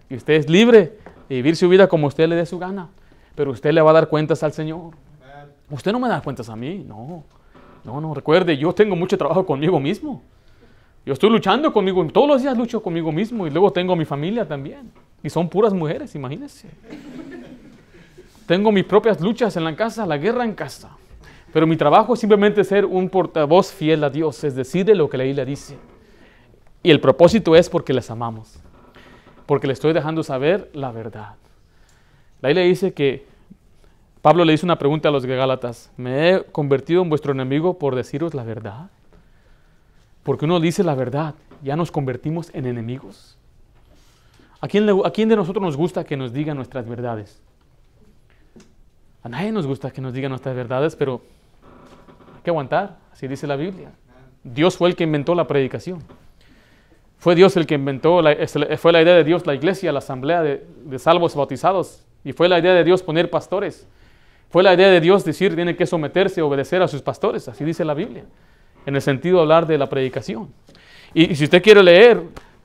Y 0.09 0.15
usted 0.15 0.33
es 0.33 0.49
libre 0.49 0.97
de 1.29 1.37
vivir 1.37 1.57
su 1.57 1.69
vida 1.69 1.89
como 1.89 2.07
usted 2.07 2.27
le 2.27 2.37
dé 2.37 2.47
su 2.47 2.59
gana. 2.59 2.89
Pero 3.35 3.51
usted 3.51 3.71
le 3.71 3.83
va 3.83 3.91
a 3.91 3.93
dar 3.93 4.09
cuentas 4.09 4.43
al 4.43 4.55
Señor. 4.55 4.95
Usted 5.69 5.93
no 5.93 6.01
me 6.01 6.09
da 6.09 6.23
cuentas 6.23 6.49
a 6.49 6.57
mí. 6.57 6.87
No. 6.89 7.23
No, 7.85 8.01
no. 8.01 8.15
Recuerde, 8.15 8.57
yo 8.57 8.73
tengo 8.73 8.97
mucho 8.97 9.19
trabajo 9.19 9.45
conmigo 9.45 9.79
mismo. 9.79 10.23
Yo 11.07 11.13
estoy 11.13 11.29
luchando 11.29 11.73
conmigo, 11.73 12.07
todos 12.07 12.29
los 12.29 12.43
días 12.43 12.57
lucho 12.57 12.83
conmigo 12.83 13.13
mismo 13.13 13.47
y 13.47 13.51
luego 13.51 13.71
tengo 13.71 13.95
mi 13.95 14.07
familia 14.07 14.49
también. 14.49 14.91
Y 15.23 15.29
son 15.29 15.49
puras 15.49 15.75
mujeres, 15.75 16.15
imagínense. 16.15 16.69
tengo 18.47 18.73
mis 18.73 18.85
propias 18.85 19.21
luchas 19.21 19.57
en 19.57 19.65
la 19.65 19.77
casa, 19.77 20.07
la 20.07 20.17
guerra 20.17 20.45
en 20.45 20.55
casa. 20.55 20.97
Pero 21.53 21.67
mi 21.67 21.77
trabajo 21.77 22.15
es 22.15 22.21
simplemente 22.21 22.65
ser 22.65 22.85
un 22.85 23.09
portavoz 23.09 23.71
fiel 23.71 24.03
a 24.03 24.11
Dios, 24.11 24.43
es 24.45 24.55
decir, 24.55 24.85
de 24.87 24.95
lo 24.95 25.09
que 25.09 25.19
la 25.19 25.25
Biblia 25.25 25.45
dice. 25.45 25.77
Y 26.83 26.91
el 26.91 27.01
propósito 27.01 27.55
es 27.55 27.69
porque 27.69 27.93
les 27.93 28.11
amamos, 28.11 28.59
porque 29.47 29.67
le 29.67 29.73
estoy 29.75 29.93
dejando 29.93 30.23
saber 30.23 30.71
la 30.73 30.91
verdad. 30.91 31.35
La 32.41 32.49
Biblia 32.49 32.65
dice 32.65 32.93
que 32.93 33.27
Pablo 34.21 34.45
le 34.45 34.55
hizo 34.55 34.67
una 34.67 34.79
pregunta 34.79 35.11
a 35.11 35.13
los 35.13 35.27
Gálatas, 35.27 35.93
¿me 35.97 36.31
he 36.31 36.43
convertido 36.45 37.03
en 37.03 37.11
vuestro 37.11 37.33
enemigo 37.33 37.79
por 37.79 37.95
deciros 37.95 38.35
la 38.35 38.43
verdad? 38.43 38.91
Porque 40.25 40.47
uno 40.47 40.59
dice 40.59 40.83
la 40.83 40.97
verdad, 40.97 41.35
ya 41.63 41.77
nos 41.77 41.93
convertimos 41.93 42.51
en 42.53 42.67
enemigos. 42.67 43.37
¿A 44.61 44.67
quién, 44.67 44.89
¿A 45.05 45.11
quién, 45.11 45.29
de 45.29 45.37
nosotros 45.37 45.63
nos 45.63 45.77
gusta 45.77 46.05
que 46.05 46.17
nos 46.17 46.33
digan 46.33 46.57
nuestras 46.57 46.89
verdades? 46.89 47.41
A 49.23 49.29
nadie 49.29 49.53
nos 49.53 49.67
gusta 49.67 49.91
que 49.91 50.01
nos 50.01 50.13
digan 50.13 50.31
nuestras 50.31 50.57
verdades, 50.57 50.97
pero 50.97 51.21
hay 52.35 52.43
que 52.43 52.51
aguantar, 52.51 52.97
así 53.13 53.29
dice 53.29 53.47
la 53.47 53.57
Biblia. 53.57 53.93
Dios 54.43 54.77
fue 54.77 54.89
el 54.89 54.97
que 54.97 55.05
inventó 55.05 55.35
la 55.35 55.47
predicación. 55.47 56.03
Fue 57.19 57.35
Dios 57.35 57.57
el 57.57 57.67
que 57.67 57.75
inventó, 57.75 58.23
fue 58.77 58.93
la 58.93 59.01
idea 59.01 59.15
de 59.15 59.25
Dios 59.25 59.47
la 59.47 59.55
iglesia, 59.55 59.93
la 59.93 60.01
asamblea 60.01 60.43
de, 60.43 60.99
salvos 60.99 61.35
bautizados. 61.35 62.05
Y 62.23 62.33
fue 62.33 62.49
la 62.49 62.59
idea 62.59 62.75
de 62.75 62.85
Dios 62.85 63.03
poner 63.03 63.31
pastores. 63.31 63.87
Fue 64.51 64.63
la 64.63 64.75
idea 64.75 64.89
de 64.89 65.01
Dios 65.01 65.25
decir, 65.25 65.55
tiene 65.55 65.75
que 65.77 65.87
someterse, 65.87 66.43
obedecer 66.43 66.83
a 66.83 66.89
sus 66.89 67.01
pastores, 67.01 67.49
así 67.49 67.65
dice 67.65 67.85
la 67.85 67.95
Biblia. 67.95 68.25
En 68.87 68.95
el 68.97 69.03
sentido 69.03 69.37
de 69.37 69.43
hablar 69.43 69.67
de 69.67 69.79
la 69.79 69.89
predicación. 69.89 70.49
Y, 71.13 71.33
y 71.33 71.35
si 71.37 71.45
usted 71.45 71.63
quiere 71.63 71.83
leer 71.83 72.23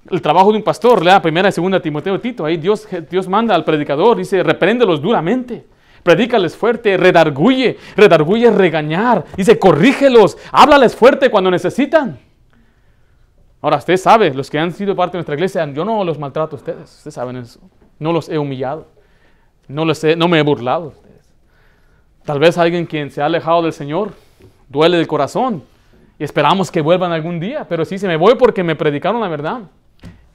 el 0.10 0.22
trabajo 0.22 0.52
de 0.52 0.58
un 0.58 0.64
pastor, 0.64 1.04
lea 1.04 1.22
primera 1.22 1.50
y 1.50 1.52
segunda 1.52 1.80
Timoteo 1.82 2.20
Tito, 2.20 2.46
ahí 2.46 2.58
Dios, 2.58 2.88
Dios 3.10 3.28
manda 3.28 3.54
al 3.54 3.64
predicador, 3.64 4.18
dice, 4.18 4.42
repréndelos 4.44 5.02
duramente. 5.02 5.66
Predícales 6.02 6.56
fuerte, 6.56 6.96
redarguye, 6.96 7.78
redarguye 7.98 8.50
regañar, 8.50 9.26
dice, 9.36 9.60
corrígelos, 9.60 10.38
háblales 10.52 10.96
fuerte 10.96 11.30
cuando 11.30 11.52
necesitan. 11.52 12.18
Ahora, 13.62 13.78
usted 13.78 13.98
sabe, 13.98 14.34
los 14.34 14.50
que 14.50 14.58
han 14.58 14.72
sido 14.72 14.96
parte 14.96 15.18
de 15.18 15.20
nuestra 15.20 15.36
iglesia, 15.36 15.70
yo 15.74 15.84
no 15.84 16.06
los 16.06 16.18
maltrato 16.18 16.56
a 16.56 16.60
ustedes, 16.60 16.96
ustedes 16.98 17.14
saben 17.14 17.36
eso. 17.36 17.60
No 18.00 18.14
los 18.14 18.30
he 18.30 18.38
humillado, 18.38 18.88
no, 19.68 19.84
les 19.84 20.02
he- 20.06 20.16
no 20.16 20.30
me 20.30 20.40
he 20.40 20.42
burlado. 20.42 20.94
Tal 22.24 22.40
vez 22.40 22.58
alguien 22.58 22.86
quien 22.86 23.12
se 23.12 23.22
ha 23.22 23.26
alejado 23.26 23.62
del 23.64 23.74
Señor, 23.74 24.14
duele 24.70 24.96
del 24.96 25.08
corazón 25.08 25.64
y 26.20 26.24
esperamos 26.26 26.70
que 26.70 26.82
vuelvan 26.82 27.14
algún 27.14 27.40
día, 27.40 27.66
pero 27.68 27.86
sí, 27.86 27.98
se 27.98 28.06
me 28.06 28.18
voy 28.18 28.36
porque 28.36 28.62
me 28.62 28.76
predicaron 28.76 29.22
la 29.22 29.30
verdad. 29.30 29.62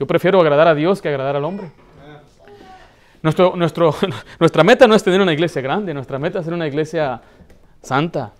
Yo 0.00 0.06
prefiero 0.06 0.40
agradar 0.40 0.66
a 0.66 0.74
Dios 0.74 1.02
que 1.02 1.08
agradar 1.08 1.36
al 1.36 1.44
hombre. 1.44 1.70
Nuestra 4.40 4.64
meta 4.64 4.86
no 4.86 4.94
es 4.94 5.04
tener 5.04 5.20
una 5.20 5.32
iglesia 5.32 5.60
grande, 5.62 5.94
nuestra 5.94 6.18
meta 6.18 6.38
es 6.38 6.44
tener 6.44 6.56
una 6.56 6.66
iglesia 6.66 7.20
santa, 7.82 8.32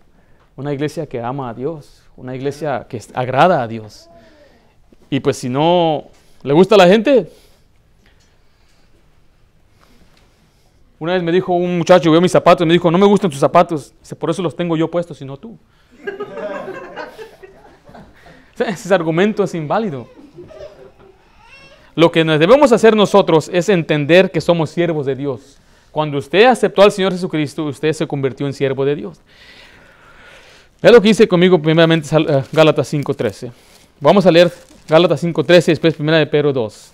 una 0.57 0.73
iglesia 0.73 1.07
que 1.07 1.23
ama 1.23 1.51
a 1.51 1.55
Dios, 1.55 2.03
una 2.17 2.35
iglesia 2.35 2.87
que 2.89 3.01
agrada 3.15 3.63
a 3.63 3.69
Dios. 3.69 4.09
Y 5.11 5.21
pues 5.21 5.37
si 5.37 5.49
no 5.49 6.05
le 6.43 6.53
gusta 6.53 6.75
a 6.75 6.79
la 6.79 6.87
gente, 6.87 7.31
una 10.99 11.13
vez 11.13 11.23
me 11.23 11.33
dijo 11.33 11.53
un 11.53 11.79
muchacho, 11.79 12.11
vio 12.11 12.21
mis 12.21 12.33
zapatos, 12.33 12.67
me 12.67 12.73
dijo, 12.73 12.91
no 12.91 12.99
me 12.99 13.07
gustan 13.07 13.31
tus 13.31 13.41
zapatos, 13.41 13.93
Dice, 14.01 14.17
por 14.17 14.31
eso 14.31 14.43
los 14.43 14.57
tengo 14.57 14.77
yo 14.77 14.91
puestos 14.91 15.21
y 15.21 15.25
no 15.25 15.37
tú. 15.37 15.59
Ese 18.67 18.95
argumento 18.95 19.45
es 19.45 19.55
inválido. 19.55 20.09
Lo 21.95 22.11
que 22.11 22.25
nos 22.25 22.39
debemos 22.39 22.73
hacer 22.73 22.97
nosotros 22.97 23.49
es 23.53 23.69
entender 23.69 24.31
que 24.31 24.41
somos 24.41 24.71
siervos 24.71 25.07
de 25.07 25.15
Dios. 25.15 25.59
Cuando 25.93 26.19
usted 26.19 26.47
aceptó 26.47 26.83
al 26.83 26.91
Señor 26.91 27.13
Jesucristo, 27.13 27.65
usted 27.65 27.93
se 27.93 28.07
convirtió 28.07 28.47
en 28.47 28.53
siervo 28.53 28.85
de 28.85 28.97
Dios. 28.97 29.21
Vea 30.83 30.91
lo 30.91 31.01
que 31.01 31.09
dice 31.09 31.29
conmigo 31.29 31.61
primeramente 31.63 32.09
eh, 32.17 32.43
Gálatas 32.53 32.93
5.13. 32.93 33.53
Vamos 34.01 34.27
a 34.27 34.31
leer 34.31 34.53
Gálatas 34.89 35.23
5.13 35.23 35.69
y 35.69 35.73
después 35.73 35.95
primera 35.95 36.19
de 36.19 36.27
Pedro 36.27 36.53
2. 36.53 36.93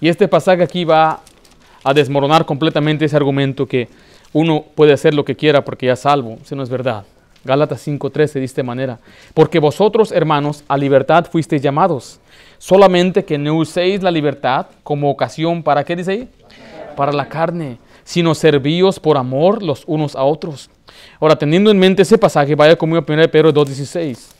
Y 0.00 0.08
este 0.08 0.28
pasaje 0.28 0.62
aquí 0.62 0.84
va 0.84 1.20
a 1.82 1.92
desmoronar 1.92 2.46
completamente 2.46 3.04
ese 3.04 3.16
argumento 3.16 3.66
que 3.66 3.88
uno 4.32 4.64
puede 4.74 4.92
hacer 4.92 5.12
lo 5.12 5.24
que 5.24 5.34
quiera 5.34 5.64
porque 5.64 5.86
ya 5.86 5.94
es 5.94 6.00
salvo. 6.00 6.38
Eso 6.42 6.54
no 6.54 6.62
es 6.62 6.68
verdad. 6.68 7.04
Gálatas 7.46 7.86
5.13 7.86 8.40
dice 8.40 8.56
de 8.56 8.62
manera. 8.62 8.98
Porque 9.32 9.58
vosotros, 9.58 10.12
hermanos, 10.12 10.64
a 10.68 10.76
libertad 10.76 11.26
fuisteis 11.30 11.62
llamados. 11.62 12.20
Solamente 12.58 13.24
que 13.24 13.38
no 13.38 13.56
uséis 13.56 14.02
la 14.02 14.10
libertad 14.10 14.66
como 14.82 15.10
ocasión 15.10 15.62
para, 15.62 15.84
¿qué 15.84 15.96
dice 15.96 16.10
ahí? 16.10 16.28
Para 16.96 17.12
la 17.12 17.28
carne, 17.28 17.78
sino 18.04 18.34
servíos 18.34 19.00
por 19.00 19.16
amor 19.16 19.62
los 19.62 19.84
unos 19.86 20.14
a 20.16 20.24
otros. 20.24 20.70
Ahora, 21.20 21.36
teniendo 21.36 21.70
en 21.70 21.78
mente 21.78 22.02
ese 22.02 22.18
pasaje, 22.18 22.54
vaya 22.54 22.76
conmigo 22.76 22.98
a 23.06 23.12
1 23.12 23.30
Pedro 23.30 23.52
2.16. 23.52 24.32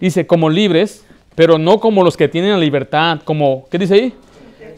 Dice, 0.00 0.26
como 0.26 0.48
libres, 0.48 1.04
pero 1.34 1.58
no 1.58 1.78
como 1.78 2.02
los 2.02 2.16
que 2.16 2.26
tienen 2.26 2.52
la 2.52 2.58
libertad, 2.58 3.20
como, 3.22 3.66
¿qué 3.70 3.78
dice 3.78 3.94
ahí? 3.94 4.14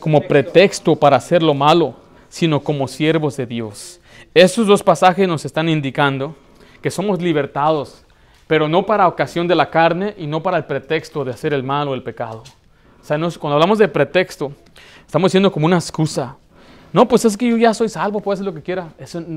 Como 0.03 0.21
pretexto 0.21 0.97
para 0.97 1.17
hacer 1.17 1.45
lo 1.45 1.55
malo, 1.55 1.95
sino 2.29 2.59
como 2.59 2.89
siervos 2.89 3.37
de 3.37 3.47
Dios. 3.47 4.01
Estos 4.35 4.67
dos 4.67 4.83
pasajes 4.83 5.29
nos 5.29 5.45
están 5.45 5.69
indicando 5.69 6.35
que 6.81 6.91
somos 6.91 7.23
libertados, 7.23 8.05
pero 8.49 8.67
no 8.67 8.85
para 8.85 9.07
ocasión 9.07 9.47
de 9.47 9.55
la 9.55 9.71
carne 9.71 10.13
y 10.19 10.27
no 10.27 10.43
para 10.43 10.57
el 10.57 10.65
pretexto 10.65 11.25
de 11.25 11.31
hacer 11.31 11.55
el 11.55 11.63
mal 11.63 11.87
o 11.87 11.95
el 11.95 12.03
pecado. 12.03 12.43
O 13.01 13.05
sea, 13.05 13.17
cuando 13.39 13.55
hablamos 13.55 13.79
de 13.79 13.87
pretexto, 13.87 14.51
estamos 15.07 15.31
diciendo 15.31 15.53
como 15.53 15.67
una 15.67 15.77
excusa. 15.77 16.37
No, 16.93 17.07
pues 17.07 17.25
es 17.25 17.37
que 17.37 17.49
yo 17.49 17.57
ya 17.57 17.73
soy 17.73 17.89
salvo, 17.89 18.19
puedo 18.19 18.35
hacer 18.35 18.45
lo 18.45 18.53
que 18.53 18.61
quiera. 18.61 18.89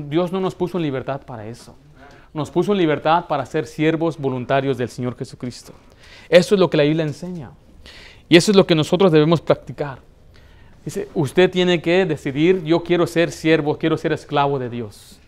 Dios 0.08 0.32
no 0.32 0.40
nos 0.40 0.56
puso 0.56 0.78
en 0.78 0.82
libertad 0.82 1.20
para 1.24 1.46
eso. 1.46 1.76
Nos 2.34 2.50
puso 2.50 2.72
en 2.72 2.78
libertad 2.78 3.26
para 3.28 3.46
ser 3.46 3.68
siervos 3.68 4.18
voluntarios 4.18 4.76
del 4.76 4.88
Señor 4.88 5.16
Jesucristo. 5.16 5.72
Eso 6.28 6.56
es 6.56 6.60
lo 6.60 6.68
que 6.68 6.76
la 6.76 6.82
Biblia 6.82 7.04
enseña. 7.04 7.52
Y 8.28 8.36
eso 8.36 8.50
es 8.50 8.56
lo 8.56 8.66
que 8.66 8.74
nosotros 8.74 9.12
debemos 9.12 9.40
practicar. 9.40 10.00
Dice, 10.86 11.08
usted 11.14 11.50
tiene 11.50 11.82
que 11.82 12.06
decidir, 12.06 12.62
yo 12.62 12.84
quiero 12.84 13.08
ser 13.08 13.32
siervo, 13.32 13.76
quiero 13.76 13.98
ser 13.98 14.12
esclavo 14.12 14.56
de 14.56 14.70
Dios. 14.70 15.18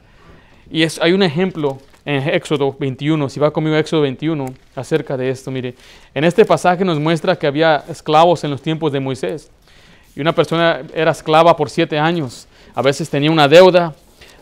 Y 0.70 0.84
es, 0.84 1.00
hay 1.00 1.12
un 1.12 1.22
ejemplo 1.24 1.78
en 2.04 2.28
Éxodo 2.28 2.76
21, 2.78 3.28
si 3.28 3.40
va 3.40 3.50
conmigo 3.50 3.74
Éxodo 3.74 4.02
21, 4.02 4.54
acerca 4.76 5.16
de 5.16 5.30
esto, 5.30 5.50
mire. 5.50 5.74
En 6.14 6.22
este 6.22 6.44
pasaje 6.44 6.84
nos 6.84 7.00
muestra 7.00 7.36
que 7.36 7.48
había 7.48 7.84
esclavos 7.88 8.44
en 8.44 8.52
los 8.52 8.62
tiempos 8.62 8.92
de 8.92 9.00
Moisés. 9.00 9.50
Y 10.14 10.20
una 10.20 10.32
persona 10.32 10.82
era 10.94 11.10
esclava 11.10 11.56
por 11.56 11.70
siete 11.70 11.98
años. 11.98 12.46
A 12.72 12.80
veces 12.80 13.10
tenía 13.10 13.32
una 13.32 13.48
deuda, 13.48 13.96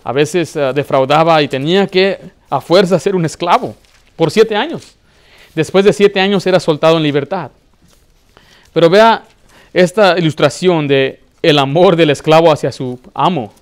a 0.05 0.13
veces 0.13 0.55
eh, 0.55 0.73
defraudaba 0.75 1.41
y 1.41 1.49
tenía 1.49 1.87
que 1.87 2.21
a 2.51 2.61
fuerza 2.61 2.99
ser 2.99 3.17
un 3.17 3.25
esclavo 3.25 3.75
por 4.17 4.31
siete 4.31 4.55
años. 4.55 4.95
Después 5.55 5.83
de 5.83 5.95
siete 5.95 6.21
años 6.21 6.47
era 6.47 6.61
soltado 6.61 6.99
en 6.99 7.03
libertad. 7.03 7.51
Pero 8.75 8.91
vea 8.91 9.25
esta 9.77 10.19
ilustración 10.19 10.89
de 10.89 11.21
el 11.43 11.59
amor 11.59 11.97
del 11.97 12.09
esclavo 12.09 12.51
hacia 12.51 12.73
su 12.73 12.99
amo. 13.13 13.53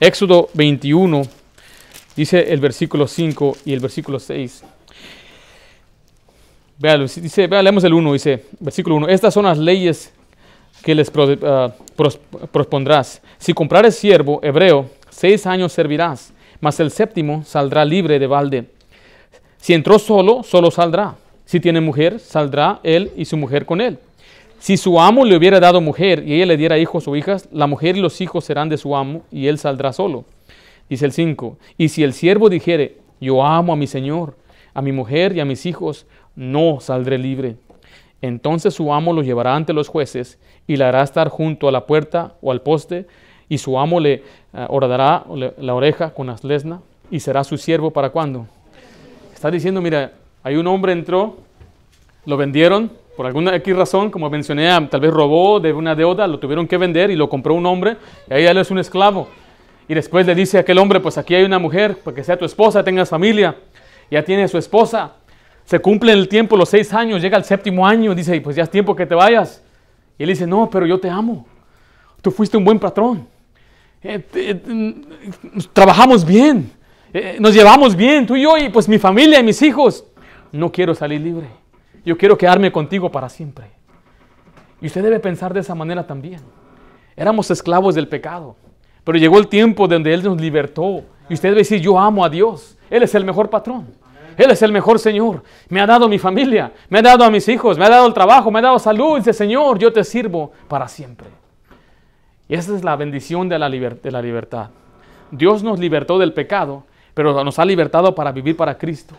Éxodo 0.00 0.48
21, 0.54 1.22
dice 2.16 2.52
el 2.52 2.58
versículo 2.58 3.06
5 3.06 3.56
y 3.64 3.72
el 3.72 3.78
versículo 3.78 4.18
6. 4.18 4.64
Véalo, 6.78 7.04
dice, 7.06 7.46
vea, 7.46 7.62
leemos 7.62 7.84
el 7.84 7.94
1, 7.94 8.12
dice, 8.12 8.44
versículo 8.58 8.96
1, 8.96 9.08
estas 9.08 9.32
son 9.32 9.44
las 9.44 9.56
leyes 9.56 10.12
que 10.82 10.94
les 10.96 11.10
pro- 11.10 11.38
ah, 11.44 11.72
pros- 11.96 12.18
propondrás. 12.50 13.22
Si 13.38 13.52
comprares 13.54 13.94
siervo 13.96 14.40
hebreo, 14.42 14.90
seis 15.08 15.46
años 15.46 15.72
servirás, 15.72 16.32
mas 16.60 16.80
el 16.80 16.90
séptimo 16.90 17.44
saldrá 17.44 17.84
libre 17.84 18.18
de 18.18 18.26
balde. 18.26 18.64
Si 19.58 19.72
entró 19.74 20.00
solo, 20.00 20.42
solo 20.42 20.72
saldrá. 20.72 21.14
Si 21.44 21.60
tiene 21.60 21.80
mujer, 21.80 22.18
saldrá 22.18 22.80
él 22.82 23.12
y 23.16 23.24
su 23.24 23.36
mujer 23.36 23.64
con 23.64 23.80
él. 23.80 23.98
Si 24.58 24.76
su 24.76 24.98
amo 25.00 25.24
le 25.24 25.36
hubiera 25.36 25.60
dado 25.60 25.80
mujer 25.80 26.24
y 26.26 26.34
ella 26.34 26.46
le 26.46 26.56
diera 26.56 26.78
hijos 26.78 27.06
o 27.06 27.14
hijas, 27.16 27.48
la 27.52 27.66
mujer 27.66 27.96
y 27.96 28.00
los 28.00 28.20
hijos 28.20 28.44
serán 28.44 28.68
de 28.68 28.78
su 28.78 28.96
amo 28.96 29.22
y 29.30 29.46
él 29.46 29.58
saldrá 29.58 29.92
solo. 29.92 30.24
Dice 30.88 31.04
el 31.04 31.12
5. 31.12 31.58
Y 31.78 31.88
si 31.88 32.02
el 32.02 32.12
siervo 32.12 32.48
dijere, 32.48 32.98
yo 33.20 33.44
amo 33.44 33.72
a 33.72 33.76
mi 33.76 33.86
señor, 33.86 34.36
a 34.74 34.82
mi 34.82 34.92
mujer 34.92 35.36
y 35.36 35.40
a 35.40 35.44
mis 35.44 35.66
hijos, 35.66 36.06
no 36.34 36.80
saldré 36.80 37.18
libre. 37.18 37.56
Entonces 38.22 38.74
su 38.74 38.92
amo 38.92 39.12
lo 39.12 39.22
llevará 39.22 39.54
ante 39.54 39.72
los 39.72 39.88
jueces 39.88 40.38
y 40.66 40.76
le 40.76 40.84
hará 40.84 41.02
estar 41.02 41.28
junto 41.28 41.68
a 41.68 41.72
la 41.72 41.86
puerta 41.86 42.34
o 42.40 42.50
al 42.50 42.62
poste, 42.62 43.06
y 43.48 43.58
su 43.58 43.78
amo 43.78 44.00
le 44.00 44.14
eh, 44.14 44.22
hordará 44.68 45.24
le- 45.34 45.54
la 45.58 45.74
oreja 45.74 46.10
con 46.12 46.26
las 46.26 46.42
lesna 46.42 46.80
y 47.10 47.20
será 47.20 47.44
su 47.44 47.56
siervo 47.58 47.92
para 47.92 48.10
cuándo. 48.10 48.46
Está 49.32 49.50
diciendo, 49.50 49.80
mira, 49.80 50.12
hay 50.42 50.56
un 50.56 50.66
hombre 50.66 50.92
entró, 50.92 51.36
lo 52.24 52.36
vendieron 52.36 52.90
por 53.16 53.26
alguna 53.26 53.54
X 53.56 53.74
razón, 53.76 54.10
como 54.10 54.28
mencioné, 54.30 54.68
ah, 54.70 54.86
tal 54.90 55.00
vez 55.00 55.12
robó 55.12 55.58
de 55.60 55.72
una 55.72 55.94
deuda, 55.94 56.26
lo 56.26 56.38
tuvieron 56.38 56.66
que 56.66 56.76
vender 56.76 57.10
y 57.10 57.16
lo 57.16 57.28
compró 57.28 57.54
un 57.54 57.64
hombre, 57.66 57.96
y 58.28 58.34
ahí 58.34 58.46
él 58.46 58.58
es 58.58 58.70
un 58.70 58.78
esclavo. 58.78 59.28
Y 59.88 59.94
después 59.94 60.26
le 60.26 60.34
dice 60.34 60.58
a 60.58 60.60
aquel 60.60 60.78
hombre, 60.78 61.00
pues 61.00 61.16
aquí 61.16 61.34
hay 61.34 61.44
una 61.44 61.58
mujer, 61.58 61.98
para 61.98 62.14
que 62.14 62.24
sea 62.24 62.36
tu 62.36 62.44
esposa, 62.44 62.82
tengas 62.84 63.08
familia. 63.08 63.56
Ya 64.10 64.22
tiene 64.24 64.46
su 64.48 64.58
esposa. 64.58 65.12
Se 65.64 65.78
cumple 65.78 66.12
el 66.12 66.28
tiempo, 66.28 66.56
los 66.56 66.68
seis 66.68 66.92
años, 66.92 67.22
llega 67.22 67.36
el 67.38 67.44
séptimo 67.44 67.86
año, 67.86 68.14
dice, 68.14 68.40
pues 68.40 68.54
ya 68.56 68.64
es 68.64 68.70
tiempo 68.70 68.94
que 68.94 69.06
te 69.06 69.14
vayas. 69.14 69.62
Y 70.18 70.22
él 70.24 70.28
dice, 70.28 70.46
no, 70.46 70.68
pero 70.70 70.86
yo 70.86 70.98
te 70.98 71.08
amo. 71.08 71.46
Tú 72.22 72.30
fuiste 72.30 72.56
un 72.56 72.64
buen 72.64 72.78
patrón. 72.78 73.26
Eh, 74.02 74.18
te- 74.18 74.60
trabajamos 75.72 76.24
bien. 76.24 76.70
Eh, 77.12 77.36
nos 77.40 77.54
llevamos 77.54 77.96
bien, 77.96 78.26
tú 78.26 78.36
y 78.36 78.42
yo, 78.42 78.56
y 78.58 78.68
pues 78.68 78.88
mi 78.88 78.98
familia 78.98 79.40
y 79.40 79.42
mis 79.42 79.60
hijos. 79.62 80.04
No 80.52 80.70
quiero 80.70 80.94
salir 80.94 81.20
libre. 81.20 81.46
Yo 82.06 82.16
quiero 82.16 82.38
quedarme 82.38 82.70
contigo 82.70 83.10
para 83.10 83.28
siempre. 83.28 83.66
Y 84.80 84.86
usted 84.86 85.02
debe 85.02 85.18
pensar 85.18 85.52
de 85.52 85.58
esa 85.58 85.74
manera 85.74 86.06
también. 86.06 86.40
Éramos 87.16 87.50
esclavos 87.50 87.96
del 87.96 88.06
pecado, 88.06 88.54
pero 89.02 89.18
llegó 89.18 89.38
el 89.38 89.48
tiempo 89.48 89.88
donde 89.88 90.14
Él 90.14 90.22
nos 90.22 90.40
libertó. 90.40 91.02
Y 91.28 91.34
usted 91.34 91.48
debe 91.48 91.62
decir, 91.62 91.80
yo 91.80 91.98
amo 91.98 92.24
a 92.24 92.28
Dios. 92.30 92.78
Él 92.88 93.02
es 93.02 93.12
el 93.16 93.24
mejor 93.24 93.50
patrón. 93.50 93.88
Él 94.36 94.52
es 94.52 94.62
el 94.62 94.70
mejor 94.70 95.00
Señor. 95.00 95.42
Me 95.68 95.80
ha 95.80 95.86
dado 95.86 96.08
mi 96.08 96.20
familia, 96.20 96.72
me 96.88 97.00
ha 97.00 97.02
dado 97.02 97.24
a 97.24 97.30
mis 97.30 97.48
hijos, 97.48 97.76
me 97.76 97.84
ha 97.84 97.88
dado 97.88 98.06
el 98.06 98.14
trabajo, 98.14 98.52
me 98.52 98.60
ha 98.60 98.62
dado 98.62 98.78
salud. 98.78 99.16
Dice, 99.16 99.32
Señor, 99.32 99.76
yo 99.76 99.92
te 99.92 100.04
sirvo 100.04 100.52
para 100.68 100.86
siempre. 100.86 101.26
Y 102.48 102.54
esa 102.54 102.76
es 102.76 102.84
la 102.84 102.94
bendición 102.94 103.48
de 103.48 103.58
la, 103.58 103.68
de 103.68 104.10
la 104.12 104.22
libertad. 104.22 104.70
Dios 105.32 105.64
nos 105.64 105.80
libertó 105.80 106.20
del 106.20 106.32
pecado, 106.32 106.84
pero 107.14 107.42
nos 107.42 107.58
ha 107.58 107.64
libertado 107.64 108.14
para 108.14 108.30
vivir 108.30 108.56
para 108.56 108.78
Cristo. 108.78 109.16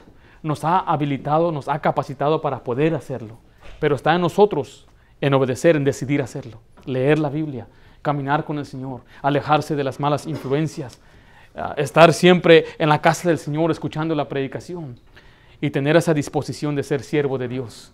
Nos 0.47 0.63
ha 0.63 0.79
habilitado, 0.79 1.51
nos 1.51 1.67
ha 1.67 1.79
capacitado 1.79 2.41
para 2.41 2.63
poder 2.63 2.95
hacerlo. 2.95 3.37
Pero 3.81 3.95
está 3.97 4.15
en 4.15 4.21
nosotros 4.21 4.87
en 5.19 5.33
obedecer, 5.33 5.75
en 5.75 5.83
decidir 5.83 6.21
hacerlo. 6.21 6.61
Leer 6.85 7.19
la 7.19 7.29
Biblia, 7.29 7.67
caminar 8.01 8.45
con 8.45 8.57
el 8.57 8.65
Señor, 8.65 9.01
alejarse 9.21 9.75
de 9.75 9.83
las 9.83 9.99
malas 9.99 10.25
influencias, 10.25 11.01
ah, 11.53 11.73
estar 11.75 12.13
siempre 12.13 12.65
en 12.79 12.87
la 12.87 13.01
casa 13.01 13.27
del 13.27 13.37
Señor 13.37 13.71
escuchando 13.71 14.15
la 14.15 14.29
predicación 14.29 14.97
y 15.59 15.69
tener 15.69 15.97
esa 15.97 16.13
disposición 16.13 16.75
de 16.75 16.83
ser 16.83 17.01
siervo 17.01 17.37
de 17.37 17.49
Dios. 17.49 17.93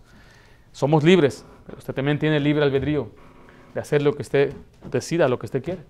Somos 0.72 1.04
libres, 1.04 1.44
pero 1.66 1.80
usted 1.80 1.94
también 1.96 2.20
tiene 2.20 2.40
libre 2.40 2.64
albedrío 2.64 3.10
de 3.74 3.82
hacer 3.82 4.04
lo 4.04 4.14
que 4.14 4.22
usted 4.22 4.54
decida, 4.92 5.28
lo 5.28 5.40
que 5.40 5.48
usted 5.48 5.64
quiere. 5.64 5.82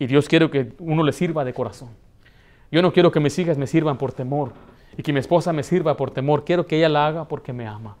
Y 0.00 0.08
Dios 0.08 0.28
quiere 0.28 0.50
que 0.50 0.72
uno 0.80 1.04
le 1.04 1.12
sirva 1.12 1.44
de 1.44 1.54
corazón. 1.54 1.90
Yo 2.72 2.82
no 2.82 2.92
quiero 2.92 3.12
que 3.12 3.20
mis 3.20 3.38
hijas 3.38 3.56
me 3.58 3.68
sirvan 3.68 3.96
por 3.96 4.12
temor 4.12 4.52
y 4.98 5.02
que 5.02 5.12
mi 5.12 5.20
esposa 5.20 5.52
me 5.52 5.62
sirva 5.62 5.96
por 5.96 6.10
temor. 6.10 6.44
Quiero 6.44 6.66
que 6.66 6.76
ella 6.76 6.88
la 6.88 7.06
haga 7.06 7.24
porque 7.26 7.52
me 7.52 7.66
ama. 7.66 7.96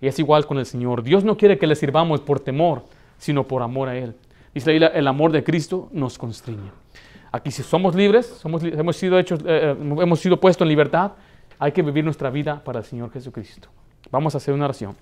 Y 0.00 0.06
es 0.06 0.18
igual 0.18 0.46
con 0.46 0.58
el 0.58 0.66
Señor. 0.66 1.02
Dios 1.02 1.24
no 1.24 1.38
quiere 1.38 1.58
que 1.58 1.66
le 1.66 1.74
sirvamos 1.74 2.20
por 2.20 2.38
temor, 2.38 2.84
sino 3.16 3.48
por 3.48 3.62
amor 3.62 3.88
a 3.88 3.96
Él. 3.96 4.14
Dice 4.54 4.78
la 4.78 4.88
el 4.88 5.08
amor 5.08 5.32
de 5.32 5.42
Cristo 5.42 5.88
nos 5.90 6.18
constriñe. 6.18 6.70
Aquí 7.32 7.50
si 7.50 7.62
somos 7.62 7.94
libres, 7.94 8.42
hemos, 8.44 8.96
sido 8.96 9.18
hechos, 9.18 9.40
eh, 9.40 9.44
eh, 9.46 9.76
hemos 9.80 10.20
sido 10.20 10.38
puestos 10.38 10.64
en 10.64 10.68
libertad, 10.68 11.12
hay 11.58 11.72
que 11.72 11.82
vivir 11.82 12.04
nuestra 12.04 12.30
vida 12.30 12.62
para 12.62 12.80
el 12.80 12.84
Señor 12.84 13.10
Jesucristo. 13.10 13.68
Vamos 14.10 14.34
a 14.34 14.38
hacer 14.38 14.52
una 14.52 14.66
oración. 14.66 14.94